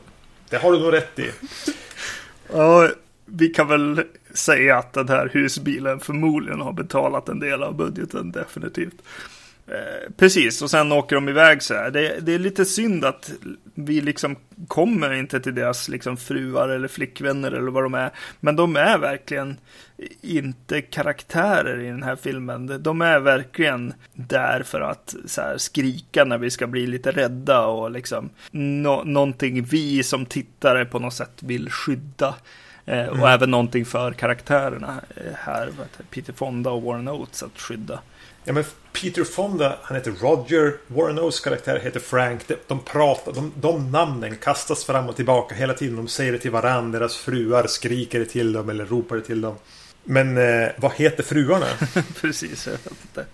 det 0.48 0.56
har 0.56 0.72
du 0.72 0.78
nog 0.78 0.92
rätt 0.92 1.18
i. 1.18 1.30
Ja, 2.52 2.88
vi 3.26 3.48
kan 3.48 3.68
väl 3.68 4.02
säga 4.34 4.78
att 4.78 4.92
den 4.92 5.08
här 5.08 5.30
husbilen 5.32 6.00
förmodligen 6.00 6.60
har 6.60 6.72
betalat 6.72 7.28
en 7.28 7.40
del 7.40 7.62
av 7.62 7.76
budgeten 7.76 8.32
definitivt. 8.32 9.02
Eh, 9.66 10.12
precis, 10.16 10.62
och 10.62 10.70
sen 10.70 10.92
åker 10.92 11.16
de 11.16 11.28
iväg 11.28 11.62
så 11.62 11.74
här. 11.74 11.90
Det, 11.90 12.20
det, 12.20 12.34
är 12.34 12.38
lite 12.38 12.64
synd 12.64 13.04
att 13.04 13.32
vi 13.74 14.00
liksom 14.00 14.36
kommer 14.68 15.12
inte 15.12 15.40
till 15.40 15.54
deras 15.54 15.88
liksom 15.88 16.16
fruar 16.16 16.68
eller 16.68 16.88
flickvänner 16.88 17.52
eller 17.52 17.70
vad 17.70 17.82
de 17.82 17.94
är. 17.94 18.10
Men 18.40 18.56
de 18.56 18.76
är 18.76 18.98
verkligen 18.98 19.56
inte 20.20 20.80
karaktärer 20.80 21.80
i 21.80 21.86
den 21.86 22.02
här 22.02 22.16
filmen. 22.16 22.82
De 22.82 23.02
är 23.02 23.20
verkligen 23.20 23.94
där 24.12 24.62
för 24.62 24.80
att 24.80 25.14
så 25.26 25.40
här, 25.40 25.58
skrika 25.58 26.24
när 26.24 26.38
vi 26.38 26.50
ska 26.50 26.66
bli 26.66 26.86
lite 26.86 27.10
rädda 27.10 27.66
och 27.66 27.90
liksom 27.90 28.30
no 28.50 29.02
någonting 29.04 29.62
vi 29.62 30.02
som 30.02 30.26
tittare 30.26 30.84
på 30.84 30.98
något 30.98 31.14
sätt 31.14 31.42
vill 31.42 31.70
skydda. 31.70 32.34
Eh, 32.86 32.98
mm. 32.98 33.20
Och 33.20 33.30
även 33.30 33.50
någonting 33.50 33.84
för 33.84 34.12
karaktärerna 34.12 35.00
eh, 35.16 35.32
här, 35.38 35.72
Peter 36.10 36.32
Fonda 36.32 36.70
och 36.70 36.82
Warren 36.82 37.08
Oates 37.08 37.42
att 37.42 37.60
skydda. 37.60 38.00
Ja 38.44 38.52
men 38.52 38.64
Peter 38.92 39.24
Fonda, 39.24 39.78
han 39.82 39.96
heter 39.96 40.12
Roger. 40.20 40.76
Warren 40.86 41.18
Oates 41.18 41.40
karaktär 41.40 41.80
heter 41.84 42.00
Frank. 42.00 42.48
De, 42.48 42.56
de 42.66 42.80
pratar, 42.80 43.32
de, 43.32 43.52
de 43.60 43.90
namnen 43.90 44.36
kastas 44.36 44.84
fram 44.84 45.08
och 45.08 45.16
tillbaka 45.16 45.54
hela 45.54 45.74
tiden. 45.74 45.96
De 45.96 46.08
säger 46.08 46.32
det 46.32 46.38
till 46.38 46.50
varandra. 46.50 46.98
Deras 46.98 47.16
fruar 47.16 47.66
skriker 47.66 48.18
det 48.18 48.26
till 48.26 48.52
dem 48.52 48.68
eller 48.68 48.84
ropar 48.84 49.16
det 49.16 49.22
till 49.22 49.40
dem. 49.40 49.54
Men 50.04 50.38
eh, 50.38 50.68
vad 50.76 50.92
heter 50.92 51.22
fruarna? 51.22 51.66
Precis, 52.20 52.66
jag 52.66 52.72
vet 52.72 52.86
inte. 53.02 53.26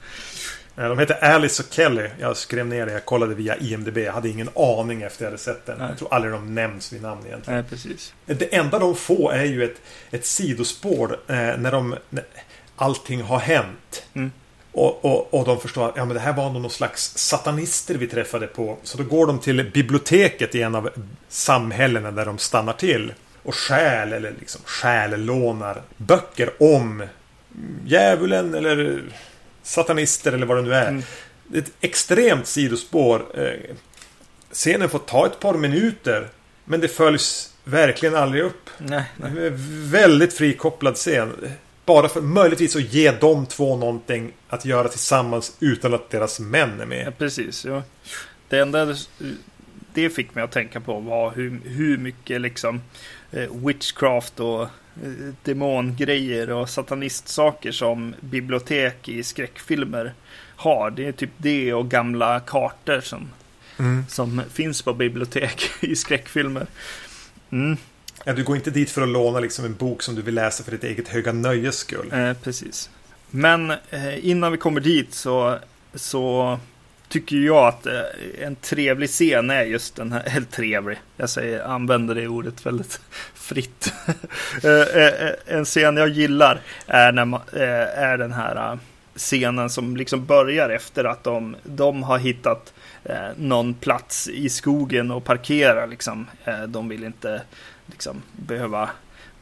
De 0.89 0.99
heter 0.99 1.25
Alice 1.25 1.63
och 1.63 1.73
Kelly. 1.73 2.09
Jag 2.19 2.37
skrev 2.37 2.67
ner 2.67 2.87
det. 2.87 2.93
Jag 2.93 3.05
kollade 3.05 3.35
via 3.35 3.57
IMDB. 3.57 3.99
Jag 3.99 4.13
hade 4.13 4.29
ingen 4.29 4.49
aning 4.55 5.03
efter 5.03 5.25
jag 5.25 5.31
hade 5.31 5.43
sett 5.43 5.67
den. 5.67 5.79
Nej. 5.79 5.89
Jag 5.89 5.99
tror 5.99 6.15
aldrig 6.15 6.33
de 6.33 6.55
nämns 6.55 6.93
vid 6.93 7.03
namn 7.03 7.27
egentligen. 7.27 7.61
Nej, 7.61 7.71
precis. 7.71 8.15
Det 8.27 8.55
enda 8.55 8.79
de 8.79 8.97
får 8.97 9.33
är 9.33 9.45
ju 9.45 9.65
ett, 9.65 9.81
ett 10.11 10.27
sidospår 10.27 11.19
eh, 11.27 11.35
när 11.37 11.73
de... 11.73 11.97
När 12.11 12.25
allting 12.77 13.23
har 13.23 13.39
hänt. 13.39 14.05
Mm. 14.15 14.33
Och, 14.73 15.05
och, 15.05 15.35
och 15.35 15.47
de 15.47 15.61
förstår 15.61 15.89
att 15.89 15.97
ja, 15.97 16.05
men 16.05 16.15
det 16.15 16.21
här 16.21 16.33
var 16.33 16.51
någon 16.51 16.71
slags 16.71 17.19
satanister 17.19 17.95
vi 17.95 18.07
träffade 18.07 18.47
på. 18.47 18.79
Så 18.83 18.99
då 18.99 19.05
går 19.05 19.27
de 19.27 19.39
till 19.39 19.71
biblioteket 19.71 20.55
i 20.55 20.63
en 20.63 20.75
av 20.75 20.91
samhällena 21.29 22.11
där 22.11 22.27
de 22.27 22.39
stannar 22.39 22.73
till. 22.73 23.13
Och 23.43 23.55
stjäl 23.55 24.13
eller 24.13 24.35
liksom 24.39 24.61
stjällånar 24.65 25.83
böcker 25.97 26.51
om 26.63 27.03
djävulen 27.85 28.55
eller 28.55 29.03
satanister 29.71 30.33
eller 30.33 30.47
vad 30.47 30.57
det 30.57 30.63
nu 30.63 30.75
är. 30.75 30.89
Mm. 30.89 31.03
Det 31.47 31.59
är 31.59 31.63
ett 31.63 31.73
extremt 31.81 32.47
sidospår. 32.47 33.27
Eh, 33.35 33.77
scenen 34.53 34.89
får 34.89 34.99
ta 34.99 35.27
ett 35.27 35.41
par 35.41 35.55
minuter. 35.55 36.29
Men 36.65 36.81
det 36.81 36.89
följs 36.89 37.55
verkligen 37.65 38.15
aldrig 38.15 38.43
upp. 38.43 38.71
Nej, 38.79 39.05
nej. 39.17 39.51
Väldigt 39.91 40.33
frikopplad 40.33 40.95
scen. 40.95 41.33
Bara 41.85 42.09
för 42.09 42.21
möjligtvis 42.21 42.77
att 42.77 42.93
ge 42.93 43.13
de 43.13 43.47
två 43.47 43.77
någonting 43.77 44.33
att 44.49 44.65
göra 44.65 44.89
tillsammans 44.89 45.57
utan 45.61 45.95
att 45.95 46.11
deras 46.11 46.41
män 46.41 46.81
är 46.81 46.87
med. 46.87 47.07
Ja, 47.07 47.11
precis. 47.19 47.65
Ja. 47.65 47.83
Det 48.49 48.59
enda 48.59 48.97
det 49.95 50.11
fick 50.11 50.35
mig 50.35 50.45
att 50.45 50.53
tänka 50.53 50.81
på 50.81 51.01
var 51.01 51.31
hur, 51.31 51.61
hur 51.65 51.99
mycket 51.99 52.41
liksom 52.41 52.81
eh, 53.33 53.67
witchcraft 53.67 54.41
och 54.41 54.63
eh, 54.63 54.69
demongrejer 55.43 56.51
och 56.51 56.69
satanistsaker 56.69 57.73
som 57.73 58.15
bibliotek 58.21 59.09
i 59.09 59.23
skräckfilmer 59.23 60.15
har. 60.57 60.91
Det 60.91 61.07
är 61.07 61.13
typ 61.13 61.31
det 61.37 61.75
och 61.75 61.91
gamla 61.91 62.41
kartor 62.41 63.01
som, 63.01 63.29
mm. 63.79 64.05
som 64.09 64.43
finns 64.53 64.83
på 64.83 64.95
bibliotek 64.95 65.71
i 65.81 65.97
skräckfilmer. 65.97 66.67
Mm. 67.51 67.77
Ja, 68.25 68.33
du 68.33 68.45
går 68.45 68.57
inte 68.57 68.71
dit 68.71 68.91
för 68.91 69.03
att 69.03 69.09
låna 69.09 69.41
liksom 69.41 69.65
en 69.65 69.75
bok 69.75 70.03
som 70.03 70.15
du 70.15 70.23
vill 70.23 70.35
läsa 70.35 70.65
för 70.65 70.73
ditt 70.73 70.85
eget 70.85 71.09
höga 71.09 71.33
nöjes 71.33 71.77
skull. 71.77 72.13
Eh, 72.13 72.33
precis. 72.33 72.91
Men 73.31 73.71
eh, 73.71 74.29
innan 74.29 74.53
vi 74.53 74.59
kommer 74.59 74.81
dit 74.81 75.15
så, 75.15 75.59
så 75.95 76.59
tycker 77.11 77.37
jag 77.37 77.67
att 77.67 77.87
eh, 77.87 78.03
en 78.39 78.57
trevlig 78.57 79.09
scen 79.09 79.51
är 79.51 79.63
just 79.63 79.97
den 79.97 80.13
här, 80.13 80.23
eller 80.37 80.47
trevlig, 80.47 80.99
jag 81.17 81.31
säger, 81.31 81.65
använder 81.65 82.15
det 82.15 82.29
ordet 82.29 82.67
väldigt 82.67 83.01
fritt. 83.35 83.93
Eh, 84.65 85.03
eh, 85.03 85.33
en 85.47 85.65
scen 85.65 85.97
jag 85.97 86.09
gillar 86.09 86.61
är, 86.87 87.13
när 87.13 87.25
man, 87.25 87.41
är 87.53 88.19
den 88.19 88.33
här 88.33 88.79
scenen 89.15 89.71
som 89.71 89.97
liksom 89.97 90.27
börjar 90.27 90.71
efter 90.71 91.05
att 91.05 91.25
de, 91.25 91.57
de 91.65 92.03
har 92.03 92.19
hittat 92.19 92.73
någon 93.37 93.75
plats 93.75 94.29
i 94.29 94.49
skogen 94.49 95.11
och 95.11 95.25
parkera. 95.25 95.87
Liksom. 95.87 96.27
De 96.69 96.89
vill 96.89 97.05
inte 97.05 97.43
liksom, 97.87 98.23
behöva 98.33 98.91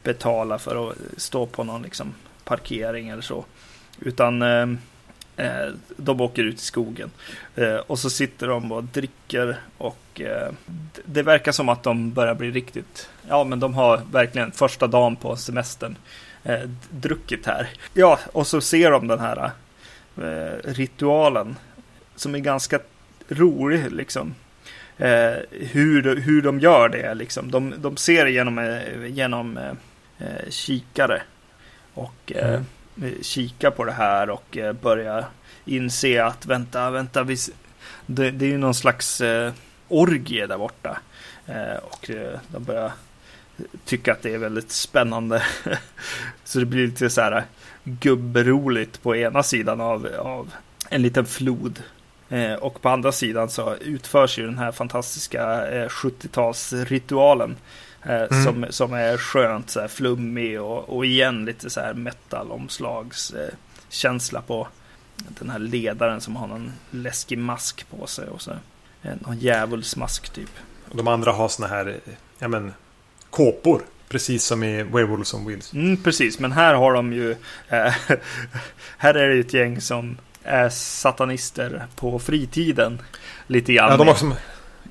betala 0.03 0.59
för 0.59 0.91
att 0.91 0.97
stå 1.17 1.47
på 1.47 1.65
någon 1.65 1.83
liksom, 1.83 2.15
parkering 2.45 3.09
eller 3.09 3.23
så. 3.23 3.45
Utan 4.01 4.43
eh 4.43 4.67
Eh, 5.39 5.73
de 5.97 6.21
åker 6.21 6.43
ut 6.43 6.55
i 6.55 6.65
skogen. 6.65 7.11
Eh, 7.57 7.77
och 7.77 7.99
så 7.99 8.11
sitter 8.11 8.49
de 8.49 8.73
och 8.73 8.85
dricker 8.85 9.57
och 9.79 10.21
eh, 10.21 10.53
det 11.05 11.23
verkar 11.23 11.53
som 11.53 11.69
att 11.69 11.83
de 11.83 12.13
börjar 12.13 12.35
bli 12.35 12.51
riktigt, 12.51 13.11
ja 13.29 13.45
men 13.45 13.61
de 13.61 13.75
har 13.75 14.01
verkligen 14.13 14.53
första 14.53 14.87
dagen 14.87 15.17
på 15.17 15.37
semestern 15.37 15.97
eh, 16.45 16.61
druckit 16.91 17.47
här. 17.47 17.69
Ja, 17.95 18.19
och 18.33 18.47
så 18.47 18.61
ser 18.61 18.91
de 18.91 19.09
den 19.09 19.21
här 19.21 19.51
eh, 20.17 20.59
ritualen 20.65 21.57
som 22.17 22.35
är 22.35 22.39
ganska 22.39 22.79
rolig 23.29 23.93
liksom. 23.93 24.35
Eh, 24.97 25.37
hur, 25.51 26.17
hur 26.17 26.43
de 26.43 26.61
gör 26.61 26.89
det 26.89 27.15
liksom. 27.15 27.51
De, 27.51 27.75
de 27.79 27.97
ser 27.97 28.27
genom, 28.27 28.81
genom 29.07 29.59
eh, 30.19 30.51
kikare. 30.51 31.23
Och 31.95 32.33
eh, 32.35 32.49
mm. 32.49 32.65
Eh, 33.03 33.23
kika 33.23 33.71
på 33.71 33.85
det 33.85 33.93
här 33.93 34.31
och 34.31 34.57
eh, 34.57 34.73
börja 34.73 35.05
börjar 35.09 35.25
inse 35.65 36.25
att 36.25 36.47
vänta, 36.47 36.91
vänta, 36.91 37.23
vi, 37.23 37.37
det, 38.07 38.31
det 38.31 38.45
är 38.45 38.51
ju 38.51 38.59
någon 38.59 38.75
slags 38.75 39.21
eh, 39.21 39.53
orgie 39.89 40.47
där 40.47 40.59
borta. 40.59 40.99
Eh, 41.47 41.77
och 41.83 42.11
eh, 42.11 42.39
de 42.49 42.65
börjar 42.65 42.87
eh, 43.57 43.65
tycka 43.85 44.13
att 44.13 44.23
det 44.23 44.35
är 44.35 44.39
väldigt 44.39 44.73
spännande. 44.73 45.43
så 46.45 46.59
det 46.59 46.67
blir 46.67 46.87
lite 46.87 47.11
så 47.11 47.21
här 47.21 47.45
gubberoligt 47.85 49.03
på 49.03 49.17
ena 49.17 49.43
sidan 49.43 49.81
av, 49.81 50.09
av 50.19 50.55
en 50.89 51.03
liten 51.03 51.27
flod. 51.27 51.83
Eh, 52.29 52.55
och 52.55 52.83
på 52.83 52.89
andra 52.89 53.13
sidan 53.13 53.49
så 53.49 53.75
utförs 53.77 54.39
ju 54.39 54.47
den 54.47 54.59
här 54.59 54.73
fantastiska 54.73 55.69
eh, 55.69 55.89
70-talsritualen 55.89 57.51
Eh, 57.51 57.57
mm. 58.03 58.45
som, 58.45 58.67
som 58.71 58.93
är 58.93 59.17
skönt 59.17 59.71
så 59.71 59.81
här, 59.81 59.89
flummig 59.89 60.61
och, 60.61 60.89
och 60.89 61.07
igen 61.07 61.45
lite 61.45 61.71
så 61.71 61.81
här 61.81 61.95
metal-omslagskänsla 61.95 64.43
på 64.47 64.69
den 65.17 65.51
här 65.51 65.59
ledaren 65.59 66.21
som 66.21 66.37
har 66.37 66.47
någon 66.47 66.73
läskig 66.91 67.39
mask 67.39 67.87
på 67.91 68.07
sig 68.07 68.29
och 68.29 68.43
så 68.43 68.53
någon 69.03 69.39
djävulsmask 69.39 70.29
typ. 70.29 70.51
De 70.93 71.09
andra 71.09 71.33
har 71.33 71.49
såna 71.49 71.69
här 71.69 71.97
ja, 72.39 72.49
men, 72.49 72.73
kåpor. 73.31 73.83
Precis 74.09 74.45
som 74.45 74.65
i 74.65 74.83
Werewolves 74.83 75.35
on 75.35 75.47
Wheels. 75.47 75.73
Mm, 75.73 76.03
precis, 76.03 76.39
men 76.39 76.53
här 76.53 76.75
har 76.75 76.93
de 76.93 77.13
ju... 77.13 77.31
Äh, 77.69 77.69
här 78.99 79.15
är 79.15 79.29
det 79.29 79.41
ett 79.41 79.55
gäng 79.55 79.81
som 79.81 80.19
är 80.43 80.69
satanister 80.69 81.87
på 81.97 82.19
fritiden. 82.19 83.03
Lite 83.47 83.73
grann. 83.73 83.91
Ja, 83.91 83.97
de 83.97 84.09
har 84.09 84.15
som 84.15 84.35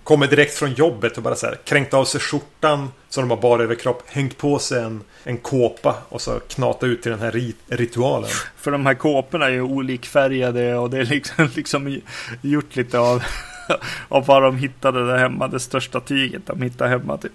kommer 0.07 0.27
direkt 0.27 0.53
från 0.53 0.73
jobbet 0.73 1.17
och 1.17 1.23
bara 1.23 1.35
så 1.35 1.45
här 1.45 1.57
kränkt 1.63 1.93
av 1.93 2.05
sig 2.05 2.21
skjortan 2.21 2.91
så 3.09 3.21
de 3.21 3.29
har 3.29 3.37
bara 3.37 3.63
överkropp, 3.63 4.03
hängt 4.07 4.37
på 4.37 4.59
sig 4.59 4.83
en, 4.83 5.03
en 5.23 5.37
kåpa 5.37 5.95
och 6.09 6.21
så 6.21 6.39
knata 6.39 6.85
ut 6.85 7.01
till 7.01 7.11
den 7.11 7.19
här 7.19 7.31
rit 7.31 7.57
ritualen. 7.67 8.29
För 8.55 8.71
de 8.71 8.85
här 8.85 8.93
kåporna 8.93 9.45
är 9.45 9.49
ju 9.49 9.61
olikfärgade 9.61 10.75
och 10.75 10.89
det 10.89 10.97
är 10.97 11.05
liksom, 11.05 11.49
liksom 11.55 12.01
gjort 12.41 12.75
lite 12.75 12.99
av, 12.99 13.23
av 14.09 14.25
vad 14.25 14.43
de 14.43 14.57
hittade 14.57 15.07
där 15.07 15.17
hemma. 15.17 15.47
Det 15.47 15.59
största 15.59 15.99
tyget 15.99 16.41
de 16.45 16.61
hittade 16.61 16.89
hemma 16.89 17.17
typ. 17.17 17.31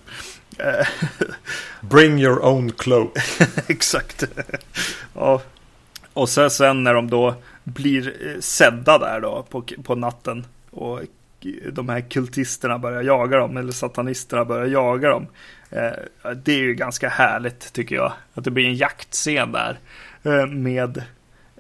Bring 1.80 2.18
your 2.20 2.44
own 2.44 2.72
cloak. 2.72 3.18
Exakt. 3.66 4.24
ja. 5.14 5.42
Och 6.12 6.28
sen, 6.28 6.50
sen 6.50 6.84
när 6.84 6.94
de 6.94 7.10
då 7.10 7.34
blir 7.64 8.28
eh, 8.28 8.40
sedda 8.40 8.98
där 8.98 9.20
då 9.20 9.46
på, 9.50 9.64
på 9.82 9.94
natten 9.94 10.46
och 10.70 11.00
de 11.72 11.88
här 11.88 12.01
kultisterna 12.01 12.78
börjar 12.78 13.03
jaga 13.03 13.38
dem, 13.38 13.57
eller 13.57 13.72
satanisterna 13.72 14.45
börjar 14.45 14.66
jaga 14.66 15.09
dem. 15.09 15.26
Eh, 15.70 16.34
det 16.36 16.53
är 16.53 16.59
ju 16.59 16.74
ganska 16.74 17.09
härligt 17.09 17.72
tycker 17.72 17.95
jag, 17.95 18.12
att 18.34 18.45
det 18.45 18.51
blir 18.51 18.66
en 18.66 18.74
jaktscen 18.74 19.53
där 19.53 19.78
eh, 20.22 20.47
med 20.47 21.03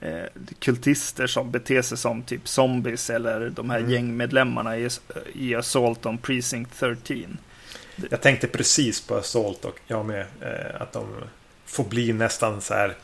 eh, 0.00 0.24
kultister 0.58 1.26
som 1.26 1.50
beter 1.50 1.82
sig 1.82 1.98
som 1.98 2.22
typ 2.22 2.48
zombies 2.48 3.10
eller 3.10 3.50
de 3.50 3.70
här 3.70 3.78
mm. 3.78 3.90
gängmedlemmarna 3.90 4.78
i, 4.78 4.88
i 5.34 5.54
Assault 5.54 6.06
on 6.06 6.18
Precinct 6.18 6.78
13. 6.78 7.38
Jag 8.10 8.20
tänkte 8.20 8.46
precis 8.46 9.00
på 9.00 9.14
Assault 9.14 9.64
och 9.64 9.80
jag 9.86 10.06
med, 10.06 10.26
att 10.74 10.92
de 10.92 11.06
får 11.66 11.84
bli 11.84 12.12
nästan 12.12 12.60
så 12.60 12.74
här 12.74 12.96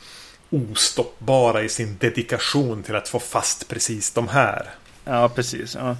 ostoppbara 0.49 1.61
i 1.63 1.69
sin 1.69 1.97
dedikation 1.97 2.83
till 2.83 2.95
att 2.95 3.07
få 3.07 3.19
fast 3.19 3.67
precis 3.67 4.11
de 4.11 4.27
här. 4.27 4.69
Ja, 5.05 5.29
precis. 5.29 5.75
Ja. 5.75 5.97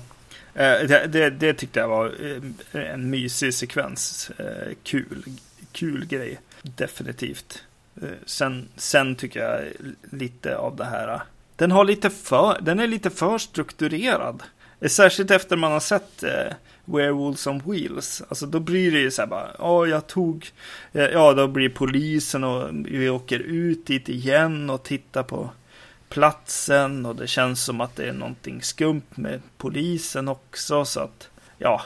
Eh, 0.54 0.88
det, 0.88 1.08
det, 1.08 1.30
det, 1.30 1.54
tyckte 1.54 1.80
jag 1.80 1.88
var 1.88 2.06
eh, 2.06 2.94
en 2.94 3.10
mysig 3.10 3.54
sekvens. 3.54 4.32
Eh, 4.38 4.74
kul, 4.84 5.24
kul 5.72 6.06
grej. 6.06 6.40
Definitivt. 6.62 7.64
Sen, 8.26 8.68
sen 8.76 9.16
tycker 9.16 9.40
jag 9.40 9.64
lite 10.12 10.58
av 10.58 10.76
det 10.76 10.86
här. 10.86 11.22
Den, 11.56 11.72
har 11.72 11.86
lite 11.86 12.10
för, 12.10 12.58
den 12.62 12.80
är 12.80 12.88
lite 12.88 13.10
för 13.10 13.38
strukturerad. 13.38 14.44
Särskilt 14.88 15.32
efter 15.32 15.56
man 15.56 15.72
har 15.72 15.80
sett 15.80 16.24
eh, 16.24 16.54
Werewolves 16.86 17.48
on 17.48 17.62
Wheels. 17.66 18.24
Alltså 18.30 18.46
då 18.46 18.60
blir 18.60 18.92
det 18.92 19.00
ju 19.00 19.12
så 19.12 19.22
här 19.22 19.28
bara, 19.28 19.50
ja 19.60 19.88
jag 19.88 20.08
tog, 20.08 20.52
ja 20.92 21.34
då 21.34 21.48
blir 21.48 21.70
polisen 21.70 22.44
och 22.44 22.70
vi 22.72 23.10
åker 23.10 23.40
ut 23.40 23.86
dit 23.86 24.10
igen 24.10 24.70
och 24.70 24.84
tittar 24.84 25.24
på 25.24 25.50
platsen 26.10 27.06
och 27.06 27.16
det 27.16 27.28
känns 27.28 27.64
som 27.64 27.82
att 27.82 27.96
det 27.96 28.08
är 28.08 28.14
någonting 28.14 28.62
skumt 28.62 29.02
med 29.16 29.42
polisen 29.58 30.28
också. 30.28 30.86
Så 30.86 31.00
att, 31.00 31.30
ja, 31.58 31.82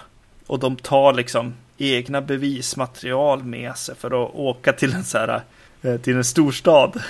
och 0.47 0.59
de 0.59 0.75
tar 0.75 1.13
liksom 1.13 1.53
egna 1.77 2.21
bevismaterial 2.21 3.43
med 3.43 3.77
sig 3.77 3.95
för 3.95 4.23
att 4.23 4.35
åka 4.35 4.73
till 4.73 4.93
en 4.93 5.03
så 5.03 5.17
här, 5.17 5.41
eh, 5.81 5.97
till 5.97 6.15
en 6.15 6.23
storstad. 6.23 7.03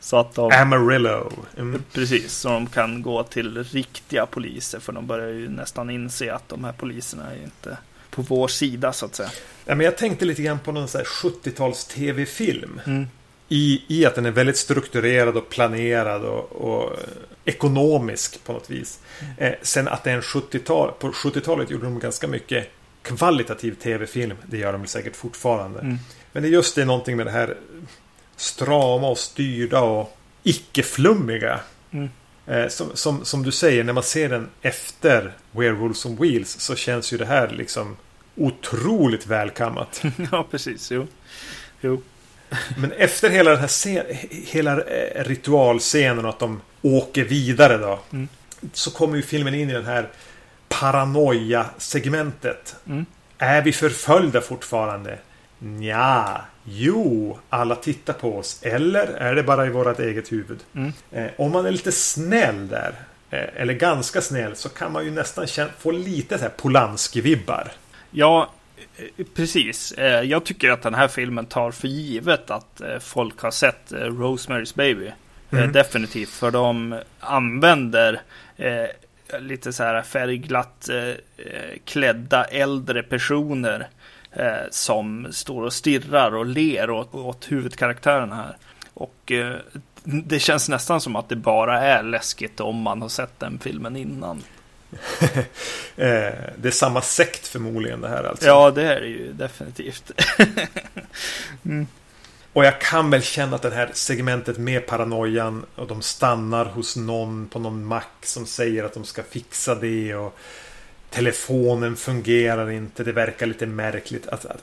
Så 0.00 0.16
att 0.16 0.34
de... 0.34 0.52
Amarillo. 0.52 1.32
Mm. 1.56 1.82
Precis, 1.92 2.32
så 2.32 2.48
de 2.48 2.66
kan 2.66 3.02
gå 3.02 3.22
till 3.22 3.64
riktiga 3.64 4.26
poliser. 4.26 4.80
För 4.80 4.92
de 4.92 5.06
börjar 5.06 5.28
ju 5.28 5.48
nästan 5.48 5.90
inse 5.90 6.34
att 6.34 6.48
de 6.48 6.64
här 6.64 6.72
poliserna 6.72 7.30
är 7.32 7.42
inte 7.42 7.76
på 8.10 8.22
vår 8.22 8.48
sida 8.48 8.92
så 8.92 9.06
att 9.06 9.14
säga. 9.14 9.30
Ja, 9.64 9.74
men 9.74 9.84
jag 9.84 9.98
tänkte 9.98 10.24
lite 10.24 10.42
grann 10.42 10.58
på 10.58 10.72
någon 10.72 10.86
70-tals 10.86 11.84
tv-film. 11.84 12.80
Mm 12.86 13.06
i, 13.48 13.82
i 13.88 14.06
att 14.06 14.14
den 14.14 14.26
är 14.26 14.30
väldigt 14.30 14.56
strukturerad 14.56 15.36
och 15.36 15.48
planerad 15.48 16.24
och, 16.24 16.52
och 16.52 16.96
ekonomisk 17.44 18.44
på 18.44 18.52
något 18.52 18.70
vis. 18.70 19.00
Mm. 19.20 19.34
Eh, 19.36 19.58
sen 19.62 19.88
att 19.88 20.04
det 20.04 20.10
är 20.10 20.14
en 20.14 20.20
70-tal, 20.20 20.92
på 20.98 21.10
70-talet 21.10 21.70
gjorde 21.70 21.84
de 21.84 21.98
ganska 21.98 22.26
mycket 22.28 22.70
kvalitativ 23.02 23.74
tv-film. 23.74 24.36
Det 24.46 24.58
gör 24.58 24.72
de 24.72 24.86
säkert 24.86 25.16
fortfarande. 25.16 25.80
Mm. 25.80 25.98
Men 26.32 26.42
det 26.42 26.48
är 26.48 26.50
just 26.50 26.74
det 26.74 26.84
någonting 26.84 27.16
med 27.16 27.26
det 27.26 27.30
här 27.30 27.56
strama 28.36 29.08
och 29.08 29.18
styrda 29.18 29.80
och 29.80 30.16
icke-flummiga. 30.42 31.60
Mm. 31.90 32.08
Eh, 32.46 32.68
som, 32.68 32.86
som, 32.94 33.24
som, 33.24 33.42
du 33.42 33.52
säger, 33.52 33.84
när 33.84 33.92
man 33.92 34.02
ser 34.02 34.28
den 34.28 34.48
efter 34.62 35.32
Werewolves 35.52 36.06
on 36.06 36.16
Wheels 36.16 36.60
så 36.60 36.76
känns 36.76 37.12
ju 37.12 37.18
det 37.18 37.26
här 37.26 37.48
liksom 37.48 37.96
otroligt 38.34 39.26
välkammat. 39.26 40.02
ja, 40.32 40.46
precis. 40.50 40.90
Jo. 40.90 41.06
jo. 41.80 42.02
Men 42.76 42.92
efter 42.92 43.30
hela 43.30 43.50
den 43.50 43.60
här 43.60 43.68
scen, 43.68 44.06
hela 44.30 44.82
eh, 44.82 45.24
ritualscenen 45.24 46.24
och 46.24 46.30
att 46.30 46.38
de 46.38 46.60
åker 46.82 47.24
vidare 47.24 47.78
då. 47.78 48.00
Mm. 48.12 48.28
Så 48.72 48.90
kommer 48.90 49.16
ju 49.16 49.22
filmen 49.22 49.54
in 49.54 49.70
i 49.70 49.72
den 49.72 49.86
här 49.86 50.08
paranoia-segmentet. 50.68 52.76
Mm. 52.86 53.06
Är 53.38 53.62
vi 53.62 53.72
förföljda 53.72 54.40
fortfarande? 54.40 55.18
Nja, 55.58 56.40
jo, 56.64 57.38
alla 57.48 57.74
tittar 57.74 58.12
på 58.12 58.38
oss. 58.38 58.58
Eller 58.62 59.06
är 59.06 59.34
det 59.34 59.42
bara 59.42 59.66
i 59.66 59.70
vårt 59.70 59.98
eget 59.98 60.32
huvud? 60.32 60.58
Mm. 60.74 60.92
Eh, 61.12 61.26
om 61.38 61.52
man 61.52 61.66
är 61.66 61.70
lite 61.70 61.92
snäll 61.92 62.68
där, 62.68 62.94
eh, 63.30 63.62
eller 63.62 63.74
ganska 63.74 64.20
snäll, 64.20 64.56
så 64.56 64.68
kan 64.68 64.92
man 64.92 65.04
ju 65.04 65.10
nästan 65.10 65.46
få 65.78 65.90
lite 65.90 66.38
så 66.38 66.44
här 66.44 66.52
Polanski-vibbar. 66.56 67.68
Ja, 68.10 68.50
precis. 69.34 69.92
Eh, 69.92 70.22
jag 70.22 70.44
tycker 70.44 70.70
att 70.70 70.82
den 70.82 70.94
här 70.94 71.08
filmen 71.08 71.46
tar 71.46 71.70
för 71.70 71.88
givet 71.88 72.50
att 72.50 72.80
eh, 72.80 72.98
folk 72.98 73.40
har 73.40 73.50
sett 73.50 73.92
Rosemary's 73.92 74.76
Baby. 74.76 75.10
Mm. 75.50 75.72
Definitivt. 75.72 76.28
För 76.28 76.50
de 76.50 77.00
använder 77.20 78.20
lite 79.40 79.72
så 79.72 79.82
här 79.82 80.02
färgglatt 80.02 80.88
klädda 81.84 82.44
äldre 82.44 83.02
personer 83.02 83.88
som 84.70 85.26
står 85.30 85.62
och 85.62 85.72
stirrar 85.72 86.34
och 86.34 86.46
ler 86.46 86.90
åt, 86.90 87.14
åt 87.14 87.52
huvudkaraktären 87.52 88.32
här. 88.32 88.56
Och 88.94 89.32
det 90.04 90.38
känns 90.38 90.68
nästan 90.68 91.00
som 91.00 91.16
att 91.16 91.28
det 91.28 91.36
bara 91.36 91.80
är 91.80 92.02
läskigt 92.02 92.60
om 92.60 92.76
man 92.76 93.02
har 93.02 93.08
sett 93.08 93.40
den 93.40 93.58
filmen 93.58 93.96
innan. 93.96 94.42
Eh, 95.96 96.32
det 96.56 96.68
är 96.68 96.70
samma 96.70 97.02
sekt 97.02 97.46
förmodligen 97.46 98.00
det 98.00 98.08
här 98.08 98.24
alltså. 98.24 98.46
Ja, 98.46 98.70
det 98.70 98.82
är 98.82 99.00
det 99.00 99.06
ju 99.06 99.32
definitivt. 99.32 100.10
mm. 101.64 101.86
Och 102.52 102.64
jag 102.64 102.80
kan 102.80 103.10
väl 103.10 103.22
känna 103.22 103.56
att 103.56 103.62
det 103.62 103.70
här 103.70 103.90
segmentet 103.92 104.58
med 104.58 104.86
paranoian 104.86 105.66
och 105.74 105.86
de 105.86 106.02
stannar 106.02 106.64
hos 106.64 106.96
någon 106.96 107.48
på 107.48 107.58
någon 107.58 107.84
mack 107.84 108.12
som 108.22 108.46
säger 108.46 108.84
att 108.84 108.94
de 108.94 109.04
ska 109.04 109.22
fixa 109.22 109.74
det 109.74 110.14
och 110.14 110.38
telefonen 111.10 111.96
fungerar 111.96 112.70
inte. 112.70 113.04
Det 113.04 113.12
verkar 113.12 113.46
lite 113.46 113.66
märkligt. 113.66 114.26
Att, 114.26 114.44
att 114.44 114.62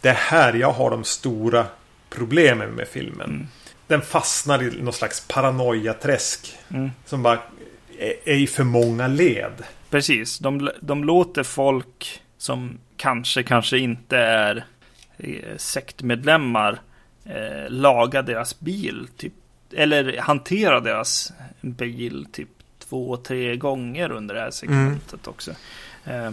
det 0.00 0.08
är 0.08 0.14
här 0.14 0.52
jag 0.52 0.72
har 0.72 0.90
de 0.90 1.04
stora 1.04 1.66
problemen 2.10 2.70
med 2.70 2.88
filmen. 2.88 3.30
Mm. 3.30 3.46
Den 3.86 4.02
fastnar 4.02 4.62
i 4.62 4.82
någon 4.82 4.92
slags 4.92 5.24
paranoiaträsk. 5.28 6.58
Mm. 6.68 6.90
Som 7.06 7.22
bara 7.22 7.38
i 8.24 8.46
för 8.46 8.64
många 8.64 9.06
led. 9.06 9.52
Precis, 9.90 10.38
de, 10.38 10.70
de 10.80 11.04
låter 11.04 11.42
folk 11.42 12.22
som 12.38 12.78
kanske, 12.96 13.42
kanske 13.42 13.78
inte 13.78 14.18
är 14.18 14.64
eh, 15.16 15.56
sektmedlemmar 15.56 16.80
eh, 17.24 17.70
laga 17.70 18.22
deras 18.22 18.60
bil. 18.60 19.08
Typ, 19.16 19.32
eller 19.72 20.18
hantera 20.18 20.80
deras 20.80 21.32
bil 21.60 22.26
typ 22.32 22.48
två, 22.78 23.16
tre 23.16 23.56
gånger 23.56 24.12
under 24.12 24.34
det 24.34 24.40
här 24.40 24.50
segmentet 24.50 25.26
också. 25.26 25.52
Eh, 26.04 26.30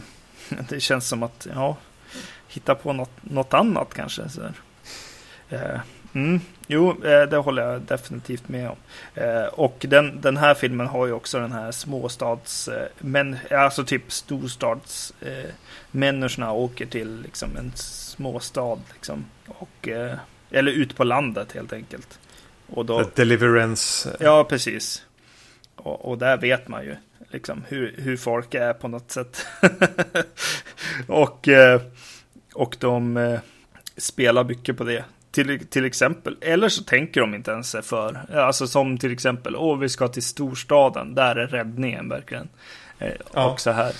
det 0.70 0.80
känns 0.80 1.08
som 1.08 1.24
att, 1.24 1.48
ja, 1.56 1.78
hitta 2.48 2.76
på 2.76 2.94
något, 2.94 3.12
något 3.22 3.54
annat 3.54 3.94
kanske. 3.94 4.30
Så. 4.30 4.42
Eh, 5.50 5.80
mm, 6.14 6.40
jo, 6.68 7.06
eh, 7.06 7.24
det 7.24 7.38
håller 7.38 7.64
jag 7.64 7.82
definitivt 7.82 8.50
med 8.50 8.70
om. 8.70 8.76
Eh, 9.16 9.46
och 9.46 9.86
den, 9.90 10.22
den 10.22 10.38
här 10.38 10.54
filmen 10.54 10.88
har 10.88 11.06
ju 11.06 11.14
också 11.14 11.40
den 11.40 11.52
här 11.52 11.72
småstads, 11.72 12.68
eh, 12.68 12.88
men, 13.00 13.38
alltså 13.52 13.84
typ 13.84 14.12
storstads 14.12 15.14
människorna 15.92 16.52
åker 16.52 16.86
till 16.86 17.22
liksom 17.22 17.58
en 17.58 17.72
småstad 17.76 18.80
liksom. 18.94 19.26
Och, 19.48 19.88
eller 20.52 20.72
ut 20.72 20.96
på 20.96 21.04
landet 21.04 21.52
helt 21.52 21.74
enkelt. 21.74 22.20
Och 22.68 22.86
då, 22.86 23.10
Deliverance. 23.16 24.18
Ja, 24.20 24.44
precis. 24.44 25.06
Och, 25.76 26.06
och 26.06 26.18
där 26.18 26.38
vet 26.38 26.68
man 26.68 26.84
ju 26.84 26.96
liksom 27.32 27.64
hur, 27.68 27.96
hur 27.98 28.18
folk 28.18 28.54
är 28.54 28.74
på 28.74 28.88
något 28.88 29.12
sätt. 29.12 29.46
och, 31.08 31.48
och 32.54 32.78
de 32.80 33.40
spelar 33.98 34.44
mycket 34.44 34.78
på 34.78 34.84
det. 34.84 35.06
Till, 35.32 35.68
till 35.68 35.86
exempel, 35.86 36.38
eller 36.42 36.70
så 36.70 36.84
tänker 36.84 37.22
de 37.22 37.36
inte 37.36 37.52
ens 37.52 37.70
sig 37.70 37.82
för. 37.82 38.36
Alltså 38.36 38.68
som 38.68 38.98
till 38.98 39.12
exempel, 39.12 39.56
åh 39.56 39.78
vi 39.78 39.90
ska 39.90 40.08
till 40.08 40.24
storstaden, 40.24 41.16
där 41.16 41.36
är 41.36 41.48
räddningen 41.48 42.10
verkligen. 42.10 42.50
Eh, 43.00 43.12
Ja. 43.34 43.52
Och 43.52 43.60
så 43.60 43.72
här, 43.72 43.94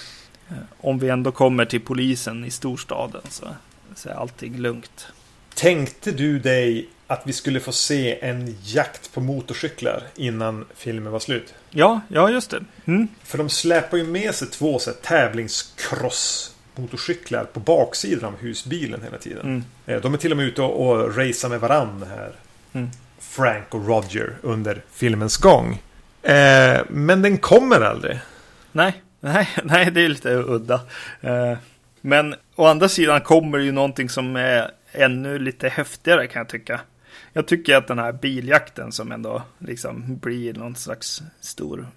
eh, 0.50 0.56
om 0.78 1.00
vi 1.00 1.10
ändå 1.10 1.32
kommer 1.32 1.66
till 1.66 1.82
polisen 1.82 2.46
i 2.46 2.52
storstaden 2.52 3.22
så, 3.30 3.48
så 3.96 4.10
är 4.10 4.14
allting 4.14 4.58
lugnt. 4.58 5.08
Tänkte 5.56 6.12
du 6.12 6.40
dig 6.40 6.90
att 7.08 7.22
vi 7.26 7.34
skulle 7.34 7.60
få 7.60 7.72
se 7.72 8.20
en 8.26 8.56
jakt 8.64 9.14
på 9.14 9.22
motorcyklar 9.22 10.04
innan 10.16 10.66
filmen 10.76 11.12
var 11.12 11.20
slut? 11.20 11.54
Ja, 11.70 12.02
ja 12.08 12.30
just 12.30 12.52
det. 12.52 12.64
Mm. 12.86 13.08
För 13.24 13.38
de 13.38 13.50
släpar 13.50 13.98
ju 13.98 14.04
med 14.04 14.36
sig 14.36 14.48
två 14.48 14.80
så 14.80 14.90
här, 14.90 14.98
tävlingscross 14.98 16.56
motorcyklar 16.76 17.44
på 17.44 17.60
baksidan 17.60 18.34
av 18.34 18.40
husbilen 18.40 19.02
hela 19.04 19.18
tiden. 19.18 19.46
Mm. 19.46 19.64
Eh, 19.86 20.02
De 20.02 20.14
är 20.14 20.18
till 20.18 20.32
och 20.32 20.38
med 20.38 20.46
ute 20.46 20.62
och, 20.62 20.90
och 20.90 21.18
racear 21.18 21.50
med 21.50 21.60
varann 21.60 22.06
här. 22.10 22.32
Mm. 22.74 22.90
Frank 23.20 23.74
och 23.74 23.88
Roger 23.88 24.38
under 24.42 24.84
filmens 24.92 25.38
gång. 25.38 25.82
Eh, 26.22 26.82
men 26.90 27.22
den 27.22 27.38
kommer 27.38 27.82
aldrig. 27.82 28.20
Nej, 28.72 29.04
nej, 29.20 29.50
nej, 29.64 29.92
det 29.92 30.02
är 30.02 30.10
lite 30.10 30.30
udda. 30.36 30.82
Eh, 31.22 31.58
Men 32.02 32.36
å 32.56 32.66
andra 32.66 32.90
sidan 32.90 33.22
kommer 33.22 33.58
ju 33.58 33.72
någonting 33.72 34.10
som 34.10 34.36
är 34.36 34.72
ännu 34.92 35.40
lite 35.40 35.70
häftigare 35.70 36.28
kan 36.28 36.40
jag 36.40 36.50
tycka. 36.50 36.82
Jag 37.34 37.48
tycker 37.48 37.76
att 37.76 37.88
den 37.88 38.00
här 38.00 38.12
biljakten 38.12 38.92
som 38.92 39.12
ändå 39.12 39.42
liksom 39.60 40.18
blir 40.18 40.54
någon 40.54 40.76
slags 40.76 41.22
stor 41.42 41.88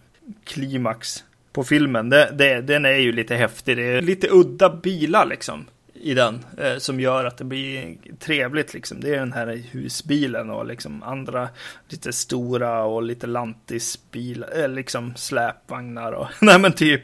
klimax 0.44 1.24
på 1.54 1.64
filmen. 1.64 2.08
Det, 2.10 2.30
det, 2.32 2.60
den 2.60 2.84
är 2.84 2.96
ju 2.96 3.12
lite 3.12 3.34
häftig. 3.34 3.76
Det 3.76 3.82
är 3.82 4.02
lite 4.02 4.28
udda 4.30 4.70
bilar 4.70 5.26
liksom 5.26 5.66
i 5.94 6.14
den 6.14 6.44
eh, 6.58 6.76
som 6.78 7.00
gör 7.00 7.24
att 7.24 7.36
det 7.36 7.44
blir 7.44 7.96
trevligt 8.18 8.74
liksom. 8.74 9.00
Det 9.00 9.14
är 9.14 9.18
den 9.18 9.32
här 9.32 9.62
husbilen 9.70 10.50
och 10.50 10.66
liksom 10.66 11.02
andra 11.02 11.48
lite 11.88 12.12
stora 12.12 12.84
och 12.84 13.02
lite 13.02 13.26
lantisbilar, 13.26 14.48
eh, 14.62 14.68
liksom 14.68 15.14
släpvagnar 15.16 16.12
och 16.12 16.28
nej 16.40 16.58
men 16.58 16.72
typ 16.72 17.02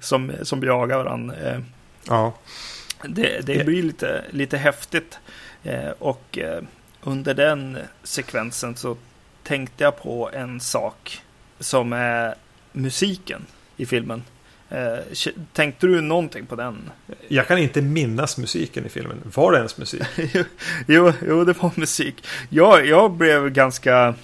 som, 0.00 0.32
som 0.42 0.62
jagar 0.62 0.96
varandra. 0.96 1.36
Eh, 1.36 1.60
Ja. 2.08 2.34
det, 3.08 3.46
det 3.46 3.64
blir 3.66 3.82
lite, 3.82 4.24
lite 4.30 4.56
häftigt. 4.56 5.18
Eh, 5.64 5.90
och 5.98 6.38
eh, 6.38 6.62
under 7.02 7.34
den 7.34 7.78
sekvensen 8.02 8.76
så 8.76 8.96
tänkte 9.42 9.84
jag 9.84 10.02
på 10.02 10.30
en 10.32 10.60
sak 10.60 11.22
som 11.58 11.92
är 11.92 12.34
musiken 12.72 13.46
i 13.76 13.86
filmen. 13.86 14.22
Eh, 14.70 14.98
tänkte 15.52 15.86
du 15.86 16.00
någonting 16.00 16.46
på 16.46 16.56
den? 16.56 16.90
Jag 17.28 17.48
kan 17.48 17.58
inte 17.58 17.82
minnas 17.82 18.38
musiken 18.38 18.86
i 18.86 18.88
filmen. 18.88 19.16
Var 19.34 19.52
det 19.52 19.58
ens 19.58 19.78
musik? 19.78 20.02
jo, 20.86 21.12
jo, 21.28 21.44
det 21.44 21.52
var 21.62 21.70
musik. 21.76 22.24
Jag, 22.48 22.86
jag 22.86 23.10
blev 23.12 23.50
ganska 23.50 24.14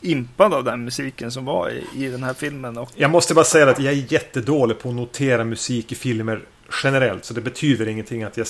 impad 0.00 0.54
av 0.54 0.64
den 0.64 0.84
musiken 0.84 1.30
som 1.30 1.44
var 1.44 1.70
i, 1.70 2.04
i 2.04 2.08
den 2.08 2.22
här 2.22 2.34
filmen. 2.34 2.78
Och, 2.78 2.90
Jag 2.96 3.10
måste 3.10 3.34
bara 3.34 3.44
säga 3.44 3.70
att 3.70 3.80
jag 3.80 3.92
är 3.92 4.12
jättedålig 4.12 4.78
på 4.78 4.88
att 4.88 4.94
notera 4.94 5.44
musik 5.44 5.92
i 5.92 5.94
filmer 5.94 6.40
generellt. 6.82 7.24
Så 7.24 7.34
det 7.34 7.40
betyder 7.40 7.88
ingenting 7.88 8.22
att 8.22 8.36
jag 8.36 8.46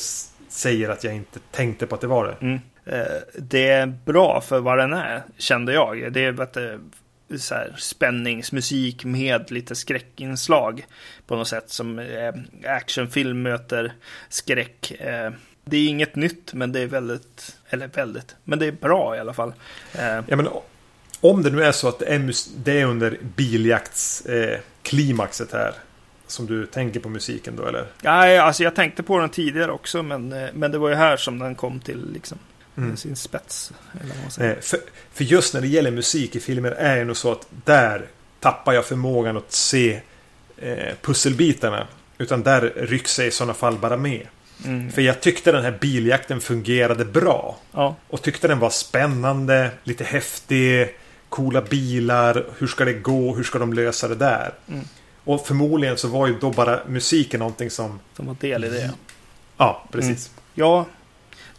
säger 0.49 0.89
att 0.89 1.05
jag 1.05 1.15
inte 1.15 1.39
tänkte 1.51 1.87
på 1.87 1.95
att 1.95 2.01
det 2.01 2.07
var 2.07 2.27
det. 2.27 2.47
mm, 2.47 2.61
eh, 2.85 3.23
det 3.39 3.69
är 3.69 3.87
bra 3.87 4.41
för 4.41 4.61
vad 4.61 4.79
den 4.79 4.93
är, 4.93 5.23
kände 5.39 5.73
jag. 5.73 6.13
Det 6.13 6.25
är 6.25 6.33
så 7.39 7.55
här, 7.55 7.75
spänningsmusik 7.79 9.05
med 9.05 9.51
lite 9.51 9.75
skräckinslag 9.75 10.87
på 11.27 11.37
något 11.37 11.49
sätt 11.49 11.70
som 11.70 11.99
eh, 11.99 12.35
actionfilm 12.66 13.43
möter 13.43 13.93
skräck. 14.29 14.91
Eh, 15.01 15.31
det 15.64 15.77
är 15.77 15.89
inget 15.89 16.16
nytt, 16.16 16.55
men 16.55 16.72
det 16.72 16.81
är 16.81 16.87
väldigt, 16.87 17.57
eller 17.70 17.89
väldigt, 17.89 18.37
men 18.45 18.59
det 18.59 18.66
är 18.66 18.72
bra 18.72 19.16
i 19.16 19.20
alla 19.20 19.35
fall. 19.35 19.55
Eh, 19.95 20.20
Ja, 20.27 20.37
men 20.37 20.49
om 21.20 21.43
det 21.43 21.51
nu 21.51 21.62
är 21.62 21.72
så 21.72 21.89
att 21.89 21.99
det 21.99 22.07
är, 22.07 22.33
det 22.64 22.81
är 22.81 22.85
under 22.85 23.18
biljakts 23.37 24.27
eh, 24.27 24.59
här. 25.53 25.75
Som 26.27 26.47
du 26.47 26.66
tänker 26.66 27.01
på 27.01 27.09
musiken 27.09 27.57
då 27.57 27.66
eller? 27.66 27.87
Nej, 28.03 28.39
alltså 28.39 28.62
jag 28.62 28.75
tänkte 28.75 29.03
på 29.03 29.18
den 29.18 29.29
tidigare 29.29 29.72
också, 29.72 30.03
men, 30.03 30.33
eh, 30.33 30.49
men 30.55 30.70
det 30.70 30.79
var 30.79 30.89
ju 30.89 30.95
här 30.95 31.16
som 31.16 31.39
den 31.39 31.55
kom 31.55 31.81
till 31.81 32.12
liksom, 32.12 32.39
Mm. 32.77 32.97
sin 32.97 33.16
spets. 33.16 33.72
Eller 34.01 34.14
vad 34.14 34.22
man 34.22 34.31
säger. 34.31 34.55
Eh, 34.55 34.61
för, 34.61 34.81
för 35.12 35.25
just 35.25 35.55
när 35.55 35.61
det 35.61 35.66
gäller 35.68 35.91
musik 35.91 36.37
i 36.37 36.41
filmer 36.41 36.70
är 36.70 36.97
det 36.97 37.05
nog 37.05 37.16
så 37.16 37.33
att 37.33 37.47
där 37.64 38.07
tappar 38.41 38.72
jag 38.72 38.85
förmågan 38.85 39.37
att 39.37 39.53
se 39.53 40.01
eh, 40.57 40.95
pusselbitarna. 41.03 41.87
Utan 42.18 42.43
där 42.43 42.72
rycks 42.77 43.18
jag 43.18 43.29
i 43.29 43.31
sådana 43.31 43.55
fall 43.55 43.79
bara 43.79 43.97
med. 43.97 44.27
Mm. 44.64 44.93
För 44.93 45.03
jag 45.03 45.20
tyckte 45.20 45.53
den 45.53 45.64
här 45.64 45.79
biljakten 45.81 46.41
fungerade 46.41 47.05
bra. 47.05 47.59
Ja, 47.72 47.97
Och 48.09 48.22
tyckte 48.22 48.49
den 48.49 48.59
var 48.59 48.70
spännande, 48.70 49.70
lite 49.85 50.05
häftig, 50.05 50.89
coola 51.29 51.62
bilar, 51.62 52.47
hur 52.59 52.66
ska 52.66 52.85
det 52.85 52.93
gå, 52.93 53.35
hur 53.35 53.45
ska 53.45 53.59
de 53.59 53.72
lösa 53.72 54.09
det 54.09 54.14
där? 54.14 54.55
Mm. 54.68 54.85
Och 55.25 55.47
förmodligen 55.47 55.97
så 55.97 56.09
var 56.09 56.27
ju 56.27 56.39
då 56.39 56.51
bara 56.51 56.81
musiken 56.87 57.41
någonting 57.41 57.70
som... 57.70 58.01
som 58.16 58.27
var 58.27 58.37
del 58.41 58.64
i 58.64 58.68
det. 58.68 58.91
Ja, 59.57 59.89
precis. 59.93 60.31
Ja, 60.55 60.87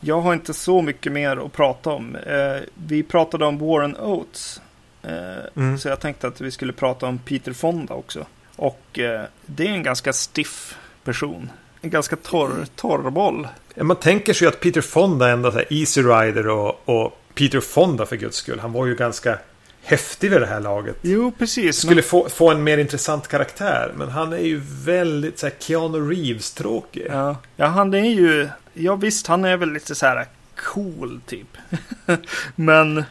jag 0.06 0.22
har 0.22 0.34
inte 0.34 0.53
så 0.53 0.82
mycket 0.82 1.12
mer 1.12 1.45
att 1.45 1.53
prata 1.53 1.89
om. 1.89 2.16
Eh, 2.16 2.62
vi 2.88 3.03
pratade 3.03 3.45
om 3.45 3.58
Warren 3.60 3.97
Oates. 3.97 4.62
Eh, 5.03 5.12
Mm. 5.56 5.78
Så 5.78 5.88
jag 5.88 5.99
tänkte 5.99 6.28
att 6.28 6.41
vi 6.41 6.51
skulle 6.51 6.74
prata 6.74 7.06
om 7.06 7.18
Peter 7.18 7.53
Fonda 7.53 7.93
också. 7.93 8.26
Och 8.56 8.99
eh, 8.99 9.22
det 9.45 9.68
är 9.68 9.72
en 9.72 9.84
ganska 9.84 10.14
stiff 10.14 10.78
person. 11.03 11.49
En 11.82 11.89
ganska 11.89 12.16
torr, 12.16 12.66
torrboll. 12.76 13.47
Ja, 13.74 13.84
Man 13.84 13.97
tänker 13.97 14.34
sig 14.34 14.47
att 14.47 14.60
Peter 14.60 14.82
Fonda 14.82 15.30
ändå 15.30 15.51
så 15.51 15.62
Easy 15.70 16.01
Rider 16.01 16.47
och, 16.47 16.89
och 16.89 17.20
Peter 17.34 17.60
Fonda 17.60 18.06
för 18.06 18.16
guds 18.16 18.38
skull. 18.38 18.60
Han 18.60 18.72
var 18.74 18.86
ju 18.86 18.95
ganska 18.95 19.38
häftig 19.84 20.32
vid 20.32 20.41
det 20.41 20.47
här 20.47 20.60
laget. 20.60 20.95
Jo, 21.01 21.32
precis. 21.38 21.78
Skulle 21.78 22.01
få, 22.01 22.30
få 22.30 22.51
en 22.51 22.64
mer 22.64 22.78
intressant 22.78 23.28
karaktär. 23.28 23.91
Men 23.95 24.10
han 24.10 24.34
är 24.34 24.38
ju 24.38 24.62
väldigt 24.86 25.39
så 25.39 25.45
här 25.45 25.53
Keanu 25.60 25.97
Reeves-tråkig. 25.99 27.08
Ja, 27.10 27.36
ja, 27.56 27.66
han 27.66 27.93
är 27.93 28.10
ju... 28.10 28.49
Ja, 28.78 28.95
visst, 28.95 29.28
han 29.28 29.45
är 29.45 29.57
väl 29.57 29.73
lite 29.73 29.95
så 29.95 30.05
här 30.05 30.26
cool 30.55 31.21
typ. 31.26 31.57
Men... 32.55 33.03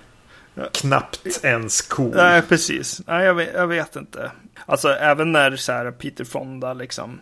Knappt 0.72 1.44
ens 1.44 1.82
cool. 1.82 2.12
Nej, 2.14 2.42
precis. 2.42 3.02
Nej, 3.06 3.24
jag 3.24 3.34
vet, 3.34 3.54
jag 3.54 3.66
vet 3.66 3.96
inte. 3.96 4.30
Alltså, 4.66 4.88
även 4.88 5.32
när 5.32 5.56
så 5.56 5.72
här 5.72 5.90
Peter 5.90 6.24
Fonda 6.24 6.74
liksom 6.74 7.20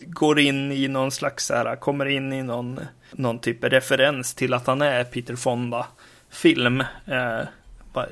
går 0.00 0.38
in 0.38 0.72
i 0.72 0.88
någon 0.88 1.10
slags 1.10 1.46
så 1.46 1.54
här, 1.54 1.76
kommer 1.76 2.06
in 2.06 2.32
i 2.32 2.42
någon, 2.42 2.80
någon 3.12 3.38
typ 3.38 3.64
av 3.64 3.70
referens 3.70 4.34
till 4.34 4.54
att 4.54 4.66
han 4.66 4.82
är 4.82 5.04
Peter 5.04 5.36
Fonda-film. 5.36 6.80
Eh, 7.06 7.40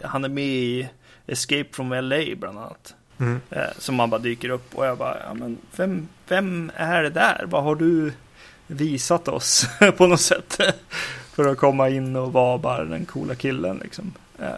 han 0.03 0.25
är 0.25 0.29
med 0.29 0.45
i 0.45 0.89
Escape 1.27 1.69
from 1.73 1.93
LA 1.93 2.25
bland 2.37 2.59
annat. 2.59 2.95
Mm. 3.19 3.41
Eh, 3.51 3.71
som 3.79 3.95
man 3.95 4.11
bara 4.11 4.21
dyker 4.21 4.49
upp 4.49 4.75
och 4.75 4.87
jag 4.87 4.99
bara, 4.99 5.17
ja 5.27 5.35
men 5.35 5.59
vem, 5.77 6.09
vem 6.29 6.71
är 6.75 7.03
det 7.03 7.11
där? 7.11 7.45
Vad 7.47 7.63
har 7.63 7.75
du 7.75 8.13
visat 8.71 9.29
oss 9.29 9.67
på 9.97 10.07
något 10.07 10.21
sätt? 10.21 10.61
för 11.33 11.53
att 11.53 11.59
komma 11.59 11.89
in 11.89 12.17
och 12.17 12.33
vara 12.33 12.59
bara 12.59 12.85
den 12.85 13.05
coola 13.05 13.35
killen 13.35 13.81
liksom. 13.83 14.13
Eh, 14.39 14.49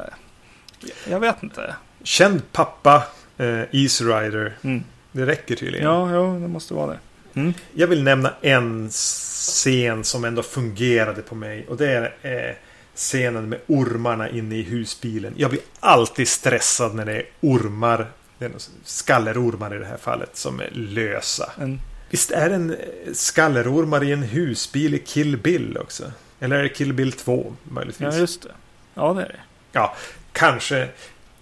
jag 1.08 1.20
vet 1.20 1.42
inte. 1.42 1.74
Känd 2.02 2.52
pappa, 2.52 3.02
eh, 3.38 3.62
Easy 3.72 4.04
Rider. 4.04 4.56
Mm. 4.62 4.84
Det 5.12 5.26
räcker 5.26 5.56
tydligen. 5.56 5.86
Ja, 5.86 6.10
ja, 6.10 6.22
det 6.22 6.48
måste 6.48 6.74
vara 6.74 6.86
det. 6.86 6.98
Mm. 7.40 7.54
Jag 7.72 7.86
vill 7.86 8.02
nämna 8.02 8.34
en 8.40 8.88
scen 8.90 10.04
som 10.04 10.24
ändå 10.24 10.42
fungerade 10.42 11.22
på 11.22 11.34
mig. 11.34 11.66
Och 11.68 11.76
det 11.76 11.88
är 11.88 12.14
eh, 12.22 12.54
scenen 12.94 13.48
med 13.48 13.58
ormarna 13.66 14.28
inne 14.28 14.56
i 14.56 14.62
husbilen. 14.62 15.34
Jag 15.36 15.50
blir 15.50 15.62
alltid 15.80 16.28
stressad 16.28 16.94
när 16.94 17.04
det 17.04 17.14
är 17.14 17.26
ormar. 17.40 18.06
Det 18.38 18.44
är 18.44 18.52
skallerormar 18.84 19.74
i 19.74 19.78
det 19.78 19.86
här 19.86 19.96
fallet 19.96 20.36
som 20.36 20.60
är 20.60 20.70
lösa. 20.70 21.52
En, 21.60 21.80
Visst 22.12 22.30
är 22.30 22.48
det 22.48 22.54
en 22.54 22.70
eh, 22.70 22.76
skallerormar 23.12 24.04
i 24.04 24.12
en 24.12 24.22
husbil 24.22 24.94
i 24.94 24.98
Kill 24.98 25.36
Bill 25.36 25.78
också? 25.78 26.12
Eller 26.40 26.56
är 26.56 26.62
det 26.62 26.68
Kill 26.68 26.92
Bill 26.92 27.12
2 27.12 27.52
möjligtvis? 27.64 28.14
ja, 28.14 28.20
just 28.20 28.42
det. 28.42 28.48
Ja, 28.94 29.12
det 29.12 29.22
är 29.22 29.28
det. 29.28 29.40
Ja, 29.72 29.96
kanske 30.32 30.88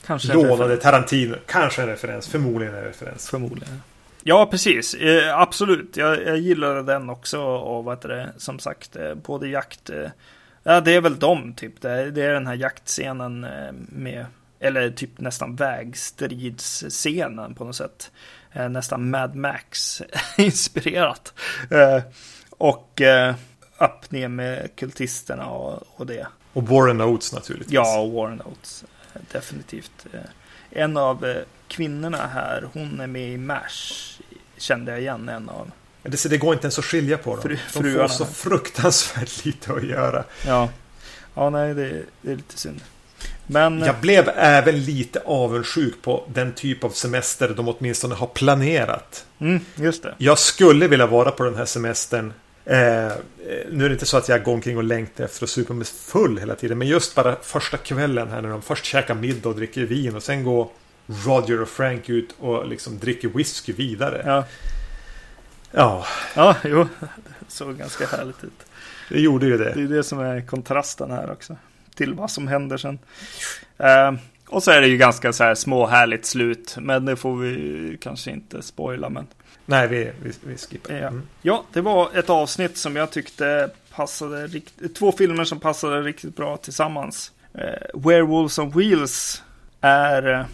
Kanske 0.07 0.35
lånade. 0.35 0.77
Tarantino. 0.77 1.37
Kanske 1.47 1.83
en 1.83 1.89
referens. 1.89 2.29
Förmodligen 2.29 2.75
en 2.75 2.85
referens. 2.85 3.31
Förmodligen. 3.31 3.83
Ja, 4.23 4.47
precis. 4.47 4.95
Eh, 4.95 5.39
absolut. 5.39 5.97
Jag, 5.97 6.27
jag 6.27 6.39
gillade 6.39 6.83
den 6.83 7.11
också. 7.11 7.41
Och 7.41 7.85
vad 7.85 7.97
heter 7.97 8.09
det? 8.09 8.33
Som 8.37 8.59
sagt, 8.59 8.97
eh, 8.97 9.15
både 9.15 9.49
jakt... 9.49 9.91
Eh, 9.91 10.11
ja, 10.63 10.81
det 10.81 10.93
är 10.95 11.01
väl 11.01 11.19
dem 11.19 11.55
typ. 11.55 11.81
Det 11.81 11.91
är, 11.91 12.07
det 12.07 12.23
är 12.23 12.33
den 12.33 12.47
här 12.47 12.55
jaktscenen 12.55 13.45
eh, 13.45 13.73
med... 13.89 14.27
Eller 14.61 14.91
typ 14.91 15.21
nästan 15.21 15.57
vägstridsscenen 15.57 17.55
på 17.55 17.65
något 17.65 17.77
sätt. 17.77 18.11
Eh, 18.53 18.69
nästan 18.69 19.11
Mad 19.11 19.35
Max-inspirerat. 19.35 21.33
Eh, 21.71 22.03
och 22.51 23.01
eh, 23.01 23.35
upp 23.79 24.11
ner 24.11 24.29
med 24.29 24.77
kultisterna 24.77 25.47
och, 25.47 25.83
och 25.97 26.07
det. 26.07 26.27
Och 26.53 26.69
Warren 26.69 27.01
Oates 27.01 27.33
naturligtvis. 27.33 27.73
Ja, 27.75 28.07
Warren 28.15 28.43
Oates. 28.43 28.85
Definitivt. 29.33 30.07
En 30.71 30.97
av 30.97 31.35
kvinnorna 31.69 32.27
här, 32.27 32.69
hon 32.73 33.01
är 33.01 33.07
med 33.07 33.29
i 33.29 33.37
MASH. 33.37 34.21
Kände 34.57 34.91
jag 34.93 35.01
igen 35.01 35.29
en 35.29 35.49
av. 35.49 35.71
Det, 36.03 36.25
det 36.31 36.39
går 36.39 36.53
inte 36.55 36.65
ens 36.65 36.79
att 36.79 36.85
skilja 36.85 37.19
på 37.19 37.37
dem. 37.37 37.43
Fru- 37.43 37.59
De 37.83 37.93
får 37.99 38.09
så 38.09 38.27
fruktansvärt 38.27 39.45
lite 39.45 39.73
att 39.73 39.85
göra. 39.85 40.25
Ja, 40.47 40.69
ja 41.35 41.51
nej, 41.51 41.75
det, 41.75 42.03
det 42.23 42.33
är 42.33 42.37
lite 42.37 42.59
synd. 42.59 42.81
Men 43.53 43.79
Jag 43.81 43.95
blev 44.01 44.29
även 44.37 44.85
lite 44.85 45.23
avundsjuk 45.25 46.03
på 46.03 46.25
den 46.35 46.53
typ 46.53 46.85
av 46.85 46.91
semester 46.91 47.49
de 47.57 47.69
åtminstone 47.69 48.15
har 48.15 48.27
planerat. 48.27 49.27
mm, 49.39 49.61
just 49.75 50.03
det. 50.03 50.15
Jag 50.19 50.39
skulle 50.39 50.89
vilja 50.89 51.07
vara 51.07 51.31
på 51.31 51.45
den 51.45 51.55
här 51.55 51.65
semestern. 51.65 52.33
Eh, 52.65 53.07
eh, 53.07 53.13
nu 53.71 53.85
är 53.85 53.89
det 53.89 53.93
inte 53.93 54.07
så 54.07 54.17
att 54.17 54.29
jag 54.29 54.43
går 54.45 54.53
omkring 54.53 54.77
och 54.77 54.85
längtar 54.85 55.25
efter 55.25 55.45
att 55.45 55.51
supa 55.51 55.73
mig 55.75 55.87
full 55.87 56.39
hela 56.39 56.55
tiden. 56.55 56.79
Men 56.79 56.89
just 56.89 57.15
bara 57.15 57.37
första 57.43 57.77
kvällen 57.77 58.29
här 58.29 58.43
när 58.43 58.49
de 58.49 58.63
först 58.63 58.85
käkar 58.85 59.15
middag 59.15 59.49
och 59.49 59.57
dricker 59.57 59.83
vin 59.83 60.17
och 60.17 60.23
sen 60.23 60.45
går 60.45 60.69
Roger 61.27 61.63
och 61.63 61.69
Frank 61.69 62.09
ut 62.09 62.35
och 62.39 62.67
liksom 62.69 62.99
dricker 62.99 63.29
whisky 63.29 63.73
vidare. 63.73 64.23
Ja, 64.27 64.45
Ja, 65.73 66.07
ja 66.35 66.57
jo, 66.65 66.89
det 67.01 67.07
såg 67.49 67.79
ganska 67.79 68.07
härligt 68.07 68.45
ut. 68.45 68.67
det 69.09 69.21
gjorde 69.21 69.47
ju 69.47 69.59
det. 69.59 69.73
Det 69.75 69.83
är 69.83 69.97
det 69.97 70.03
som 70.05 70.21
är 70.21 70.41
kontrasten 70.47 71.11
här 71.11 71.31
också. 71.31 71.57
Till 71.95 72.15
vad 72.15 72.31
som 72.31 72.49
händer 72.49 72.77
sen. 72.77 72.99
Eh, 73.79 74.13
och 74.49 74.63
så 74.63 74.71
är 74.71 74.81
det 74.81 74.87
ju 74.89 74.97
ganska 74.97 75.33
så 75.33 75.45
här 75.45 75.55
små 75.55 75.87
härligt 75.87 76.27
slut. 76.27 76.77
Men 76.81 77.05
det 77.05 77.17
får 77.17 77.37
vi 77.37 77.99
kanske 78.01 78.31
inte 78.31 78.63
spoila. 78.63 79.09
Men 79.09 79.27
Nej, 79.67 79.89
vi, 79.89 80.11
vi, 80.23 80.33
vi 80.45 80.57
skippar. 80.57 80.95
Mm. 80.95 81.23
Ja, 81.43 81.65
det 81.73 81.81
var 81.81 82.09
ett 82.19 82.31
avsnitt 82.31 82.77
som 82.77 82.97
jag 82.97 83.11
tyckte 83.11 83.71
passade 83.95 84.47
rikt- 84.47 84.95
Två 84.99 85.13
filmer 85.13 85.45
som 85.45 85.61
passade 85.61 86.03
riktigt 86.03 86.37
bra 86.37 86.57
tillsammans. 86.57 87.33
Eh, 87.55 88.01
Werewolves 88.01 88.59
on 88.59 88.71
Wheels 88.71 89.43
är 89.81 90.47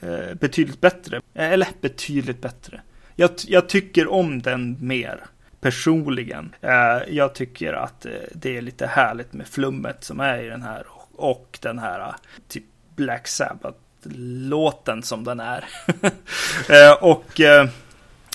eh, 0.00 0.34
betydligt 0.40 0.80
bättre. 0.80 1.16
Eh, 1.34 1.52
Eller 1.52 1.68
betydligt 1.80 2.40
bättre. 2.40 2.80
Jag, 3.16 3.30
jag 3.46 3.68
tycker 3.68 4.08
om 4.12 4.42
den 4.42 4.76
mer. 4.80 5.20
Personligen. 5.60 6.54
Eh, 6.60 6.98
jag 7.08 7.34
tycker 7.34 7.72
att 7.72 8.06
eh, 8.06 8.12
det 8.32 8.56
är 8.56 8.62
lite 8.62 8.86
härligt 8.86 9.32
med 9.32 9.46
flummet 9.48 10.04
som 10.04 10.20
är 10.20 10.38
i 10.38 10.48
den 10.48 10.62
här. 10.62 10.86
Och, 11.16 11.58
den 11.62 11.78
här 11.78 12.00
eh, 12.00 12.14
typ 12.48 12.64
Black 12.96 13.28
Sabbath-låten 13.28 15.02
som 15.02 15.24
den 15.24 15.40
är. 15.40 15.64
och 17.00 17.40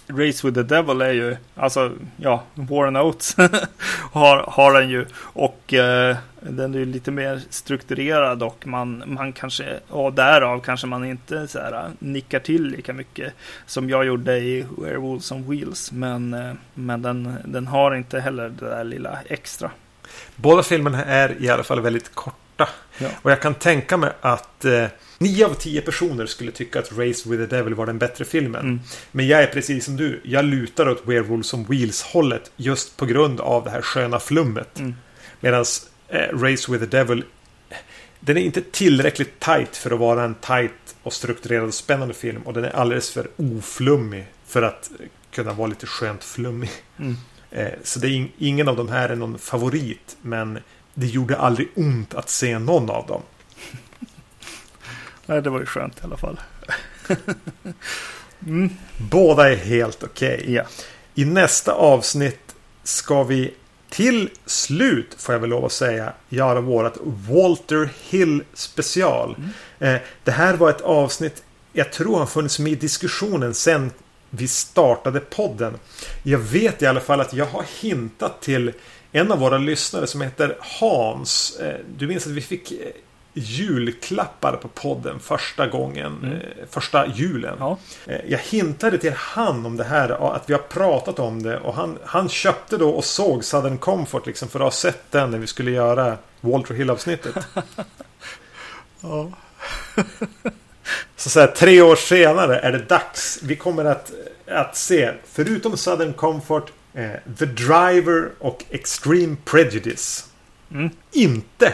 Race 0.08 0.48
with 0.48 0.54
the 0.54 0.64
Devil 0.64 1.02
är 1.02 1.12
ju, 1.12 1.38
alltså, 1.56 1.92
ja, 2.18 2.44
Warren 2.56 2.98
Oates 2.98 3.36
har, 4.12 4.46
har 4.48 4.74
den 4.74 4.90
ju. 4.90 5.06
Och 5.20 5.74
eh, 5.74 6.18
den 6.40 6.74
är 6.74 6.80
ju 6.80 6.86
lite 6.86 7.12
mer 7.12 7.42
strukturerad 7.50 8.44
och 8.44 8.68
man, 8.68 9.04
man 9.06 9.34
kanske, 9.34 9.80
och 9.90 10.14
därav 10.14 10.60
kanske 10.60 10.88
man 10.88 11.06
inte 11.06 11.48
så 11.48 11.60
här 11.60 11.92
nickar 12.00 12.40
till 12.40 12.68
lika 12.68 12.94
mycket 12.94 13.34
som 13.66 13.90
jag 13.90 14.06
gjorde 14.06 14.38
i 14.38 14.66
Werewolves 14.78 15.32
on 15.32 15.50
Wheels. 15.50 15.92
Men, 15.92 16.34
eh, 16.34 16.54
men 16.74 17.02
den, 17.02 17.36
den 17.46 17.68
har 17.68 17.96
inte 17.96 18.20
heller 18.20 18.50
det 18.50 18.66
där 18.66 18.84
lilla 18.84 19.20
extra. 19.26 19.72
Båda 20.36 20.64
filmerna 20.64 21.06
är 21.06 21.42
i 21.42 21.50
alla 21.50 21.64
fall 21.64 21.82
väldigt 21.82 22.16
korta. 22.16 22.70
Ja. 22.98 23.08
Och 23.22 23.32
jag 23.32 23.42
kan 23.42 23.54
tänka 23.54 23.98
mig 23.98 24.12
att 24.22 24.66
eh, 24.66 24.86
9 25.22 25.46
av 25.46 25.54
10 25.54 25.82
personer 25.82 26.26
skulle 26.26 26.52
tycka 26.52 26.80
att 26.80 26.92
Race 26.92 27.30
with 27.30 27.50
the 27.50 27.56
Devil 27.56 27.74
var 27.74 27.86
den 27.86 27.98
bättre 27.98 28.26
filmen. 28.26 28.62
Mm. 28.62 28.80
Men 29.12 29.28
jag 29.28 29.44
är 29.44 29.48
precis 29.48 29.86
som 29.86 29.98
du. 29.98 30.22
Jag 30.24 30.46
lutar 30.46 30.90
åt 30.90 31.04
Werewolves 31.06 31.54
on 31.54 31.66
Wheels-hållet 31.66 32.52
just 32.56 32.98
på 32.98 33.06
grund 33.06 33.40
av 33.40 33.64
det 33.64 33.70
här 33.70 33.82
sköna 33.82 34.20
flummet. 34.20 34.80
Mm. 34.80 34.96
Medan 35.40 35.66
eh, 36.08 36.38
Race 36.38 36.72
with 36.72 36.80
the 36.80 36.98
Devil 36.98 37.24
den 38.20 38.38
är 38.38 38.42
inte 38.42 38.62
tillräckligt 38.62 39.40
tight 39.40 39.78
för 39.78 39.92
att 39.92 40.00
vara 40.00 40.24
en 40.24 40.36
tight 40.36 40.96
och 41.04 41.14
strukturerad 41.14 41.68
och 41.68 41.74
spännande 41.74 42.14
film. 42.14 42.42
Och 42.42 42.54
den 42.54 42.66
är 42.66 42.70
alldeles 42.76 43.12
för 43.12 43.28
oflummig 43.38 44.26
för 44.46 44.62
att 44.62 44.92
kunna 45.32 45.54
vara 45.54 45.68
lite 45.68 45.88
skönt 45.88 46.24
flummig. 46.24 46.70
Mm. 47.00 47.16
Eh, 47.52 47.68
Så 47.84 48.00
det 48.00 48.08
är 48.08 48.12
in, 48.12 48.32
ingen 48.38 48.68
av 48.68 48.76
de 48.76 48.90
här 48.90 49.10
är 49.10 49.16
någon 49.16 49.40
favorit. 49.40 50.18
Men 50.22 50.60
det 50.94 51.08
gjorde 51.08 51.38
aldrig 51.38 51.68
ont 51.76 52.14
att 52.14 52.30
se 52.30 52.60
någon 52.60 52.90
av 52.90 53.08
dem. 53.08 53.22
Nej, 55.26 55.42
det 55.42 55.50
var 55.50 55.60
ju 55.60 55.66
skönt 55.66 55.98
i 55.98 56.04
alla 56.04 56.18
fall. 56.18 56.40
mm. 58.48 58.70
Båda 58.98 59.52
är 59.52 59.56
helt 59.56 60.04
okej. 60.04 60.46
Ja. 60.48 60.64
I 61.16 61.26
nästa 61.26 61.72
avsnitt 61.72 62.56
ska 62.84 63.24
vi 63.24 63.54
till 63.90 64.30
slut, 64.46 65.16
får 65.18 65.36
jag 65.36 65.40
väl 65.40 65.50
lov 65.50 65.66
att 65.66 65.72
säga, 65.72 66.14
göra 66.30 66.62
vårat 66.62 66.98
Walter 67.04 67.90
Hill 68.10 68.44
special. 68.54 69.36
Eh, 69.80 69.96
det 70.24 70.32
här 70.32 70.54
var 70.54 70.70
ett 70.70 70.82
avsnitt 70.82 71.44
jag 71.74 71.92
tror 71.92 72.20
har 72.20 72.26
funnits 72.26 72.60
med 72.60 72.72
i 72.72 72.76
diskussionen 72.76 73.54
sen 73.54 73.92
vi 74.30 74.48
startade 74.48 75.20
podden. 75.20 75.78
Jag 76.24 76.40
vet 76.40 76.82
i 76.82 76.86
alla 76.86 77.00
fall 77.00 77.22
att 77.22 77.34
jag 77.34 77.46
har 77.46 77.66
hintat 77.82 78.42
till 78.42 78.74
en 79.12 79.32
av 79.32 79.40
våra 79.40 79.58
lyssnare 79.58 80.08
som 80.08 80.22
heter 80.22 80.58
Hans. 80.60 81.60
Eh, 81.60 81.80
du 81.98 82.08
minns 82.08 82.26
att 82.26 82.32
vi 82.32 82.42
fick 82.42 82.72
eh, 82.72 82.78
julklappar 83.34 84.54
på 84.56 84.68
podden 84.68 85.20
första 85.20 85.68
gången, 85.68 86.18
Mm. 86.24 86.34
eh, 86.36 86.42
första 86.70 87.08
julen. 87.08 87.56
Ja. 87.60 87.78
Eh, 88.08 88.20
Jag 88.28 88.40
hintade 88.40 88.98
till 88.98 89.14
han 89.14 89.66
om 89.66 89.78
det 89.78 89.84
här, 89.84 90.34
att 90.36 90.50
vi 90.50 90.54
har 90.54 90.62
pratat 90.62 91.20
om 91.20 91.44
det. 91.44 91.60
Och 91.60 91.74
han, 91.74 91.98
han 92.06 92.30
köpte 92.30 92.78
då 92.78 92.90
och 92.90 93.06
såg 93.06 93.44
Southern 93.46 93.78
Comfort 93.78 94.26
liksom 94.28 94.48
för 94.50 94.60
att 94.60 94.64
ha 94.64 94.72
sett 94.72 95.12
den 95.12 95.32
när 95.32 95.38
vi 95.38 95.48
skulle 95.48 95.72
göra 95.72 96.18
Walter 96.42 96.74
Hill-avsnittet. 96.74 97.36
ja. 99.02 99.32
Så, 101.16 101.30
så 101.30 101.40
här, 101.40 101.48
tre 101.48 101.82
år 101.82 101.96
senare 101.96 102.60
är 102.60 102.72
det 102.72 102.80
dags. 102.80 103.40
Vi 103.44 103.56
kommer 103.56 103.86
att, 103.86 104.12
att 104.48 104.76
se, 104.78 105.12
förutom 105.32 105.78
Southern 105.78 106.14
Comfort, 106.14 106.72
eh, 106.94 107.10
The 107.40 107.46
Driver 107.46 108.30
och 108.40 108.64
Extreme 108.70 109.36
Prejudice. 109.46 110.26
Mm. 110.72 110.90
Inte 111.12 111.74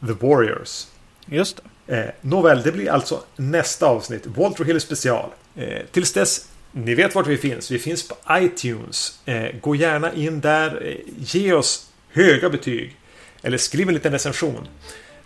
The 0.00 0.26
Warriors. 0.26 0.86
Just 1.26 1.56
det. 1.56 1.96
Eh, 1.96 2.10
nåväl, 2.20 2.62
det 2.62 2.72
blir 2.72 2.90
alltså 2.90 3.22
nästa 3.36 3.86
avsnitt. 3.86 4.26
Walter 4.26 4.64
Hill 4.64 4.80
special. 4.80 5.30
Eh, 5.56 5.82
tills 5.92 6.12
dess, 6.12 6.48
ni 6.72 6.94
vet 6.94 7.14
vart 7.14 7.26
vi 7.26 7.36
finns. 7.36 7.70
Vi 7.70 7.78
finns 7.78 8.08
på 8.08 8.14
iTunes. 8.30 9.20
Eh, 9.24 9.46
gå 9.60 9.74
gärna 9.74 10.12
in 10.12 10.40
där. 10.40 10.86
Eh, 10.86 11.12
ge 11.18 11.52
oss 11.52 11.90
höga 12.12 12.50
betyg. 12.50 12.96
Eller 13.42 13.58
skriv 13.58 13.88
en 13.88 13.94
liten 13.94 14.12
recension. 14.12 14.68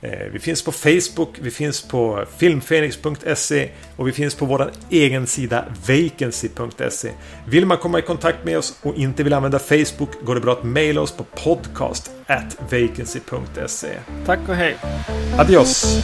Eh, 0.03 0.33
vi 0.33 0.39
finns 0.39 0.63
på 0.63 0.73
Facebook, 0.73 1.29
vi 1.41 1.51
finns 1.51 1.83
på 1.83 2.25
filmfenix.se 2.39 3.71
och 3.97 4.09
vi 4.09 4.13
finns 4.13 4.35
på 4.35 4.45
vår 4.45 4.71
egen 4.91 5.27
sida 5.27 5.65
vacancy.se. 5.87 7.11
Vill 7.49 7.67
man 7.67 7.79
komma 7.79 7.99
i 7.99 8.03
kontakt 8.03 8.45
med 8.45 8.59
oss 8.59 8.79
och 8.83 8.95
inte 8.95 9.23
vill 9.23 9.33
använda 9.33 9.59
Facebook 9.59 10.11
går 10.25 10.35
det 10.35 10.41
bra 10.41 10.53
att 10.53 10.65
mejla 10.65 11.01
oss 11.01 11.13
på 11.13 11.25
podcast 11.25 12.11
at 12.27 12.57
vacancy.se. 12.61 13.89
Tack 14.27 14.49
och 14.49 14.55
hej. 14.55 14.77
Adios! 15.39 16.03